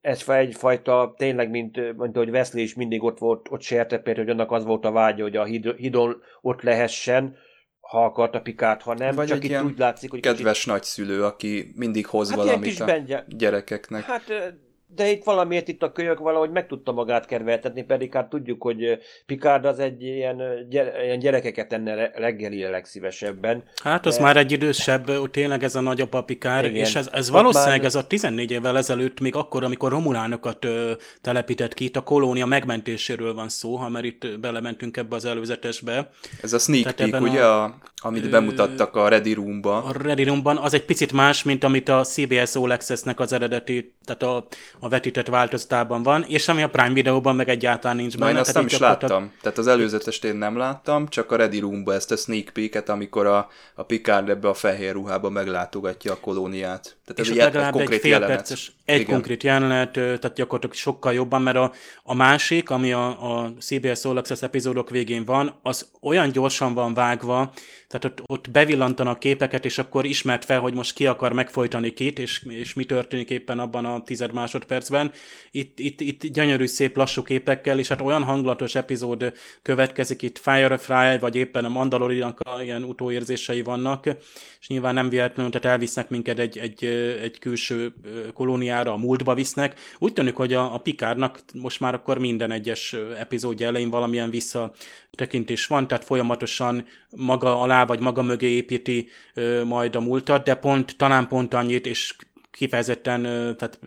ez 0.00 0.28
egyfajta, 0.28 1.14
tényleg, 1.16 1.50
mint, 1.50 1.96
mint 1.96 2.16
hogy 2.16 2.28
Wesley 2.28 2.62
is 2.62 2.74
mindig 2.74 3.02
ott 3.02 3.18
volt, 3.18 3.46
ott 3.50 3.60
sértepért, 3.60 4.16
hogy 4.16 4.28
annak 4.28 4.50
az 4.50 4.64
volt 4.64 4.84
a 4.84 4.90
vágya, 4.92 5.22
hogy 5.22 5.36
a 5.36 5.44
hidon 5.76 6.22
ott 6.40 6.62
lehessen, 6.62 7.36
ha 7.80 8.04
akarta 8.04 8.40
Pikát, 8.40 8.82
ha 8.82 8.94
nem, 8.94 9.14
Vagy 9.14 9.26
csak 9.26 9.44
itt 9.44 9.62
úgy 9.62 9.78
látszik, 9.78 10.10
hogy 10.10 10.20
Kedves 10.20 10.56
kicsit... 10.58 10.72
nagyszülő, 10.72 11.24
aki 11.24 11.72
mindig 11.76 12.06
hoz 12.06 12.28
Hát 12.28 12.38
valamit 12.38 12.68
kis 12.68 12.80
a 12.80 12.84
bengye- 12.84 13.24
gyerekeknek. 13.36 14.02
Hát, 14.02 14.54
de 14.94 15.10
itt 15.10 15.24
valamiért 15.24 15.68
itt 15.68 15.82
a 15.82 15.92
kölyök 15.92 16.18
valahogy 16.18 16.50
meg 16.50 16.66
tudta 16.66 16.92
magát 16.92 17.26
kerveltetni, 17.26 17.82
pedig 17.82 18.12
hát 18.12 18.28
tudjuk, 18.28 18.62
hogy 18.62 18.98
Picard 19.26 19.64
az 19.64 19.78
egy 19.78 20.02
ilyen, 20.02 20.42
gyere, 20.68 21.04
ilyen 21.04 21.18
gyerekeket 21.18 21.72
enne 21.72 21.94
re- 21.94 22.12
reggelire 22.14 22.70
legszívesebben. 22.70 23.62
Hát 23.82 24.06
az 24.06 24.16
De- 24.16 24.22
már 24.22 24.36
egy 24.36 24.52
idősebb, 24.52 25.30
tényleg 25.30 25.62
ez 25.62 25.74
a 25.74 25.80
nagyobb 25.80 26.12
apikár, 26.12 26.64
Igen. 26.64 26.76
és 26.76 26.94
ez, 26.94 27.08
ez 27.12 27.30
valószínűleg 27.30 27.76
már- 27.76 27.86
ez 27.86 27.94
a 27.94 28.06
14 28.06 28.50
évvel 28.50 28.76
ezelőtt, 28.76 29.20
még 29.20 29.34
akkor, 29.34 29.64
amikor 29.64 29.90
romulánokat 29.90 30.64
ö, 30.64 30.92
telepített 31.20 31.74
ki, 31.74 31.84
itt 31.84 31.96
a 31.96 32.00
kolónia 32.02 32.46
megmentéséről 32.46 33.34
van 33.34 33.48
szó, 33.48 33.76
ha 33.76 33.88
már 33.88 34.04
itt 34.04 34.38
belementünk 34.40 34.96
ebbe 34.96 35.16
az 35.16 35.24
előzetesbe. 35.24 36.10
Ez 36.42 36.52
a 36.52 36.58
sneak 36.58 36.94
Tehát 36.94 37.10
peek, 37.10 37.22
ugye, 37.22 37.44
a- 37.44 37.62
a, 37.64 37.74
amit 37.96 38.24
Ö, 38.24 38.28
bemutattak 38.28 38.96
a 38.96 39.08
Ready 39.08 39.32
Roomba. 39.32 39.82
A 39.84 39.92
Ready 40.02 40.22
Roomban 40.24 40.56
az 40.56 40.74
egy 40.74 40.84
picit 40.84 41.12
más, 41.12 41.42
mint 41.42 41.64
amit 41.64 41.88
a 41.88 42.02
CBS 42.04 42.54
All 42.54 42.70
Access-nek 42.70 43.20
az 43.20 43.32
eredeti, 43.32 43.94
tehát 44.04 44.22
a, 44.22 44.46
a 44.84 44.88
vetített 44.88 45.26
változatában 45.26 46.02
van, 46.02 46.24
és 46.28 46.48
ami 46.48 46.62
a 46.62 46.68
Prime 46.68 46.92
Videóban 46.92 47.36
meg 47.36 47.48
egyáltalán 47.48 47.96
nincs 47.96 48.12
Na, 48.12 48.18
benne. 48.18 48.32
én 48.32 48.38
azt 48.38 48.54
nem 48.54 48.66
is 48.66 48.78
láttam. 48.78 49.32
Tehát 49.42 49.58
az 49.58 49.66
előzetest 49.66 50.24
én 50.24 50.36
nem 50.36 50.56
láttam, 50.56 51.08
csak 51.08 51.32
a 51.32 51.36
Ready 51.36 51.58
Roomba 51.58 51.94
ezt 51.94 52.10
a 52.10 52.16
sneak 52.16 52.50
peeket, 52.52 52.88
amikor 52.88 53.26
a, 53.26 53.48
a 53.74 53.82
Picard 53.82 54.28
ebbe 54.28 54.48
a 54.48 54.54
fehér 54.54 54.92
ruhába 54.92 55.30
meglátogatja 55.30 56.12
a 56.12 56.20
kolóniát. 56.20 56.96
Tehát 57.04 57.20
ez 57.20 57.26
és 57.26 57.30
egy, 57.30 57.38
ott 57.38 57.38
egy 57.38 57.52
legalább 57.52 57.72
egy 57.72 57.78
konkrét 57.78 58.00
fél 58.00 58.10
jelenet. 58.10 58.36
perces, 58.36 58.72
egy 58.84 59.00
Igen. 59.00 59.12
konkrét 59.12 59.42
jelenet, 59.42 59.92
tehát 59.92 60.34
gyakorlatilag 60.34 60.74
sokkal 60.74 61.12
jobban, 61.12 61.42
mert 61.42 61.56
a, 61.56 61.72
a 62.02 62.14
másik, 62.14 62.70
ami 62.70 62.92
a, 62.92 63.06
a 63.40 63.52
CBS 63.60 64.04
All 64.04 64.16
Access 64.16 64.42
epizódok 64.42 64.90
végén 64.90 65.24
van, 65.24 65.58
az 65.62 65.88
olyan 66.00 66.30
gyorsan 66.30 66.74
van 66.74 66.94
vágva, 66.94 67.52
tehát 67.94 68.18
ott, 68.18 68.26
ott 68.26 68.50
bevillantanak 68.50 69.18
képeket, 69.18 69.64
és 69.64 69.78
akkor 69.78 70.04
ismert 70.04 70.44
fel, 70.44 70.60
hogy 70.60 70.74
most 70.74 70.94
ki 70.94 71.06
akar 71.06 71.32
megfojtani 71.32 71.92
kit, 71.92 72.18
és, 72.18 72.42
és 72.48 72.74
mi 72.74 72.84
történik 72.84 73.30
éppen 73.30 73.58
abban 73.58 73.84
a 73.84 74.02
tized 74.02 74.32
másodpercben. 74.32 75.12
Itt, 75.50 75.78
itt, 75.78 76.00
itt 76.00 76.26
gyönyörű, 76.26 76.66
szép, 76.66 76.96
lassú 76.96 77.22
képekkel, 77.22 77.78
és 77.78 77.88
hát 77.88 78.00
olyan 78.00 78.22
hangulatos 78.22 78.74
epizód 78.74 79.32
következik, 79.62 80.22
itt 80.22 80.38
Firefly, 80.38 81.18
vagy 81.20 81.36
éppen 81.36 81.64
a 81.64 81.68
Mandaloriannak 81.68 82.40
a 82.40 82.62
ilyen 82.62 82.82
utóérzései 82.82 83.62
vannak, 83.62 84.06
és 84.60 84.68
nyilván 84.68 84.94
nem 84.94 85.08
véletlenül, 85.08 85.52
tehát 85.52 85.66
elvisznek 85.66 86.08
minket 86.08 86.38
egy, 86.38 86.58
egy, 86.58 86.84
egy 87.22 87.38
külső 87.38 87.94
kolóniára, 88.32 88.92
a 88.92 88.96
múltba 88.96 89.34
visznek. 89.34 89.78
Úgy 89.98 90.12
tűnik, 90.12 90.34
hogy 90.34 90.52
a, 90.52 90.74
a 90.74 90.78
Pikárnak 90.78 91.40
most 91.54 91.80
már 91.80 91.94
akkor 91.94 92.18
minden 92.18 92.50
egyes 92.50 92.96
epizódja 93.18 93.66
elején 93.66 93.90
valamilyen 93.90 94.30
visszatekintés 95.14 95.66
van, 95.66 95.86
tehát 95.86 96.04
folyamatosan 96.04 96.86
maga 97.10 97.60
alá 97.60 97.84
vagy 97.84 98.00
maga 98.00 98.22
mögé 98.22 98.46
építi 98.46 99.08
ö, 99.34 99.64
majd 99.64 99.96
a 99.96 100.00
múltat, 100.00 100.44
de 100.44 100.54
pont, 100.54 100.96
talán 100.96 101.28
pont 101.28 101.54
annyit, 101.54 101.86
és 101.86 102.14
kifejezetten 102.54 103.22
tehát 103.56 103.78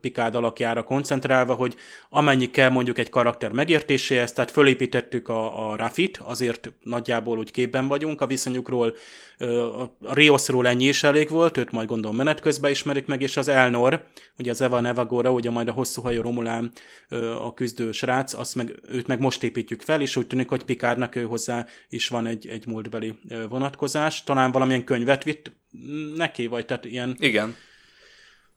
Picard 0.00 0.34
alakjára 0.34 0.82
koncentrálva, 0.82 1.54
hogy 1.54 1.74
amennyi 2.08 2.50
kell 2.50 2.70
mondjuk 2.70 2.98
egy 2.98 3.08
karakter 3.08 3.52
megértéséhez, 3.52 4.32
tehát 4.32 4.50
fölépítettük 4.50 5.28
a, 5.28 5.70
a 5.70 5.76
Rafit, 5.76 6.16
azért 6.16 6.72
nagyjából 6.82 7.38
úgy 7.38 7.50
képben 7.50 7.88
vagyunk 7.88 8.20
a 8.20 8.26
viszonyukról, 8.26 8.94
a 10.00 10.14
Riosról 10.14 10.66
ennyi 10.66 10.84
is 10.84 11.02
elég 11.02 11.28
volt, 11.28 11.56
őt 11.56 11.70
majd 11.70 11.88
gondolom 11.88 12.16
menet 12.16 12.40
közben 12.40 12.70
ismerik 12.70 13.06
meg, 13.06 13.22
és 13.22 13.36
az 13.36 13.48
Elnor, 13.48 14.04
ugye 14.38 14.50
az 14.50 14.60
Eva 14.60 14.80
Nevagora, 14.80 15.32
ugye 15.32 15.50
majd 15.50 15.68
a 15.68 15.72
hosszú 15.72 16.02
hajú 16.02 16.22
Romulán 16.22 16.72
a 17.38 17.54
küzdő 17.54 17.92
srác, 17.92 18.34
azt 18.34 18.54
meg, 18.54 18.80
őt 18.88 19.06
meg 19.06 19.20
most 19.20 19.42
építjük 19.42 19.82
fel, 19.82 20.00
és 20.00 20.16
úgy 20.16 20.26
tűnik, 20.26 20.48
hogy 20.48 20.64
Picardnak 20.64 21.16
ő 21.16 21.24
hozzá 21.24 21.66
is 21.88 22.08
van 22.08 22.26
egy, 22.26 22.46
egy 22.46 22.66
múltbeli 22.66 23.18
vonatkozás. 23.48 24.24
Talán 24.24 24.52
valamilyen 24.52 24.84
könyvet 24.84 25.24
vitt 25.24 25.52
neki, 26.16 26.46
vagy 26.46 26.66
tehát 26.66 26.84
ilyen 26.84 27.16
Igen. 27.18 27.56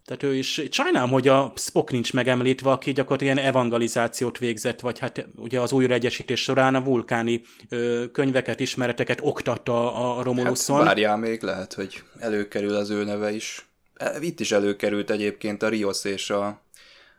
Tehát 0.08 0.24
ő 0.24 0.36
is, 0.36 0.62
sajnálom, 0.72 1.10
hogy 1.10 1.28
a 1.28 1.54
Spock 1.56 1.92
nincs 1.92 2.14
megemlítve, 2.14 2.72
aki 2.72 2.92
gyakorlatilag 2.92 3.36
ilyen 3.36 3.48
evangelizációt 3.48 4.38
végzett, 4.38 4.80
vagy 4.80 5.00
hát 5.00 5.28
ugye 5.36 5.60
az 5.60 5.72
újraegyesítés 5.72 6.42
során 6.42 6.76
a 6.76 6.84
vulkáni 6.84 7.42
ö, 7.70 8.04
könyveket, 8.12 8.60
ismereteket 8.60 9.20
oktatta 9.22 9.96
a, 9.96 10.12
a 10.12 10.16
Hát 10.16 10.24
Romuluson. 10.26 10.84
várjál 10.86 11.18
még, 11.18 11.42
lehet, 11.42 11.74
hogy 11.74 12.04
előkerül 12.20 12.76
az 12.76 12.90
ő 12.90 13.04
neve 13.04 13.32
is. 13.32 13.68
E, 13.96 14.12
Itt 14.20 14.40
is 14.40 14.52
előkerült 14.52 15.10
egyébként 15.10 15.64
a 15.64 15.70
Rios 15.70 16.06
és 16.06 16.30
a, 16.30 16.62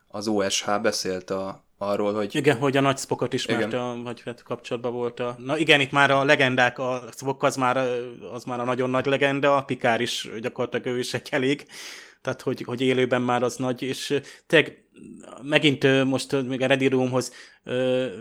az 0.09 0.28
OSH 0.28 0.80
beszélt 0.80 1.30
a, 1.30 1.64
arról, 1.78 2.14
hogy 2.14 2.34
Igen, 2.34 2.57
hogy 2.57 2.76
a 2.76 2.80
nagy 2.80 2.99
Spockot 2.99 3.32
ismerte, 3.32 3.82
a, 3.82 4.03
vagy 4.03 4.22
hát 4.24 4.43
kapcsolatban 4.43 4.93
volt 4.93 5.20
a... 5.20 5.36
Na 5.39 5.59
igen, 5.59 5.80
itt 5.80 5.91
már 5.91 6.11
a 6.11 6.24
legendák, 6.24 6.78
a 6.78 7.03
Spock 7.16 7.43
az 7.43 7.57
már, 7.57 7.76
az 8.32 8.45
már 8.45 8.61
a 8.61 8.64
nagyon 8.64 8.91
nagy 8.91 9.07
legenda, 9.07 9.57
a 9.57 9.62
Pikár 9.62 10.01
is 10.01 10.28
gyakorlatilag 10.41 10.86
ő 10.86 10.99
is 10.99 11.14
egy 11.14 11.28
elég, 11.30 11.66
tehát 12.21 12.43
hogy, 12.43 12.62
hogy 12.62 12.81
élőben 12.81 13.23
már 13.23 13.43
az 13.43 13.57
nagy, 13.57 13.83
és 13.83 14.21
tényleg 14.47 14.85
megint 15.43 16.05
most 16.05 16.43
még 16.43 16.62
a 16.62 16.66
Ready 16.66 16.87
Roomhoz 16.87 17.33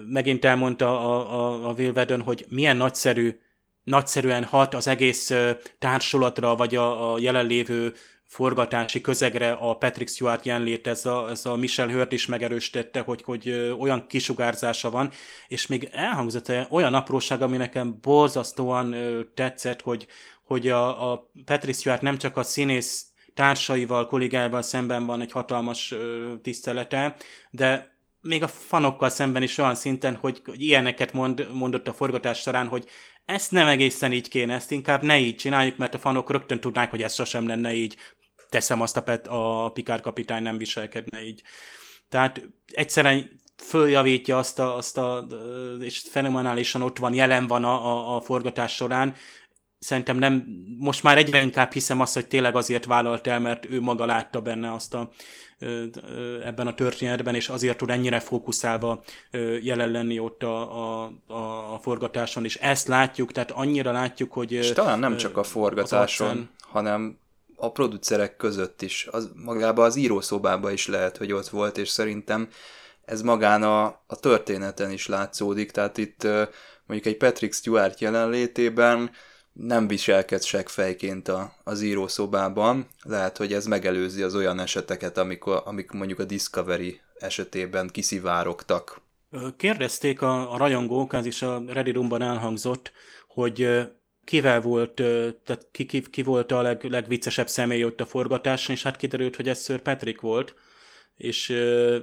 megint 0.08 0.46
elmondta 0.46 1.00
a, 1.00 1.34
a, 1.34 1.70
a 1.70 1.74
Will 1.74 1.92
Whedon, 1.92 2.22
hogy 2.22 2.46
milyen 2.50 2.78
nagyszerű, 2.78 3.40
nagyszerűen 3.84 4.44
hat 4.44 4.74
az 4.74 4.88
egész 4.88 5.34
társulatra, 5.80 6.56
vagy 6.56 6.76
a, 6.76 7.14
a 7.14 7.20
jelenlévő 7.20 7.94
forgatási 8.28 9.02
közegre 9.02 9.52
a 9.52 9.78
Patrick 9.78 10.10
Stewart 10.10 10.46
jelenlét, 10.46 10.88
ez 10.88 11.06
a, 11.06 11.30
ez 11.30 11.46
a 11.46 11.56
Michel 11.56 11.88
Hurt 11.88 12.12
is 12.12 12.26
megerősítette, 12.26 13.00
hogy, 13.00 13.24
hogy 13.24 13.74
olyan 13.80 14.08
kisugárzása 14.08 14.90
van, 14.90 15.12
és 15.48 15.68
még 15.68 15.90
elhangzott 15.92 16.52
olyan 16.70 16.94
apróság, 16.94 17.42
ami 17.42 17.58
nekem 17.58 17.98
borzasztóan 18.02 18.96
tetszett, 19.34 19.82
hogy, 19.82 20.08
hogy 20.44 20.68
a, 20.68 21.12
a 21.12 21.32
Patrick 21.46 21.80
Stewart 21.80 22.02
nem 22.02 22.18
csak 22.18 22.38
a 22.38 22.44
színész 22.44 23.07
társaival, 23.38 24.08
kollégáival 24.08 24.62
szemben 24.62 25.06
van 25.06 25.22
egy 25.22 25.32
hatalmas 25.32 25.94
tisztelete, 26.42 27.16
de 27.50 27.96
még 28.22 28.44
a 28.44 28.48
fanokkal 28.48 29.10
szemben 29.10 29.44
is 29.44 29.58
olyan 29.58 29.76
szinten, 29.76 30.16
hogy, 30.16 30.42
hogy 30.46 30.62
ilyeneket 30.62 31.14
mond, 31.14 31.48
mondott 31.54 31.88
a 31.88 31.94
forgatás 31.94 32.40
során, 32.40 32.68
hogy 32.68 32.86
ezt 33.26 33.52
nem 33.52 33.68
egészen 33.68 34.12
így 34.14 34.28
kéne, 34.28 34.54
ezt 34.54 34.72
inkább 34.72 35.04
ne 35.04 35.20
így 35.20 35.36
csináljuk, 35.36 35.78
mert 35.78 35.94
a 35.94 36.00
fanok 36.00 36.32
rögtön 36.32 36.60
tudnák, 36.60 36.90
hogy 36.90 37.02
ez 37.02 37.14
sosem 37.14 37.48
lenne 37.48 37.74
így. 37.74 37.96
Teszem 38.50 38.82
azt 38.82 38.98
a, 38.98 39.02
Pet, 39.02 39.28
a 39.28 39.72
Pikár 39.74 40.02
kapitány 40.02 40.44
nem 40.44 40.58
viselkedne 40.58 41.24
így. 41.24 41.42
Tehát 42.10 42.42
egyszerűen 42.66 43.42
följavítja 43.58 44.38
azt 44.38 44.60
a, 44.60 44.76
azt 44.76 44.98
a 44.98 45.28
és 45.80 46.04
fenomenálisan 46.10 46.82
ott 46.82 46.98
van, 46.98 47.14
jelen 47.14 47.48
van 47.48 47.64
a, 47.64 47.86
a, 47.86 48.16
a 48.16 48.22
forgatás 48.22 48.76
során, 48.76 49.16
szerintem 49.80 50.18
nem, 50.18 50.46
most 50.80 51.04
már 51.04 51.18
egyre 51.18 51.42
inkább 51.42 51.72
hiszem 51.72 52.02
azt, 52.02 52.14
hogy 52.14 52.28
tényleg 52.28 52.56
azért 52.56 52.86
vállalt 52.86 53.28
el, 53.28 53.40
mert 53.40 53.66
ő 53.70 53.82
maga 53.82 54.06
látta 54.06 54.42
benne 54.42 54.74
azt 54.74 54.94
a, 54.94 55.10
ebben 56.44 56.68
a 56.68 56.74
történetben, 56.74 57.36
és 57.36 57.50
azért 57.50 57.78
tud 57.78 57.90
ennyire 57.90 58.20
fókuszálva 58.20 59.04
jelen 59.62 59.92
lenni 59.92 60.20
ott 60.20 60.44
a, 60.44 61.04
a, 61.04 61.12
a, 61.74 61.80
forgatáson, 61.82 62.44
és 62.44 62.56
ezt 62.56 62.88
látjuk, 62.88 63.32
tehát 63.32 63.52
annyira 63.52 63.92
látjuk, 63.92 64.34
hogy... 64.34 64.52
És 64.52 64.72
talán 64.72 65.00
nem 65.00 65.18
csak 65.18 65.38
a 65.38 65.44
forgatáson, 65.44 66.28
arcán- 66.28 66.50
hanem 66.60 67.20
a 67.56 67.72
producerek 67.72 68.36
között 68.36 68.82
is. 68.82 69.08
Az, 69.12 69.32
magában 69.36 69.86
az 69.86 69.96
írószobában 69.96 70.72
is 70.72 70.88
lehet, 70.88 71.18
hogy 71.18 71.32
ott 71.32 71.48
volt, 71.48 71.78
és 71.78 71.90
szerintem 71.90 72.50
ez 73.06 73.22
magán 73.22 73.64
a, 73.64 73.86
a 73.86 74.16
történeten 74.20 74.92
is 74.92 75.08
látszódik, 75.08 75.72
tehát 75.72 75.98
itt 75.98 76.24
mondjuk 76.86 77.14
egy 77.14 77.18
Patrick 77.18 77.54
Stewart 77.54 78.00
jelenlétében 78.00 79.12
nem 79.60 79.88
viselkedsz 79.88 80.46
seggfejként 80.46 81.28
a, 81.28 81.54
az 81.64 81.82
írószobában. 81.82 82.88
Lehet, 83.04 83.38
hogy 83.38 83.54
ez 83.54 83.66
megelőzi 83.66 84.22
az 84.22 84.36
olyan 84.36 84.60
eseteket, 84.60 85.18
amikor, 85.18 85.62
amik 85.66 85.92
mondjuk 85.92 86.20
a 86.20 86.24
Discovery 86.24 87.00
esetében 87.20 87.88
kiszivárogtak. 87.88 89.02
Kérdezték 89.58 90.22
a, 90.22 90.54
a 90.54 90.58
rajongók, 90.58 91.14
ez 91.14 91.26
is 91.26 91.42
a 91.42 91.64
Ready 91.68 91.92
Roomban 91.92 92.22
elhangzott, 92.22 92.92
hogy 93.28 93.88
kivel 94.24 94.62
volt, 94.62 94.94
tehát 95.44 95.68
ki, 95.72 95.86
ki, 95.86 96.02
ki 96.10 96.24
volt 96.24 96.52
a 96.52 96.62
leg, 96.62 96.84
legviccesebb 96.84 97.48
személy 97.48 97.84
ott 97.84 98.02
a 98.02 98.06
forgatáson, 98.06 98.76
és 98.76 98.84
hát 98.84 98.98
kiderült, 98.98 99.36
hogy 99.36 99.50
ez 99.50 99.64
Sir 99.64 99.82
Patrick 99.82 100.22
volt, 100.22 100.56
és 101.18 101.48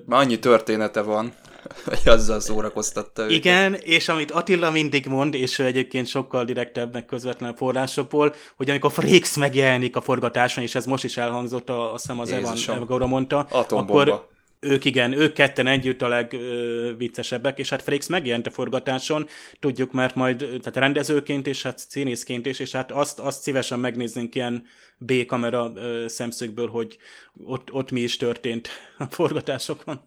Már 0.06 0.20
annyi 0.20 0.38
története 0.38 1.00
van, 1.00 1.32
hogy 1.84 2.00
azzal 2.04 2.40
szórakoztatta 2.40 3.22
őket. 3.22 3.36
igen, 3.36 3.74
és 3.74 4.08
amit 4.08 4.30
Attila 4.30 4.70
mindig 4.70 5.06
mond, 5.06 5.34
és 5.34 5.58
egyébként 5.58 6.06
sokkal 6.06 6.44
direktebb, 6.44 6.92
meg 6.92 7.04
közvetlen 7.04 7.54
forrásokból, 7.54 8.34
hogy 8.56 8.70
amikor 8.70 8.92
Frakes 8.92 9.36
megjelenik 9.36 9.96
a 9.96 10.00
forgatáson, 10.00 10.64
és 10.64 10.74
ez 10.74 10.86
most 10.86 11.04
is 11.04 11.16
elhangzott, 11.16 11.68
a, 11.68 11.92
azt 11.92 12.02
hiszem 12.02 12.20
az 12.20 12.30
Evan 12.30 12.50
Jézusom. 12.50 12.76
Evagora 12.76 13.06
mondta, 13.06 13.46
Atombomba. 13.50 14.00
akkor 14.00 14.32
ők 14.64 14.84
igen, 14.84 15.12
ők 15.12 15.32
ketten 15.32 15.66
együtt 15.66 16.02
a 16.02 16.08
legviccesebbek, 16.08 17.58
és 17.58 17.68
hát 17.68 17.82
Frakes 17.82 18.06
megjelent 18.06 18.46
a 18.46 18.50
forgatáson, 18.50 19.28
tudjuk, 19.60 19.92
mert 19.92 20.14
majd 20.14 20.38
tehát 20.38 20.76
rendezőként 20.76 21.46
és 21.46 21.62
hát 21.62 21.78
színészként 21.78 22.46
is, 22.46 22.58
és 22.58 22.72
hát 22.72 22.92
azt, 22.92 23.18
azt 23.18 23.42
szívesen 23.42 23.80
megnéznénk 23.80 24.34
ilyen 24.34 24.66
B-kamera 24.98 25.72
ö, 25.74 26.04
szemszögből, 26.08 26.68
hogy 26.68 26.96
ott, 27.44 27.72
ott 27.72 27.90
mi 27.90 28.00
is 28.00 28.16
történt 28.16 28.68
a 28.98 29.04
forgatásokon. 29.04 30.00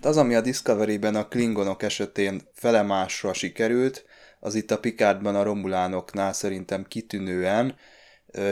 Az, 0.00 0.16
ami 0.16 0.34
a 0.34 0.40
Discovery-ben 0.40 1.14
a 1.14 1.28
Klingonok 1.28 1.82
esetén 1.82 2.42
felemásra 2.52 3.32
sikerült, 3.32 4.04
az 4.44 4.54
itt 4.54 4.70
a 4.70 4.78
Picardban 4.78 5.36
a 5.36 5.42
Romulánoknál 5.42 6.32
szerintem 6.32 6.84
kitűnően 6.88 7.76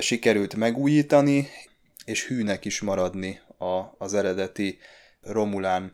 sikerült 0.00 0.54
megújítani, 0.54 1.48
és 2.04 2.26
hűnek 2.26 2.64
is 2.64 2.80
maradni 2.80 3.40
a, 3.58 3.80
az 3.98 4.14
eredeti 4.14 4.78
Romulán 5.20 5.92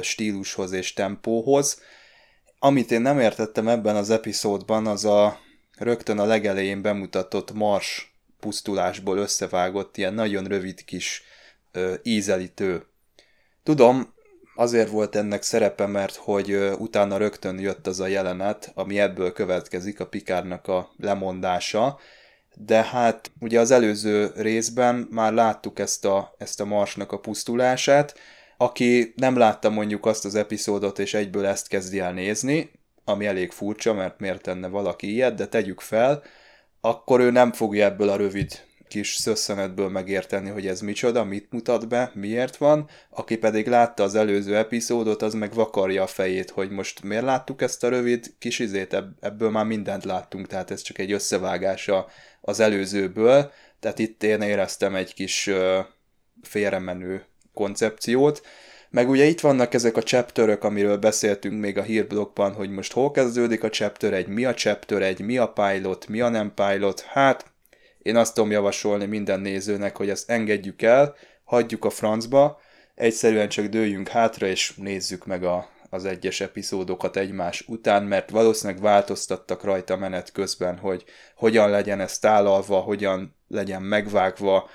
stílushoz 0.00 0.72
és 0.72 0.92
tempóhoz. 0.92 1.80
Amit 2.58 2.90
én 2.90 3.00
nem 3.00 3.20
értettem 3.20 3.68
ebben 3.68 3.96
az 3.96 4.10
epizódban, 4.10 4.86
az 4.86 5.04
a 5.04 5.40
rögtön 5.78 6.18
a 6.18 6.24
legelején 6.24 6.82
bemutatott 6.82 7.52
Mars 7.52 8.14
pusztulásból 8.40 9.18
összevágott 9.18 9.96
ilyen 9.96 10.14
nagyon 10.14 10.44
rövid 10.44 10.84
kis 10.84 11.22
ö, 11.72 11.94
ízelítő. 12.02 12.86
Tudom, 13.62 14.14
azért 14.60 14.90
volt 14.90 15.16
ennek 15.16 15.42
szerepe, 15.42 15.86
mert 15.86 16.14
hogy 16.14 16.54
utána 16.78 17.16
rögtön 17.16 17.58
jött 17.58 17.86
az 17.86 18.00
a 18.00 18.06
jelenet, 18.06 18.72
ami 18.74 19.00
ebből 19.00 19.32
következik, 19.32 20.00
a 20.00 20.06
Pikárnak 20.06 20.68
a 20.68 20.90
lemondása, 20.98 21.98
de 22.54 22.82
hát 22.82 23.30
ugye 23.38 23.60
az 23.60 23.70
előző 23.70 24.32
részben 24.36 25.08
már 25.10 25.32
láttuk 25.32 25.78
ezt 25.78 26.04
a, 26.04 26.34
ezt 26.38 26.60
a 26.60 26.64
Marsnak 26.64 27.12
a 27.12 27.18
pusztulását, 27.18 28.18
aki 28.56 29.12
nem 29.16 29.36
látta 29.36 29.70
mondjuk 29.70 30.06
azt 30.06 30.24
az 30.24 30.34
epizódot, 30.34 30.98
és 30.98 31.14
egyből 31.14 31.46
ezt 31.46 31.68
kezdi 31.68 31.98
el 31.98 32.12
nézni, 32.12 32.70
ami 33.04 33.26
elég 33.26 33.50
furcsa, 33.50 33.94
mert 33.94 34.20
miért 34.20 34.42
tenne 34.42 34.68
valaki 34.68 35.12
ilyet, 35.12 35.34
de 35.34 35.46
tegyük 35.46 35.80
fel, 35.80 36.22
akkor 36.80 37.20
ő 37.20 37.30
nem 37.30 37.52
fogja 37.52 37.84
ebből 37.84 38.08
a 38.08 38.16
rövid 38.16 38.60
kis 38.90 39.14
szösszenetből 39.14 39.88
megérteni, 39.88 40.48
hogy 40.48 40.66
ez 40.66 40.80
micsoda, 40.80 41.24
mit 41.24 41.46
mutat 41.50 41.88
be, 41.88 42.10
miért 42.14 42.56
van, 42.56 42.88
aki 43.10 43.36
pedig 43.36 43.66
látta 43.66 44.02
az 44.02 44.14
előző 44.14 44.56
epizódot, 44.56 45.22
az 45.22 45.34
meg 45.34 45.54
vakarja 45.54 46.02
a 46.02 46.06
fejét, 46.06 46.50
hogy 46.50 46.70
most 46.70 47.02
miért 47.02 47.24
láttuk 47.24 47.62
ezt 47.62 47.84
a 47.84 47.88
rövid 47.88 48.34
kis 48.38 48.58
izét, 48.58 48.96
ebből 49.20 49.50
már 49.50 49.64
mindent 49.64 50.04
láttunk, 50.04 50.46
tehát 50.46 50.70
ez 50.70 50.82
csak 50.82 50.98
egy 50.98 51.12
összevágása 51.12 52.06
az 52.40 52.60
előzőből, 52.60 53.52
tehát 53.80 53.98
itt 53.98 54.22
én 54.22 54.40
éreztem 54.40 54.94
egy 54.94 55.14
kis 55.14 55.50
félremenő 56.42 57.24
koncepciót, 57.54 58.42
meg 58.90 59.08
ugye 59.08 59.24
itt 59.24 59.40
vannak 59.40 59.74
ezek 59.74 59.96
a 59.96 60.02
chapterök, 60.02 60.64
amiről 60.64 60.96
beszéltünk 60.96 61.60
még 61.60 61.78
a 61.78 61.82
hírblogban, 61.82 62.52
hogy 62.52 62.70
most 62.70 62.92
hol 62.92 63.10
kezdődik 63.10 63.62
a 63.62 63.68
chapter 63.68 64.12
egy, 64.12 64.26
mi 64.26 64.44
a 64.44 64.54
chapter 64.54 65.02
egy, 65.02 65.20
mi 65.20 65.38
a 65.38 65.52
pilot, 65.52 66.08
mi 66.08 66.20
a 66.20 66.28
nem 66.28 66.54
pilot. 66.54 67.00
Hát 67.00 67.49
én 68.02 68.16
azt 68.16 68.34
tudom 68.34 68.50
javasolni 68.50 69.06
minden 69.06 69.40
nézőnek, 69.40 69.96
hogy 69.96 70.10
ezt 70.10 70.30
engedjük 70.30 70.82
el, 70.82 71.14
hagyjuk 71.44 71.84
a 71.84 71.90
francba, 71.90 72.60
egyszerűen 72.94 73.48
csak 73.48 73.66
dőljünk 73.66 74.08
hátra, 74.08 74.46
és 74.46 74.74
nézzük 74.76 75.26
meg 75.26 75.44
a, 75.44 75.68
az 75.90 76.04
egyes 76.04 76.40
epizódokat 76.40 77.16
egymás 77.16 77.64
után, 77.66 78.04
mert 78.04 78.30
valószínűleg 78.30 78.82
változtattak 78.82 79.64
rajta 79.64 79.96
menet 79.96 80.32
közben, 80.32 80.78
hogy 80.78 81.04
hogyan 81.34 81.70
legyen 81.70 82.00
ez 82.00 82.18
tálalva, 82.18 82.78
hogyan 82.78 83.36
legyen 83.48 83.82
megvágva, 83.82 84.68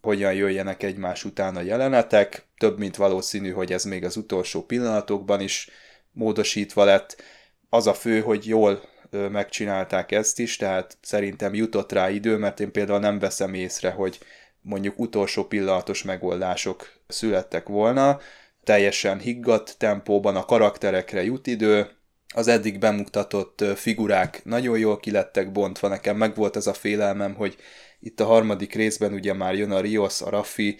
hogyan 0.00 0.34
jöjjenek 0.34 0.82
egymás 0.82 1.24
után 1.24 1.56
a 1.56 1.60
jelenetek. 1.60 2.46
Több 2.58 2.78
mint 2.78 2.96
valószínű, 2.96 3.50
hogy 3.50 3.72
ez 3.72 3.84
még 3.84 4.04
az 4.04 4.16
utolsó 4.16 4.62
pillanatokban 4.62 5.40
is 5.40 5.68
módosítva 6.12 6.84
lett. 6.84 7.22
Az 7.68 7.86
a 7.86 7.94
fő, 7.94 8.20
hogy 8.20 8.46
jól 8.46 8.82
megcsinálták 9.30 10.12
ezt 10.12 10.38
is, 10.38 10.56
tehát 10.56 10.96
szerintem 11.00 11.54
jutott 11.54 11.92
rá 11.92 12.10
idő, 12.10 12.36
mert 12.36 12.60
én 12.60 12.72
például 12.72 12.98
nem 12.98 13.18
veszem 13.18 13.54
észre, 13.54 13.90
hogy 13.90 14.18
mondjuk 14.60 14.98
utolsó 14.98 15.44
pillanatos 15.44 16.02
megoldások 16.02 16.92
születtek 17.08 17.68
volna, 17.68 18.20
teljesen 18.64 19.18
higgadt 19.18 19.74
tempóban 19.78 20.36
a 20.36 20.44
karakterekre 20.44 21.24
jut 21.24 21.46
idő, 21.46 21.90
az 22.34 22.48
eddig 22.48 22.78
bemutatott 22.78 23.64
figurák 23.74 24.44
nagyon 24.44 24.78
jól 24.78 24.96
kilettek 24.96 25.52
bontva, 25.52 25.88
nekem 25.88 26.16
meg 26.16 26.34
volt 26.34 26.56
ez 26.56 26.66
a 26.66 26.72
félelmem, 26.72 27.34
hogy 27.34 27.56
itt 28.00 28.20
a 28.20 28.24
harmadik 28.24 28.74
részben 28.74 29.12
ugye 29.12 29.32
már 29.32 29.54
jön 29.54 29.70
a 29.70 29.80
Rios, 29.80 30.20
a 30.22 30.30
Raffi, 30.30 30.78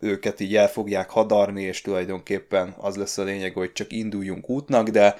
őket 0.00 0.40
így 0.40 0.56
el 0.56 0.68
fogják 0.68 1.10
hadarni, 1.10 1.62
és 1.62 1.80
tulajdonképpen 1.80 2.74
az 2.78 2.96
lesz 2.96 3.18
a 3.18 3.22
lényeg, 3.22 3.52
hogy 3.52 3.72
csak 3.72 3.92
induljunk 3.92 4.48
útnak, 4.48 4.88
de 4.88 5.16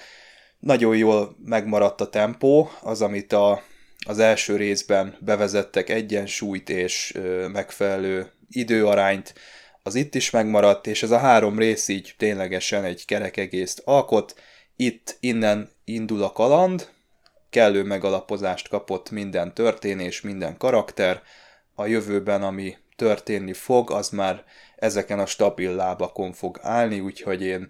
nagyon 0.65 0.97
jól 0.97 1.37
megmaradt 1.45 2.01
a 2.01 2.09
tempó, 2.09 2.71
az, 2.83 3.03
amit 3.03 3.33
a, 3.33 3.63
az 4.07 4.19
első 4.19 4.57
részben 4.57 5.17
bevezettek 5.21 5.89
egyensúlyt 5.89 6.71
és 6.71 7.19
megfelelő 7.53 8.33
időarányt, 8.49 9.35
az 9.83 9.95
itt 9.95 10.15
is 10.15 10.31
megmaradt, 10.31 10.87
és 10.87 11.03
ez 11.03 11.11
a 11.11 11.19
három 11.19 11.59
rész 11.59 11.89
így 11.89 12.15
ténylegesen 12.19 12.85
egy 12.85 13.05
kerek 13.05 13.37
egészt 13.37 13.83
alkot. 13.85 14.35
Itt 14.77 15.17
innen 15.21 15.71
indul 15.85 16.23
a 16.23 16.33
kaland, 16.33 16.89
kellő 17.51 17.83
megalapozást 17.83 18.69
kapott 18.69 19.11
minden 19.11 19.55
történés, 19.55 20.21
minden 20.21 20.57
karakter, 20.57 21.23
a 21.75 21.87
jövőben, 21.87 22.43
ami 22.43 22.77
történni 22.97 23.53
fog, 23.53 23.91
az 23.91 24.09
már 24.09 24.45
ezeken 24.77 25.19
a 25.19 25.27
stabil 25.27 25.75
lábakon 25.75 26.33
fog 26.33 26.59
állni, 26.63 27.01
úgyhogy 27.01 27.43
én 27.43 27.69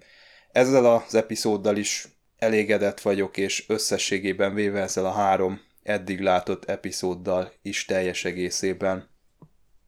ezzel 0.52 0.84
az 0.84 1.14
epizóddal 1.14 1.76
is 1.76 2.13
elégedett 2.38 3.00
vagyok, 3.00 3.36
és 3.36 3.64
összességében 3.68 4.54
véve 4.54 4.80
ezzel 4.80 5.06
a 5.06 5.12
három 5.12 5.60
eddig 5.82 6.20
látott 6.20 6.64
epizóddal 6.64 7.52
is 7.62 7.84
teljes 7.84 8.24
egészében. 8.24 9.12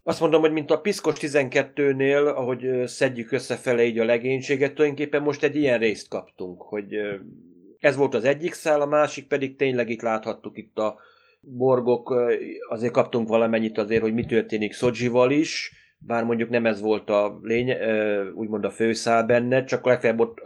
Azt 0.02 0.20
mondom, 0.20 0.40
hogy 0.40 0.52
mint 0.52 0.70
a 0.70 0.80
Piszkos 0.80 1.14
12-nél, 1.20 2.34
ahogy 2.34 2.86
szedjük 2.86 3.32
összefele 3.32 3.84
így 3.84 3.98
a 3.98 4.04
legénységet, 4.04 4.74
tulajdonképpen 4.74 5.22
most 5.22 5.42
egy 5.42 5.56
ilyen 5.56 5.78
részt 5.78 6.08
kaptunk, 6.08 6.62
hogy 6.62 6.94
ez 7.78 7.96
volt 7.96 8.14
az 8.14 8.24
egyik 8.24 8.52
szál, 8.52 8.80
a 8.80 8.86
másik 8.86 9.26
pedig 9.26 9.56
tényleg 9.56 9.90
itt 9.90 10.02
láthattuk 10.02 10.58
itt 10.58 10.78
a 10.78 10.98
borgok, 11.40 12.14
azért 12.68 12.92
kaptunk 12.92 13.28
valamennyit 13.28 13.78
azért, 13.78 14.02
hogy 14.02 14.14
mi 14.14 14.24
történik 14.24 14.72
Szodzsival 14.72 15.30
is, 15.30 15.72
bár 15.98 16.24
mondjuk 16.24 16.48
nem 16.48 16.66
ez 16.66 16.80
volt 16.80 17.10
a 17.10 17.38
lény, 17.42 17.72
úgymond 18.34 18.64
a 18.64 18.70
főszál 18.70 19.24
benne, 19.24 19.64
csak 19.64 19.86
legfeljebb 19.86 20.20
ott 20.20 20.42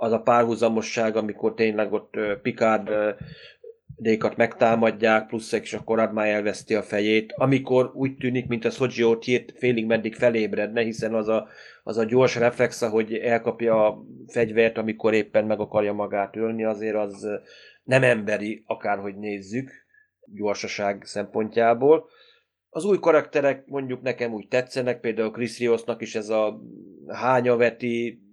az 0.00 0.12
a 0.12 0.20
párhuzamosság, 0.20 1.16
amikor 1.16 1.54
tényleg 1.54 1.92
ott 1.92 2.16
Picard 2.42 2.90
dékat 3.96 4.36
megtámadják, 4.36 5.26
plusz 5.26 5.52
és 5.52 5.72
akkor 5.72 5.84
Korad 5.84 6.12
már 6.12 6.28
elveszti 6.28 6.74
a 6.74 6.82
fejét, 6.82 7.32
amikor 7.36 7.90
úgy 7.94 8.16
tűnik, 8.16 8.46
mint 8.46 8.64
a 8.64 9.04
ott 9.04 9.24
hírt 9.24 9.52
félig 9.58 9.86
meddig 9.86 10.14
felébredne, 10.14 10.82
hiszen 10.82 11.14
az 11.14 11.28
a, 11.28 11.48
az 11.82 11.96
a 11.96 12.04
gyors 12.04 12.36
reflex, 12.36 12.84
hogy 12.84 13.14
elkapja 13.14 13.86
a 13.86 14.04
fegyvert, 14.26 14.78
amikor 14.78 15.14
éppen 15.14 15.44
meg 15.44 15.60
akarja 15.60 15.92
magát 15.92 16.36
ölni, 16.36 16.64
azért 16.64 16.96
az 16.96 17.28
nem 17.82 18.02
emberi, 18.02 18.62
akárhogy 18.66 19.16
nézzük 19.16 19.70
gyorsaság 20.34 21.02
szempontjából. 21.04 22.08
Az 22.68 22.84
új 22.84 22.98
karakterek 22.98 23.66
mondjuk 23.66 24.02
nekem 24.02 24.32
úgy 24.32 24.48
tetszenek, 24.48 25.00
például 25.00 25.30
Chris 25.30 25.58
Riosnak 25.58 26.02
is 26.02 26.14
ez 26.14 26.28
a 26.28 26.60
hányaveti, 27.08 28.28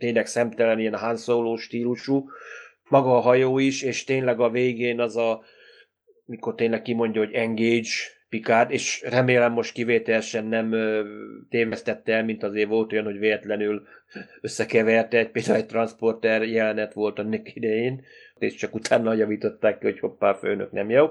tényleg 0.00 0.26
szemtelen 0.26 0.78
ilyen 0.78 0.96
Han 0.96 1.16
Solo 1.16 1.56
stílusú, 1.56 2.30
maga 2.88 3.16
a 3.16 3.20
hajó 3.20 3.58
is, 3.58 3.82
és 3.82 4.04
tényleg 4.04 4.40
a 4.40 4.50
végén 4.50 5.00
az 5.00 5.16
a, 5.16 5.42
mikor 6.24 6.54
tényleg 6.54 6.82
kimondja, 6.82 7.24
hogy 7.24 7.34
engage 7.34 7.88
Picard, 8.28 8.70
és 8.70 9.02
remélem 9.08 9.52
most 9.52 9.72
kivételesen 9.72 10.46
nem 10.46 10.74
tévesztette 11.48 12.12
el, 12.12 12.24
mint 12.24 12.42
azért 12.42 12.68
volt 12.68 12.92
olyan, 12.92 13.04
hogy 13.04 13.18
véletlenül 13.18 13.82
összekeverte, 14.40 15.18
egy, 15.18 15.30
például 15.30 15.56
egy 15.56 15.66
transporter 15.66 16.42
jelenet 16.42 16.92
volt 16.92 17.18
annak 17.18 17.54
idején, 17.54 18.04
és 18.38 18.54
csak 18.54 18.74
utána 18.74 19.14
javították 19.14 19.78
ki, 19.78 19.84
hogy 19.84 19.98
hoppá, 19.98 20.32
főnök 20.32 20.72
nem 20.72 20.90
jó. 20.90 21.06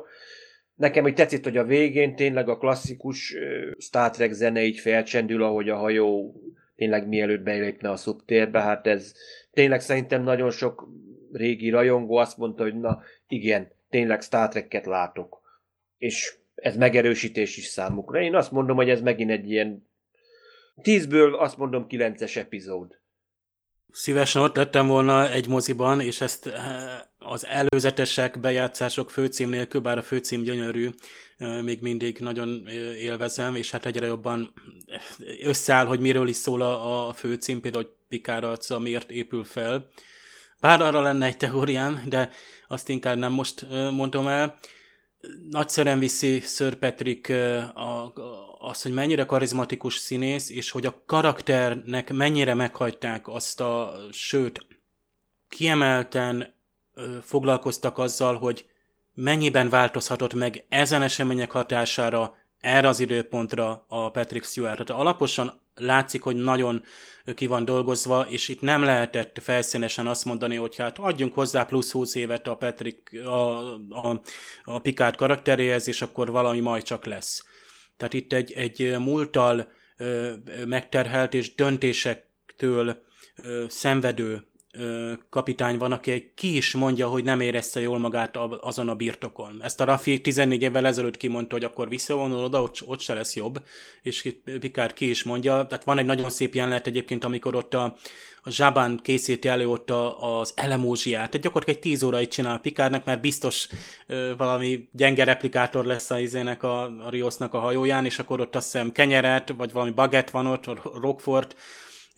Nekem 0.76 1.04
hogy 1.04 1.14
tetszik, 1.14 1.44
hogy 1.44 1.58
a 1.58 1.64
végén 1.64 2.16
tényleg 2.16 2.50
a 2.50 2.58
klasszikus 2.58 3.36
Star 3.78 4.10
Trek 4.10 4.32
zene 4.32 4.64
így 4.64 4.80
felcsendül, 4.80 5.44
ahogy 5.44 5.70
a 5.70 5.76
hajó 5.76 6.34
tényleg 6.80 7.08
mielőtt 7.08 7.42
belépne 7.42 7.90
a 7.90 7.96
szubtérbe, 7.96 8.62
hát 8.62 8.88
ez 8.88 9.14
tényleg 9.52 9.82
szerintem 9.82 10.24
nagyon 10.24 10.52
sok 10.52 10.88
régi 11.32 11.70
rajongó 11.70 12.16
azt 12.16 12.38
mondta, 12.38 12.64
hogy 12.64 12.80
na 12.80 13.02
igen, 13.28 13.72
tényleg 13.90 14.22
Star 14.22 14.48
Trek-et 14.48 14.86
látok. 14.86 15.42
És 15.98 16.36
ez 16.56 16.78
megerősítés 16.78 17.58
is 17.58 17.66
számukra. 17.66 18.22
Én 18.22 18.36
azt 18.36 18.52
mondom, 18.52 18.76
hogy 18.76 18.90
ez 18.90 19.02
megint 19.02 19.30
egy 19.32 19.52
ilyen 19.52 19.88
tízből 20.82 21.36
azt 21.36 21.58
mondom 21.58 21.88
kilences 21.88 22.36
epizód. 22.36 23.00
Szívesen 23.92 24.42
ott 24.42 24.56
lettem 24.56 24.88
volna 24.88 25.32
egy 25.32 25.48
moziban, 25.48 26.02
és 26.02 26.22
ezt 26.22 26.48
eh, 26.48 27.00
az 27.18 27.46
előzetesek, 27.46 28.40
bejátszások 28.40 29.12
főcím 29.12 29.50
nélkül, 29.50 29.82
bár 29.82 29.98
a 29.98 30.02
főcím 30.02 30.42
gyönyörű, 30.42 30.90
még 31.40 31.82
mindig 31.82 32.20
nagyon 32.20 32.68
élvezem, 32.98 33.56
és 33.56 33.72
hát 33.72 33.86
egyre 33.86 34.06
jobban 34.06 34.54
összeáll, 35.44 35.86
hogy 35.86 36.00
miről 36.00 36.28
is 36.28 36.36
szól 36.36 36.62
a, 36.62 37.08
a 37.08 37.14
főcím, 37.14 37.62
például, 37.62 37.84
hogy 37.84 37.94
Pikár 38.08 38.44
arca 38.44 38.80
miért 38.80 39.12
épül 39.12 39.44
fel. 39.44 39.90
Bár 40.60 40.82
arra 40.82 41.02
lenne 41.02 41.26
egy 41.26 41.38
teóriám, 41.38 42.04
de 42.06 42.32
azt 42.68 42.90
inkább 42.90 43.18
nem 43.18 43.32
most 43.32 43.66
mondom 43.92 44.28
el. 44.28 44.60
nagyszerűen 45.50 46.00
viszi 46.00 46.40
Sir 46.40 46.76
Patrick 46.76 47.30
a, 47.74 48.14
hogy 48.82 48.94
mennyire 48.94 49.26
karizmatikus 49.26 49.96
színész, 49.96 50.50
és 50.50 50.72
hogy 50.72 50.86
a 50.86 51.04
karakternek 51.06 52.14
mennyire 52.14 52.54
meghagyták 52.54 53.28
azt 53.28 53.62
a, 53.62 54.00
sőt, 54.12 54.66
kiemelten 55.50 56.54
foglalkoztak 57.22 57.98
azzal, 57.98 58.38
hogy 58.38 58.66
mennyiben 59.22 59.70
változhatott 59.70 60.34
meg 60.34 60.66
ezen 60.70 61.02
események 61.02 61.52
hatására 61.52 62.38
erre 62.60 62.88
az 62.88 63.00
időpontra 63.00 63.86
a 63.88 64.12
Patrick 64.12 64.46
Stewart. 64.46 64.86
Tehát 64.86 65.02
alaposan 65.02 65.62
látszik, 65.76 66.22
hogy 66.22 66.36
nagyon 66.36 66.84
ki 67.36 67.48
van 67.48 67.66
dolgozva, 67.66 68.26
és 68.30 68.48
itt 68.48 68.62
nem 68.62 68.84
lehetett 68.84 69.40
felszínesen 69.42 70.08
azt 70.08 70.26
mondani, 70.26 70.56
hogy 70.56 70.76
hát 70.76 70.98
adjunk 70.98 71.34
hozzá 71.34 71.64
plusz 71.64 71.92
20 71.92 72.16
évet 72.16 72.48
a 72.48 72.56
Patrick, 72.56 73.14
a, 73.26 73.74
a, 73.90 74.22
a 74.64 74.80
Picard 74.80 75.16
karakteréhez, 75.16 75.88
és 75.88 76.02
akkor 76.02 76.32
valami 76.32 76.60
majd 76.60 76.84
csak 76.84 77.06
lesz. 77.06 77.46
Tehát 77.98 78.14
itt 78.14 78.34
egy, 78.34 78.52
egy 78.52 78.96
múltal 79.00 79.68
megterhelt 80.66 81.34
és 81.34 81.56
döntésektől 81.56 83.02
szenvedő 83.68 84.49
kapitány 85.30 85.78
van, 85.78 85.92
aki 85.92 86.32
ki 86.36 86.56
is 86.56 86.74
mondja, 86.74 87.08
hogy 87.08 87.24
nem 87.24 87.40
érezte 87.40 87.80
jól 87.80 88.00
magát 88.00 88.38
azon 88.38 88.90
a 88.90 88.96
birtokon. 88.96 89.60
Ezt 89.64 89.82
a 89.82 89.84
Rafi 89.84 90.22
14 90.22 90.62
évvel 90.62 90.86
ezelőtt 90.86 91.18
kimondta, 91.18 91.56
hogy 91.56 91.64
akkor 91.64 91.90
visszavonul 91.90 92.44
oda, 92.44 92.62
ott, 92.62 92.78
ott 92.86 93.00
se 93.00 93.14
lesz 93.14 93.36
jobb, 93.36 93.64
és 94.02 94.36
Picard 94.60 94.94
ki 94.94 95.10
is 95.10 95.24
mondja. 95.24 95.66
Tehát 95.66 95.84
van 95.84 95.98
egy 95.98 96.06
nagyon 96.06 96.30
szép 96.30 96.56
jelenet 96.56 96.88
egyébként, 96.88 97.24
amikor 97.24 97.56
ott 97.56 97.74
a, 97.74 97.96
a 98.44 98.50
Zsabán 98.50 99.00
készíti 99.04 99.48
elő 99.48 99.68
ott 99.68 99.90
a, 99.90 100.40
az 100.40 100.54
elemózsiát. 100.56 101.30
Tehát 101.30 101.46
gyakorlatilag 101.46 101.86
egy 101.86 101.92
10 101.92 102.04
órai 102.04 102.28
csinál 102.28 102.60
Picardnak, 102.60 103.06
mert 103.06 103.22
biztos 103.22 103.68
ö, 104.08 104.34
valami 104.38 104.88
gyenge 104.92 105.24
replikátor 105.24 105.86
lesz 105.86 106.12
a 106.12 106.20
izének 106.20 106.64
a, 106.64 106.84
a 106.84 107.10
Riosnak 107.10 107.54
a 107.54 107.60
hajóján, 107.60 108.06
és 108.06 108.20
akkor 108.20 108.40
ott 108.40 108.56
azt 108.56 108.72
hiszem 108.72 108.92
kenyeret, 108.92 109.54
vagy 109.58 109.72
valami 109.72 109.92
baget 109.92 110.30
van 110.30 110.46
ott, 110.46 110.66
Rockford, 111.02 111.56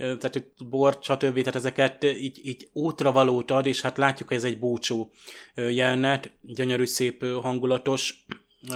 tehát 0.02 0.44
bort, 0.70 1.04
stb. 1.04 1.38
Tehát 1.38 1.56
ezeket 1.56 2.04
így, 2.04 2.40
így 2.44 2.70
útra 2.74 3.12
valót 3.12 3.52
ad, 3.52 3.66
és 3.66 3.82
hát 3.82 3.98
látjuk, 3.98 4.28
hogy 4.28 4.38
ez 4.38 4.44
egy 4.44 4.60
búcsú 4.60 5.12
jelenet, 5.56 6.32
gyönyörű, 6.42 6.86
szép, 6.86 7.26
hangulatos, 7.26 8.26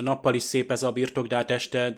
nappal 0.02 0.34
is 0.34 0.44
szép 0.44 0.72
ez 0.72 0.84
a 0.84 0.92
birtok, 0.92 1.28
de 1.28 1.36
hát 1.36 1.52
este 1.52 1.94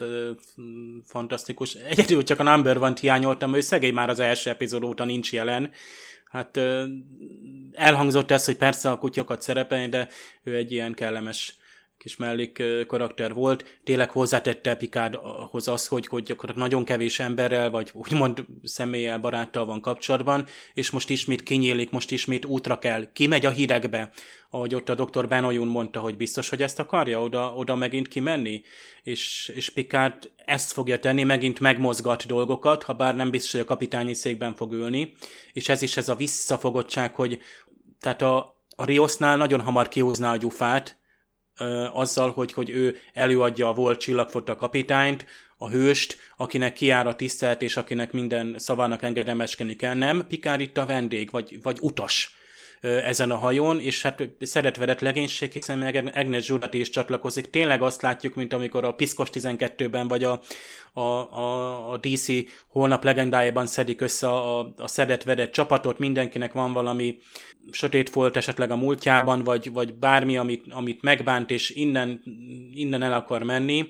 fantasztikus. 1.05 1.73
Egyedül 1.73 2.23
csak 2.23 2.39
a 2.39 2.43
Number 2.43 2.79
van 2.79 2.95
hiányoltam, 2.95 3.55
ő 3.55 3.61
szegény 3.61 3.93
már 3.93 4.09
az 4.09 4.19
első 4.19 4.49
epizód 4.49 4.83
óta 4.83 5.05
nincs 5.05 5.33
jelen. 5.33 5.71
Hát 6.25 6.59
elhangzott 7.71 8.31
ez, 8.31 8.45
hogy 8.45 8.57
persze 8.57 8.91
a 8.91 8.97
kutyakat 8.97 9.41
szerepelni, 9.41 9.89
de 9.89 10.09
ő 10.43 10.55
egy 10.55 10.71
ilyen 10.71 10.93
kellemes 10.93 11.57
kis 11.97 12.15
mellék 12.15 12.63
karakter 12.87 13.33
volt, 13.33 13.79
tényleg 13.83 14.09
hozzátette 14.09 14.75
Picardhoz 14.75 15.67
az, 15.67 15.87
hogy, 15.87 16.07
hogy 16.07 16.23
gyakorlatilag 16.23 16.69
nagyon 16.69 16.85
kevés 16.85 17.19
emberrel, 17.19 17.69
vagy 17.69 17.89
úgymond 17.93 18.45
személlyel, 18.63 19.19
baráttal 19.19 19.65
van 19.65 19.81
kapcsolatban, 19.81 20.45
és 20.73 20.89
most 20.89 21.09
ismét 21.09 21.43
kinyílik, 21.43 21.89
most 21.89 22.11
ismét 22.11 22.45
útra 22.45 22.79
kell, 22.79 23.11
kimegy 23.13 23.45
a 23.45 23.49
hírekbe, 23.49 24.11
ahogy 24.49 24.75
ott 24.75 24.89
a 24.89 24.95
dr. 24.95 25.27
Benoyun 25.27 25.67
mondta, 25.67 25.99
hogy 25.99 26.17
biztos, 26.17 26.49
hogy 26.49 26.61
ezt 26.61 26.79
akarja 26.79 27.21
oda, 27.21 27.53
oda 27.55 27.75
megint 27.75 28.07
kimenni, 28.07 28.61
és, 29.03 29.51
és 29.55 29.69
Picard 29.69 30.31
ezt 30.45 30.71
fogja 30.71 30.99
tenni, 30.99 31.23
megint 31.23 31.59
megmozgat 31.59 32.25
dolgokat, 32.25 32.83
ha 32.83 32.93
bár 32.93 33.15
nem 33.15 33.29
biztos, 33.29 33.51
hogy 33.51 33.61
a 33.61 33.65
kapitányi 33.65 34.13
székben 34.13 34.55
fog 34.55 34.73
ülni, 34.73 35.13
és 35.53 35.69
ez 35.69 35.81
is 35.81 35.97
ez 35.97 36.09
a 36.09 36.15
visszafogottság, 36.15 37.15
hogy 37.15 37.39
tehát 37.99 38.21
a, 38.21 38.55
a 38.75 38.85
Riosnál 38.85 39.37
nagyon 39.37 39.61
hamar 39.61 39.87
kihúzná 39.87 40.31
a 40.31 40.37
gyufát, 40.37 40.96
azzal, 41.93 42.31
hogy, 42.31 42.53
hogy 42.53 42.69
ő 42.69 42.97
előadja 43.13 43.69
a 43.69 43.73
volt 43.73 43.99
csillagfota 43.99 44.55
kapitányt, 44.55 45.25
a 45.57 45.69
hőst, 45.69 46.17
akinek 46.37 46.73
kiáll 46.73 47.07
a 47.07 47.15
tisztelt, 47.15 47.61
és 47.61 47.77
akinek 47.77 48.11
minden 48.11 48.55
szavának 48.57 49.03
engedelmeskedni 49.03 49.75
kell. 49.75 49.93
Nem, 49.93 50.27
Pikár 50.27 50.59
itt 50.59 50.77
a 50.77 50.85
vendég, 50.85 51.31
vagy, 51.31 51.61
vagy 51.61 51.77
utas 51.81 52.36
ezen 52.81 53.31
a 53.31 53.37
hajón, 53.37 53.79
és 53.79 54.01
hát 54.01 54.29
szeretvedett 54.39 54.99
legénység, 54.99 55.51
hiszen 55.51 55.77
meg 55.77 56.11
Agnes 56.15 56.45
Zsurati 56.45 56.79
is 56.79 56.89
csatlakozik. 56.89 57.49
Tényleg 57.49 57.81
azt 57.81 58.01
látjuk, 58.01 58.35
mint 58.35 58.53
amikor 58.53 58.83
a 58.83 58.91
Piszkos 58.91 59.29
12-ben, 59.33 60.07
vagy 60.07 60.23
a, 60.23 60.41
a, 60.93 61.01
a, 61.01 61.91
a 61.91 61.97
DC 61.97 62.27
holnap 62.67 63.03
legendájában 63.03 63.65
szedik 63.65 64.01
össze 64.01 64.27
a, 64.27 64.59
a 64.77 64.87
szedett-vedett 64.87 65.51
csapatot, 65.51 65.99
mindenkinek 65.99 66.53
van 66.53 66.73
valami 66.73 67.17
sötét 67.71 68.09
volt 68.09 68.37
esetleg 68.37 68.71
a 68.71 68.75
múltjában, 68.75 69.43
vagy, 69.43 69.71
vagy 69.71 69.93
bármi, 69.93 70.37
amit, 70.37 70.65
amit 70.69 71.01
megbánt, 71.01 71.51
és 71.51 71.69
innen, 71.69 72.21
innen 72.73 73.03
el 73.03 73.13
akar 73.13 73.43
menni, 73.43 73.89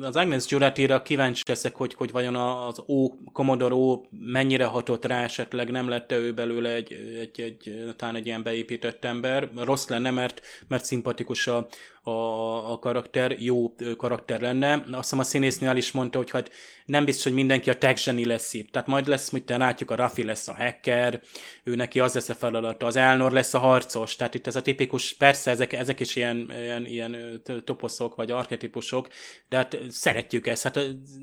az 0.00 0.16
Agnes 0.16 0.46
Giuratira 0.46 1.02
kíváncsi 1.02 1.42
leszek, 1.46 1.74
hogy, 1.74 1.94
hogy 1.94 2.10
vajon 2.10 2.36
az 2.36 2.82
O, 2.86 3.08
Commodore 3.32 3.74
O 3.74 4.00
mennyire 4.10 4.64
hatott 4.64 5.04
rá, 5.04 5.22
esetleg 5.22 5.70
nem 5.70 5.88
lett 5.88 6.12
ő 6.12 6.32
belőle 6.34 6.74
egy, 6.74 6.92
egy, 6.92 7.40
egy, 7.40 7.92
talán 7.96 8.14
egy 8.14 8.26
ilyen 8.26 8.42
beépített 8.42 9.04
ember. 9.04 9.48
Rossz 9.56 9.88
lenne, 9.88 10.10
mert, 10.10 10.40
mert 10.68 10.84
szimpatikus 10.84 11.46
a, 11.46 11.68
a, 12.04 12.72
a 12.72 12.78
karakter, 12.78 13.36
jó 13.38 13.74
karakter 13.96 14.40
lenne. 14.40 14.72
Azt 14.72 14.86
hiszem 14.90 15.18
a 15.18 15.22
színésznél 15.22 15.76
is 15.76 15.92
mondta, 15.92 16.18
hogy 16.18 16.30
hát 16.30 16.50
nem 16.84 17.04
biztos, 17.04 17.24
hogy 17.24 17.32
mindenki 17.32 17.70
a 17.70 17.78
tech 17.78 18.02
zseni 18.02 18.24
lesz 18.24 18.54
itt. 18.54 18.72
Tehát 18.72 18.88
majd 18.88 19.06
lesz, 19.06 19.30
mit 19.30 19.44
te 19.44 19.56
látjuk, 19.56 19.90
a 19.90 19.94
Rafi 19.94 20.24
lesz 20.24 20.48
a 20.48 20.54
hacker, 20.54 21.20
ő 21.64 21.74
neki 21.74 22.00
az 22.00 22.14
lesz 22.14 22.28
a 22.28 22.34
feladata, 22.34 22.86
az 22.86 22.96
Elnor 22.96 23.32
lesz 23.32 23.54
a 23.54 23.58
harcos. 23.58 24.16
Tehát 24.16 24.34
itt 24.34 24.46
ez 24.46 24.56
a 24.56 24.62
tipikus, 24.62 25.14
persze 25.14 25.50
ezek, 25.50 25.72
ezek 25.72 26.00
is 26.00 26.16
ilyen, 26.16 26.52
ilyen, 26.62 26.86
ilyen 26.86 27.42
toposzok 27.64 28.14
vagy 28.14 28.30
archetipusok, 28.30 29.08
de 29.48 29.56
hát 29.56 29.78
szeretjük 29.88 30.46
ezt. 30.46 30.62
Hát 30.62 30.78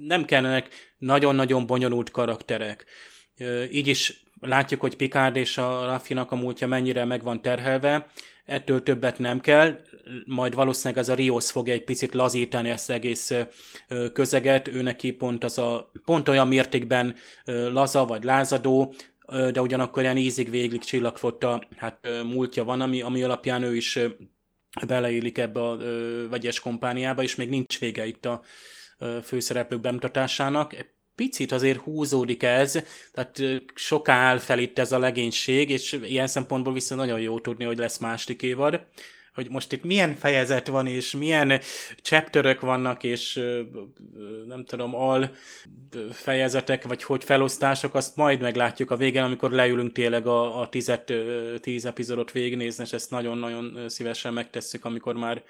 nem 0.08 0.26
kellenek 0.26 0.68
nagyon-nagyon 0.98 1.66
bonyolult 1.66 2.12
karakterek. 2.12 2.86
Így 3.72 3.88
is 3.88 4.24
látjuk, 4.42 4.82
hogy 4.82 4.96
Picard 4.96 5.36
és 5.36 5.58
a 5.58 5.86
Raffinak 5.86 6.32
a 6.32 6.36
múltja 6.36 6.68
mennyire 6.68 7.06
meg 7.06 7.24
van 7.24 7.42
terhelve, 7.42 8.08
ettől 8.50 8.84
többet 8.84 9.20
nem 9.20 9.40
kell, 9.40 9.80
majd 10.26 10.56
valószínűleg 10.56 11.04
ez 11.04 11.10
a 11.10 11.14
Rios 11.14 11.52
fogja 11.52 11.74
egy 11.74 11.84
picit 11.84 12.14
lazítani 12.14 12.70
ezt 12.70 12.90
egész 12.90 13.34
közeget, 14.14 14.68
ő 14.68 14.82
neki 14.82 15.12
pont, 15.12 15.44
az 15.44 15.58
a, 15.58 15.92
pont 16.06 16.28
olyan 16.28 16.48
mértékben 16.48 17.16
laza 17.46 18.06
vagy 18.06 18.24
lázadó, 18.24 18.94
de 19.52 19.62
ugyanakkor 19.62 20.04
ilyen 20.04 20.18
ízig 20.18 20.50
végig 20.50 20.84
csillagfotta 20.84 21.64
hát 21.76 22.08
múltja 22.24 22.64
van, 22.64 22.82
ami, 22.82 23.02
ami 23.02 23.24
alapján 23.24 23.64
ő 23.64 23.76
is 23.76 24.00
beleélik 24.88 25.38
ebbe 25.38 25.62
a 25.62 25.78
vegyes 26.30 26.60
kompániába, 26.60 27.24
és 27.24 27.36
még 27.36 27.50
nincs 27.50 27.80
vége 27.80 28.06
itt 28.06 28.26
a 28.26 28.42
főszereplők 29.24 29.82
bemutatásának 29.82 30.76
picit 31.20 31.52
azért 31.52 31.80
húzódik 31.80 32.44
ez, 32.44 32.84
tehát 33.12 33.42
soká 33.76 34.14
áll 34.14 34.38
fel 34.38 34.60
itt 34.60 34.80
ez 34.80 34.92
a 34.92 35.00
legénység, 35.00 35.70
és 35.70 36.00
ilyen 36.04 36.28
szempontból 36.28 36.74
viszont 36.74 37.02
nagyon 37.02 37.20
jó 37.20 37.40
tudni, 37.40 37.66
hogy 37.66 37.78
lesz 37.78 37.98
másik 37.98 38.42
évad 38.42 38.86
hogy 39.34 39.50
most 39.50 39.72
itt 39.72 39.84
milyen 39.84 40.16
fejezet 40.16 40.68
van, 40.68 40.88
és 40.88 41.12
milyen 41.12 41.62
chapterök 42.02 42.60
vannak, 42.60 43.04
és 43.04 43.42
nem 44.48 44.66
tudom, 44.66 44.96
al 44.96 45.32
fejezetek, 46.12 46.88
vagy 46.88 47.04
hogy 47.04 47.24
felosztások, 47.24 47.96
azt 47.96 48.16
majd 48.16 48.42
meglátjuk 48.42 48.92
a 48.92 48.96
végén, 48.96 49.24
amikor 49.24 49.52
leülünk 49.52 49.92
tényleg 49.92 50.28
a, 50.28 50.62
a 50.62 50.70
tizet, 50.70 51.14
tíz 51.60 51.86
epizódot 51.86 52.32
végignézni, 52.32 52.84
és 52.84 52.94
ezt 52.94 53.12
nagyon-nagyon 53.12 53.90
szívesen 53.90 54.34
megtesszük, 54.34 54.86
amikor 54.86 55.16
már 55.16 55.44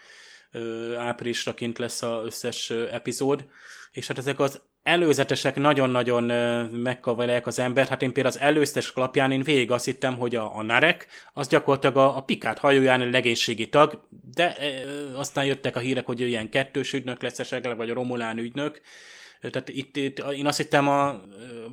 áprilisra 0.97 1.53
kint 1.53 1.77
lesz 1.77 2.01
az 2.01 2.25
összes 2.25 2.69
epizód. 2.69 3.45
És 3.91 4.07
hát 4.07 4.17
ezek 4.17 4.39
az 4.39 4.61
előzetesek 4.89 5.55
nagyon-nagyon 5.55 6.23
megkavarják 6.71 7.47
az 7.47 7.59
ember. 7.59 7.87
Hát 7.87 8.01
én 8.01 8.13
például 8.13 8.35
az 8.35 8.41
előztes 8.41 8.91
klapján 8.91 9.31
én 9.31 9.43
végig 9.43 9.71
azt 9.71 9.85
hittem, 9.85 10.17
hogy 10.17 10.35
a, 10.35 10.57
a 10.57 10.61
Narek 10.61 11.07
az 11.33 11.47
gyakorlatilag 11.47 11.97
a, 11.97 12.17
a 12.17 12.21
Pikát 12.21 12.59
hajóján 12.59 13.01
a 13.01 13.09
legénységi 13.09 13.69
tag, 13.69 14.03
de 14.35 14.55
e, 14.55 14.67
aztán 15.15 15.45
jöttek 15.45 15.75
a 15.75 15.79
hírek, 15.79 16.05
hogy 16.05 16.19
ilyen 16.21 16.49
kettős 16.49 16.93
ügynök 16.93 17.21
lesz 17.21 17.39
esetleg, 17.39 17.77
vagy 17.77 17.89
a 17.89 17.93
Romulán 17.93 18.37
ügynök. 18.37 18.81
Tehát 19.41 19.69
itt, 19.69 19.97
itt 19.97 20.19
én 20.19 20.45
azt 20.45 20.57
hittem, 20.57 20.87
a, 20.87 21.21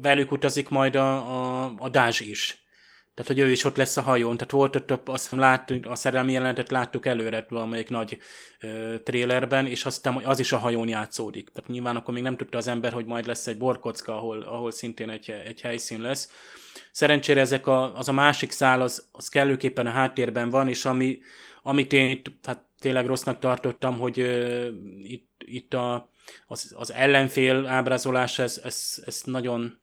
velük 0.02 0.32
utazik 0.32 0.68
majd 0.68 0.96
a, 0.96 1.16
a, 1.16 1.72
a 1.78 1.88
Dázs 1.88 2.20
is. 2.20 2.65
Tehát, 3.16 3.32
hogy 3.32 3.40
ő 3.40 3.50
is 3.50 3.64
ott 3.64 3.76
lesz 3.76 3.96
a 3.96 4.02
hajón. 4.02 4.36
Tehát 4.36 4.52
volt 4.52 4.76
ott, 4.76 5.08
azt 5.08 5.30
láttuk, 5.30 5.86
a 5.86 5.94
szerelmi 5.94 6.32
jelenetet 6.32 6.70
láttuk 6.70 7.06
előre 7.06 7.46
valamelyik 7.48 7.88
nagy 7.88 8.18
ö, 8.60 8.94
trélerben, 9.04 9.66
és 9.66 9.84
azt 9.84 9.96
hiszem, 9.96 10.20
az 10.24 10.38
is 10.38 10.52
a 10.52 10.58
hajón 10.58 10.88
játszódik. 10.88 11.48
Tehát 11.48 11.70
nyilván 11.70 11.96
akkor 11.96 12.14
még 12.14 12.22
nem 12.22 12.36
tudta 12.36 12.58
az 12.58 12.68
ember, 12.68 12.92
hogy 12.92 13.06
majd 13.06 13.26
lesz 13.26 13.46
egy 13.46 13.56
borkocka, 13.56 14.16
ahol, 14.16 14.42
ahol 14.42 14.70
szintén 14.70 15.10
egy, 15.10 15.30
egy 15.30 15.60
helyszín 15.60 16.00
lesz. 16.00 16.30
Szerencsére 16.90 17.40
ezek 17.40 17.66
a, 17.66 17.96
az 17.96 18.08
a 18.08 18.12
másik 18.12 18.50
szál, 18.50 18.80
az, 18.80 19.08
az 19.12 19.28
kellőképpen 19.28 19.86
a 19.86 19.90
háttérben 19.90 20.50
van, 20.50 20.68
és 20.68 20.84
ami, 20.84 21.18
amit 21.62 21.92
én 21.92 22.22
hát 22.42 22.64
tényleg 22.78 23.06
rossznak 23.06 23.38
tartottam, 23.38 23.98
hogy 23.98 24.20
ö, 24.20 24.68
itt, 25.02 25.42
itt 25.44 25.74
a, 25.74 26.10
az, 26.46 26.74
az 26.76 26.92
ellenfél 26.92 27.66
ábrázolás, 27.66 28.38
ez, 28.38 28.60
ez, 28.64 29.02
ez 29.06 29.22
nagyon 29.24 29.78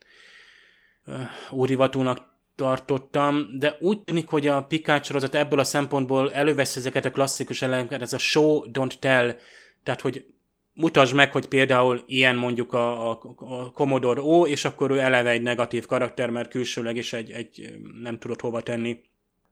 úrivatúnak 1.50 2.32
tartottam, 2.56 3.48
de 3.60 3.78
úgy 3.80 4.02
tűnik, 4.02 4.28
hogy 4.28 4.48
a 4.48 4.64
Picard 4.64 5.04
sorozat 5.04 5.36
ebből 5.36 5.60
a 5.60 5.64
szempontból 5.64 6.34
elővesz 6.34 6.76
ezeket 6.76 7.06
a 7.06 7.12
klasszikus 7.12 7.62
elemeket, 7.62 8.02
ez 8.02 8.14
a 8.14 8.18
show, 8.18 8.62
don't 8.72 9.00
tell, 9.00 9.36
tehát 9.84 10.02
hogy 10.02 10.26
mutasd 10.74 11.16
meg, 11.16 11.32
hogy 11.32 11.48
például 11.48 12.04
ilyen 12.06 12.36
mondjuk 12.36 12.74
a, 12.74 13.12
a, 13.12 13.20
a 13.38 13.72
Commodore 13.72 14.22
O, 14.22 14.48
és 14.48 14.66
akkor 14.66 14.92
ő 14.92 15.00
eleve 15.00 15.30
egy 15.30 15.42
negatív 15.42 15.86
karakter, 15.86 16.30
mert 16.30 16.50
külsőleg 16.50 16.96
is 16.96 17.14
egy, 17.14 17.32
egy 17.32 17.80
nem 18.02 18.20
tudott 18.20 18.42
hova 18.42 18.62
tenni, 18.62 19.02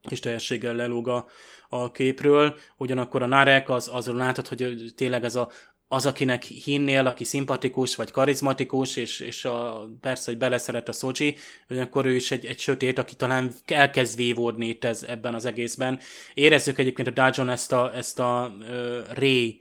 és 0.08 0.20
teljességgel 0.20 0.74
lelóg 0.74 1.08
a, 1.08 1.26
a 1.68 1.90
képről. 1.90 2.56
Ugyanakkor 2.76 3.22
a 3.22 3.26
Narek, 3.26 3.68
az, 3.68 3.88
azon 3.92 4.16
látod, 4.16 4.48
hogy 4.48 4.92
tényleg 4.96 5.24
ez 5.24 5.36
a 5.36 5.50
az, 5.92 6.06
akinek 6.06 6.42
hinnél, 6.42 7.06
aki 7.06 7.24
szimpatikus 7.24 7.96
vagy 7.96 8.10
karizmatikus, 8.10 8.96
és, 8.96 9.20
és 9.20 9.44
a, 9.44 9.88
persze, 10.00 10.30
hogy 10.30 10.40
beleszeret 10.40 10.88
a 10.88 10.92
Szocsi, 10.92 11.36
akkor 11.68 12.06
ő 12.06 12.14
is 12.14 12.30
egy, 12.30 12.46
egy 12.46 12.58
sötét, 12.58 12.98
aki 12.98 13.14
talán 13.14 13.52
elkezd 13.66 14.16
vívódni 14.16 14.66
itt 14.66 14.84
ez, 14.84 15.02
ebben 15.02 15.34
az 15.34 15.44
egészben. 15.44 16.00
Érezzük 16.34 16.78
egyébként 16.78 17.08
a 17.08 17.10
Dajon 17.10 17.48
ezt 17.48 17.72
a, 17.72 17.94
ezt 17.94 18.18
a 18.18 18.54
uh, 18.58 18.66
Ray, 19.14 19.60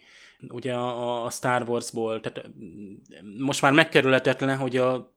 ugye 0.50 0.74
a, 0.74 1.26
a 1.26 1.30
Star 1.30 1.70
Warsból, 1.70 2.20
tehát 2.20 2.50
most 3.38 3.62
már 3.62 3.72
megkerülhetetlen, 3.72 4.58
hogy 4.58 4.78
a 4.78 5.16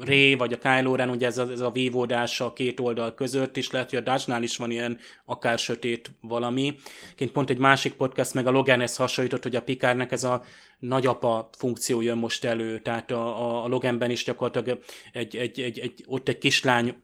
Ré 0.00 0.34
vagy 0.34 0.52
a 0.52 0.58
Kylo 0.58 0.94
Ren, 0.94 1.10
ugye 1.10 1.26
ez 1.26 1.38
a, 1.38 1.50
ez 1.50 1.60
a 1.60 1.70
vívódás 1.70 2.40
a 2.40 2.52
két 2.52 2.80
oldal 2.80 3.14
között, 3.14 3.56
és 3.56 3.70
lehet, 3.70 3.90
hogy 3.90 3.98
a 3.98 4.02
Dodge-nál 4.02 4.42
is 4.42 4.56
van 4.56 4.70
ilyen 4.70 4.98
akár 5.24 5.58
sötét 5.58 6.10
valami. 6.20 6.74
Ként 7.14 7.32
pont 7.32 7.50
egy 7.50 7.58
másik 7.58 7.92
podcast 7.92 8.34
meg 8.34 8.46
a 8.46 8.50
Loganhez 8.50 8.96
hasonlított, 8.96 9.42
hogy 9.42 9.56
a 9.56 9.62
Pikárnak 9.62 10.12
ez 10.12 10.24
a 10.24 10.42
nagyapa 10.78 11.48
funkció 11.58 12.00
jön 12.00 12.18
most 12.18 12.44
elő, 12.44 12.78
tehát 12.78 13.10
a, 13.10 13.64
a 13.64 13.68
Loganben 13.68 14.10
is 14.10 14.24
gyakorlatilag 14.24 14.80
egy, 15.12 15.36
egy, 15.36 15.60
egy, 15.60 15.78
egy, 15.78 16.04
ott 16.06 16.28
egy 16.28 16.38
kislány 16.38 16.96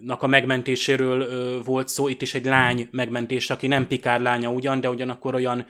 nak 0.00 0.22
a 0.22 0.26
megmentéséről 0.26 1.62
volt 1.62 1.88
szó, 1.88 2.08
itt 2.08 2.22
is 2.22 2.34
egy 2.34 2.44
lány 2.44 2.88
megmentés, 2.90 3.50
aki 3.50 3.66
nem 3.66 3.86
Pikár 3.86 4.20
lánya 4.20 4.50
ugyan, 4.50 4.80
de 4.80 4.90
ugyanakkor 4.90 5.34
olyan 5.34 5.66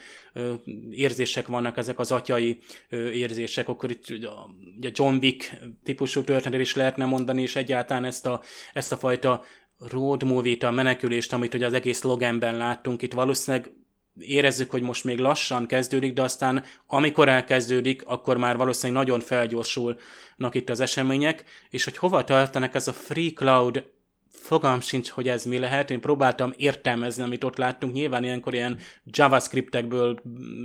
érzések 0.91 1.47
vannak, 1.47 1.77
ezek 1.77 1.99
az 1.99 2.13
atyai 2.13 2.59
érzések, 2.91 3.69
akkor 3.69 3.91
itt 3.91 4.11
ugye 4.11 4.91
John 4.93 5.17
Wick 5.17 5.59
típusú 5.85 6.23
történet 6.23 6.61
is 6.61 6.75
lehetne 6.75 7.05
mondani, 7.05 7.43
és 7.43 7.57
egyáltalán 7.57 8.05
ezt 8.05 8.27
a, 8.27 8.43
ezt 8.73 8.93
a 8.93 8.97
fajta 8.97 9.45
road 9.79 10.23
movie-t, 10.23 10.63
a 10.63 10.71
menekülést, 10.71 11.33
amit 11.33 11.55
ugye 11.55 11.67
az 11.67 11.73
egész 11.73 12.03
Loganben 12.03 12.57
láttunk, 12.57 13.03
itt 13.03 13.13
valószínűleg 13.13 13.73
érezzük, 14.19 14.71
hogy 14.71 14.83
most 14.83 15.05
még 15.05 15.19
lassan 15.19 15.67
kezdődik, 15.67 16.13
de 16.13 16.23
aztán 16.23 16.65
amikor 16.87 17.29
elkezdődik, 17.29 18.03
akkor 18.07 18.37
már 18.37 18.57
valószínűleg 18.57 19.05
nagyon 19.05 19.21
felgyorsulnak 19.21 20.55
itt 20.55 20.71
az 20.71 20.81
események, 20.81 21.45
és 21.71 21.85
hogy 21.85 21.97
hova 21.97 22.25
tartanak 22.25 22.75
ez 22.75 22.89
a 22.89 22.93
Free 22.93 23.31
Cloud 23.31 23.93
fogalm 24.45 24.81
sincs, 24.81 25.09
hogy 25.09 25.29
ez 25.29 25.45
mi 25.45 25.59
lehet. 25.59 25.91
Én 25.91 26.01
próbáltam 26.01 26.53
értelmezni, 26.57 27.23
amit 27.23 27.45
ott 27.45 27.57
láttunk. 27.57 27.93
Nyilván 27.93 28.25
ilyenkor 28.25 28.55
ilyen 28.55 28.79
JavaScriptekből 29.05 30.21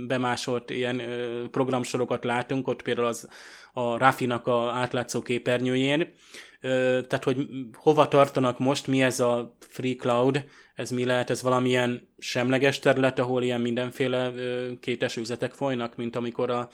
bemásolt 0.06 0.70
ilyen 0.70 0.98
ö, 0.98 1.44
programsorokat 1.50 2.24
látunk, 2.24 2.68
ott 2.68 2.82
például 2.82 3.06
az 3.06 3.28
a 3.72 3.98
Rafinak 3.98 4.46
a 4.46 4.70
átlátszó 4.70 5.22
képernyőjén. 5.22 6.12
Tehát, 6.60 7.24
hogy 7.24 7.48
hova 7.72 8.08
tartanak 8.08 8.58
most, 8.58 8.86
mi 8.86 9.02
ez 9.02 9.20
a 9.20 9.56
Free 9.58 9.94
Cloud, 9.94 10.44
ez 10.74 10.90
mi 10.90 11.04
lehet, 11.04 11.30
ez 11.30 11.42
valamilyen 11.42 12.08
semleges 12.18 12.78
terület, 12.78 13.18
ahol 13.18 13.42
ilyen 13.42 13.60
mindenféle 13.60 14.32
kétes 14.80 15.16
üzletek 15.16 15.52
folynak, 15.52 15.96
mint 15.96 16.16
amikor 16.16 16.50
a 16.50 16.68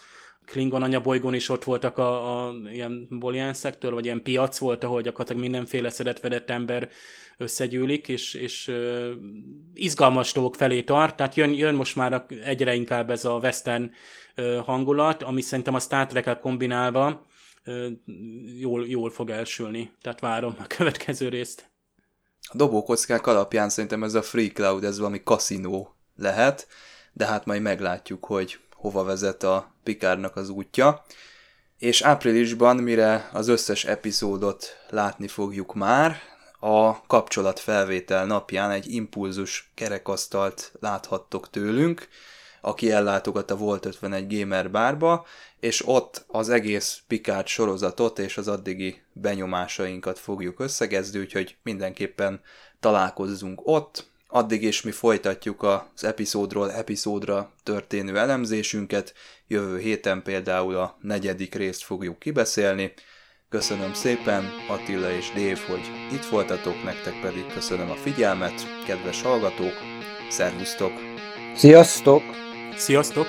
Klingon 0.47 0.83
anyabolygón 0.83 1.35
is 1.35 1.49
ott 1.49 1.65
voltak 1.65 1.99
a, 1.99 2.47
a 2.47 2.55
ilyen 2.73 3.07
bolián 3.11 3.55
szektor, 3.55 3.93
vagy 3.93 4.05
ilyen 4.05 4.23
piac 4.23 4.59
volt, 4.59 4.85
ahol 4.85 5.03
gyakorlatilag 5.03 5.43
mindenféle 5.43 5.91
szedetvedett 5.91 6.51
ember 6.51 6.89
összegyűlik, 7.37 8.09
és, 8.09 8.35
és 8.35 8.69
uh, 8.69 9.11
izgalmas 9.75 10.33
dolgok 10.33 10.55
felé 10.55 10.83
tart, 10.83 11.17
tehát 11.17 11.35
jön, 11.35 11.53
jön 11.53 11.75
most 11.75 11.97
már 11.97 12.27
egyre 12.45 12.75
inkább 12.75 13.11
ez 13.11 13.25
a 13.25 13.37
western 13.37 13.91
uh, 14.37 14.57
hangulat, 14.57 15.23
ami 15.23 15.41
szerintem 15.41 15.75
a 15.75 15.81
Star 15.81 16.07
trek 16.07 16.41
kombinálva 16.41 17.27
uh, 17.67 17.87
jól, 18.59 18.87
jól 18.89 19.11
fog 19.11 19.31
elsülni, 19.31 19.91
tehát 20.03 20.21
várom 20.21 20.57
a 20.59 20.67
következő 20.77 21.29
részt. 21.29 21.71
A 22.41 22.57
dobókockák 22.57 23.27
alapján 23.27 23.69
szerintem 23.69 24.03
ez 24.03 24.15
a 24.15 24.23
Free 24.23 24.49
Cloud, 24.49 24.85
ez 24.85 24.99
valami 24.99 25.23
kaszinó 25.23 25.95
lehet, 26.17 26.67
de 27.13 27.27
hát 27.27 27.45
majd 27.45 27.63
meglátjuk, 27.63 28.25
hogy 28.25 28.59
hova 28.87 29.05
vezet 29.05 29.43
a 29.43 29.73
Pikárnak 29.83 30.37
az 30.37 30.49
útja. 30.49 31.05
És 31.79 32.03
áprilisban, 32.03 32.77
mire 32.77 33.31
az 33.33 33.49
összes 33.49 33.85
epizódot 33.85 34.77
látni 34.91 35.29
fogjuk 35.29 35.75
már, 35.75 36.17
a 36.61 37.07
kapcsolatfelvétel 37.07 38.27
napján 38.27 38.71
egy 38.71 38.93
impulzus 38.93 39.71
kerekasztalt 39.75 40.73
láthattok 40.81 41.51
tőlünk, 41.51 42.09
aki 42.61 42.91
ellátogat 42.91 43.51
a 43.51 43.57
Volt 43.57 43.85
51 43.85 44.39
Gamer 44.39 44.71
bárba, 44.71 45.27
és 45.61 45.87
ott 45.87 46.25
az 46.29 46.49
egész 46.49 47.03
Picard 47.07 47.47
sorozatot 47.47 48.19
és 48.19 48.37
az 48.37 48.49
addigi 48.49 49.03
benyomásainkat 49.13 50.19
fogjuk 50.19 50.61
összegezni, 50.61 51.19
úgyhogy 51.19 51.57
mindenképpen 51.63 52.41
találkozzunk 52.81 53.61
ott, 53.65 54.15
Addig 54.37 54.63
is 54.63 54.83
mi 54.83 54.91
folytatjuk 54.91 55.63
az 55.63 56.05
epizódról 56.05 56.73
epizódra 56.73 57.53
történő 57.63 58.19
elemzésünket, 58.19 59.15
jövő 59.47 59.79
héten 59.79 60.23
például 60.23 60.77
a 60.77 60.99
negyedik 61.01 61.55
részt 61.55 61.83
fogjuk 61.83 62.19
kibeszélni. 62.19 62.93
Köszönöm 63.49 63.95
szépen 63.95 64.45
Attila 64.69 65.11
és 65.11 65.33
Dév, 65.35 65.59
hogy 65.59 65.81
itt 66.13 66.25
voltatok, 66.25 66.85
nektek 66.85 67.21
pedig 67.21 67.47
köszönöm 67.55 67.91
a 67.91 67.95
figyelmet, 67.95 68.85
kedves 68.87 69.23
hallgatók, 69.23 69.75
szervusztok! 70.29 70.93
Sziasztok! 71.55 72.23
Sziasztok! 72.75 73.27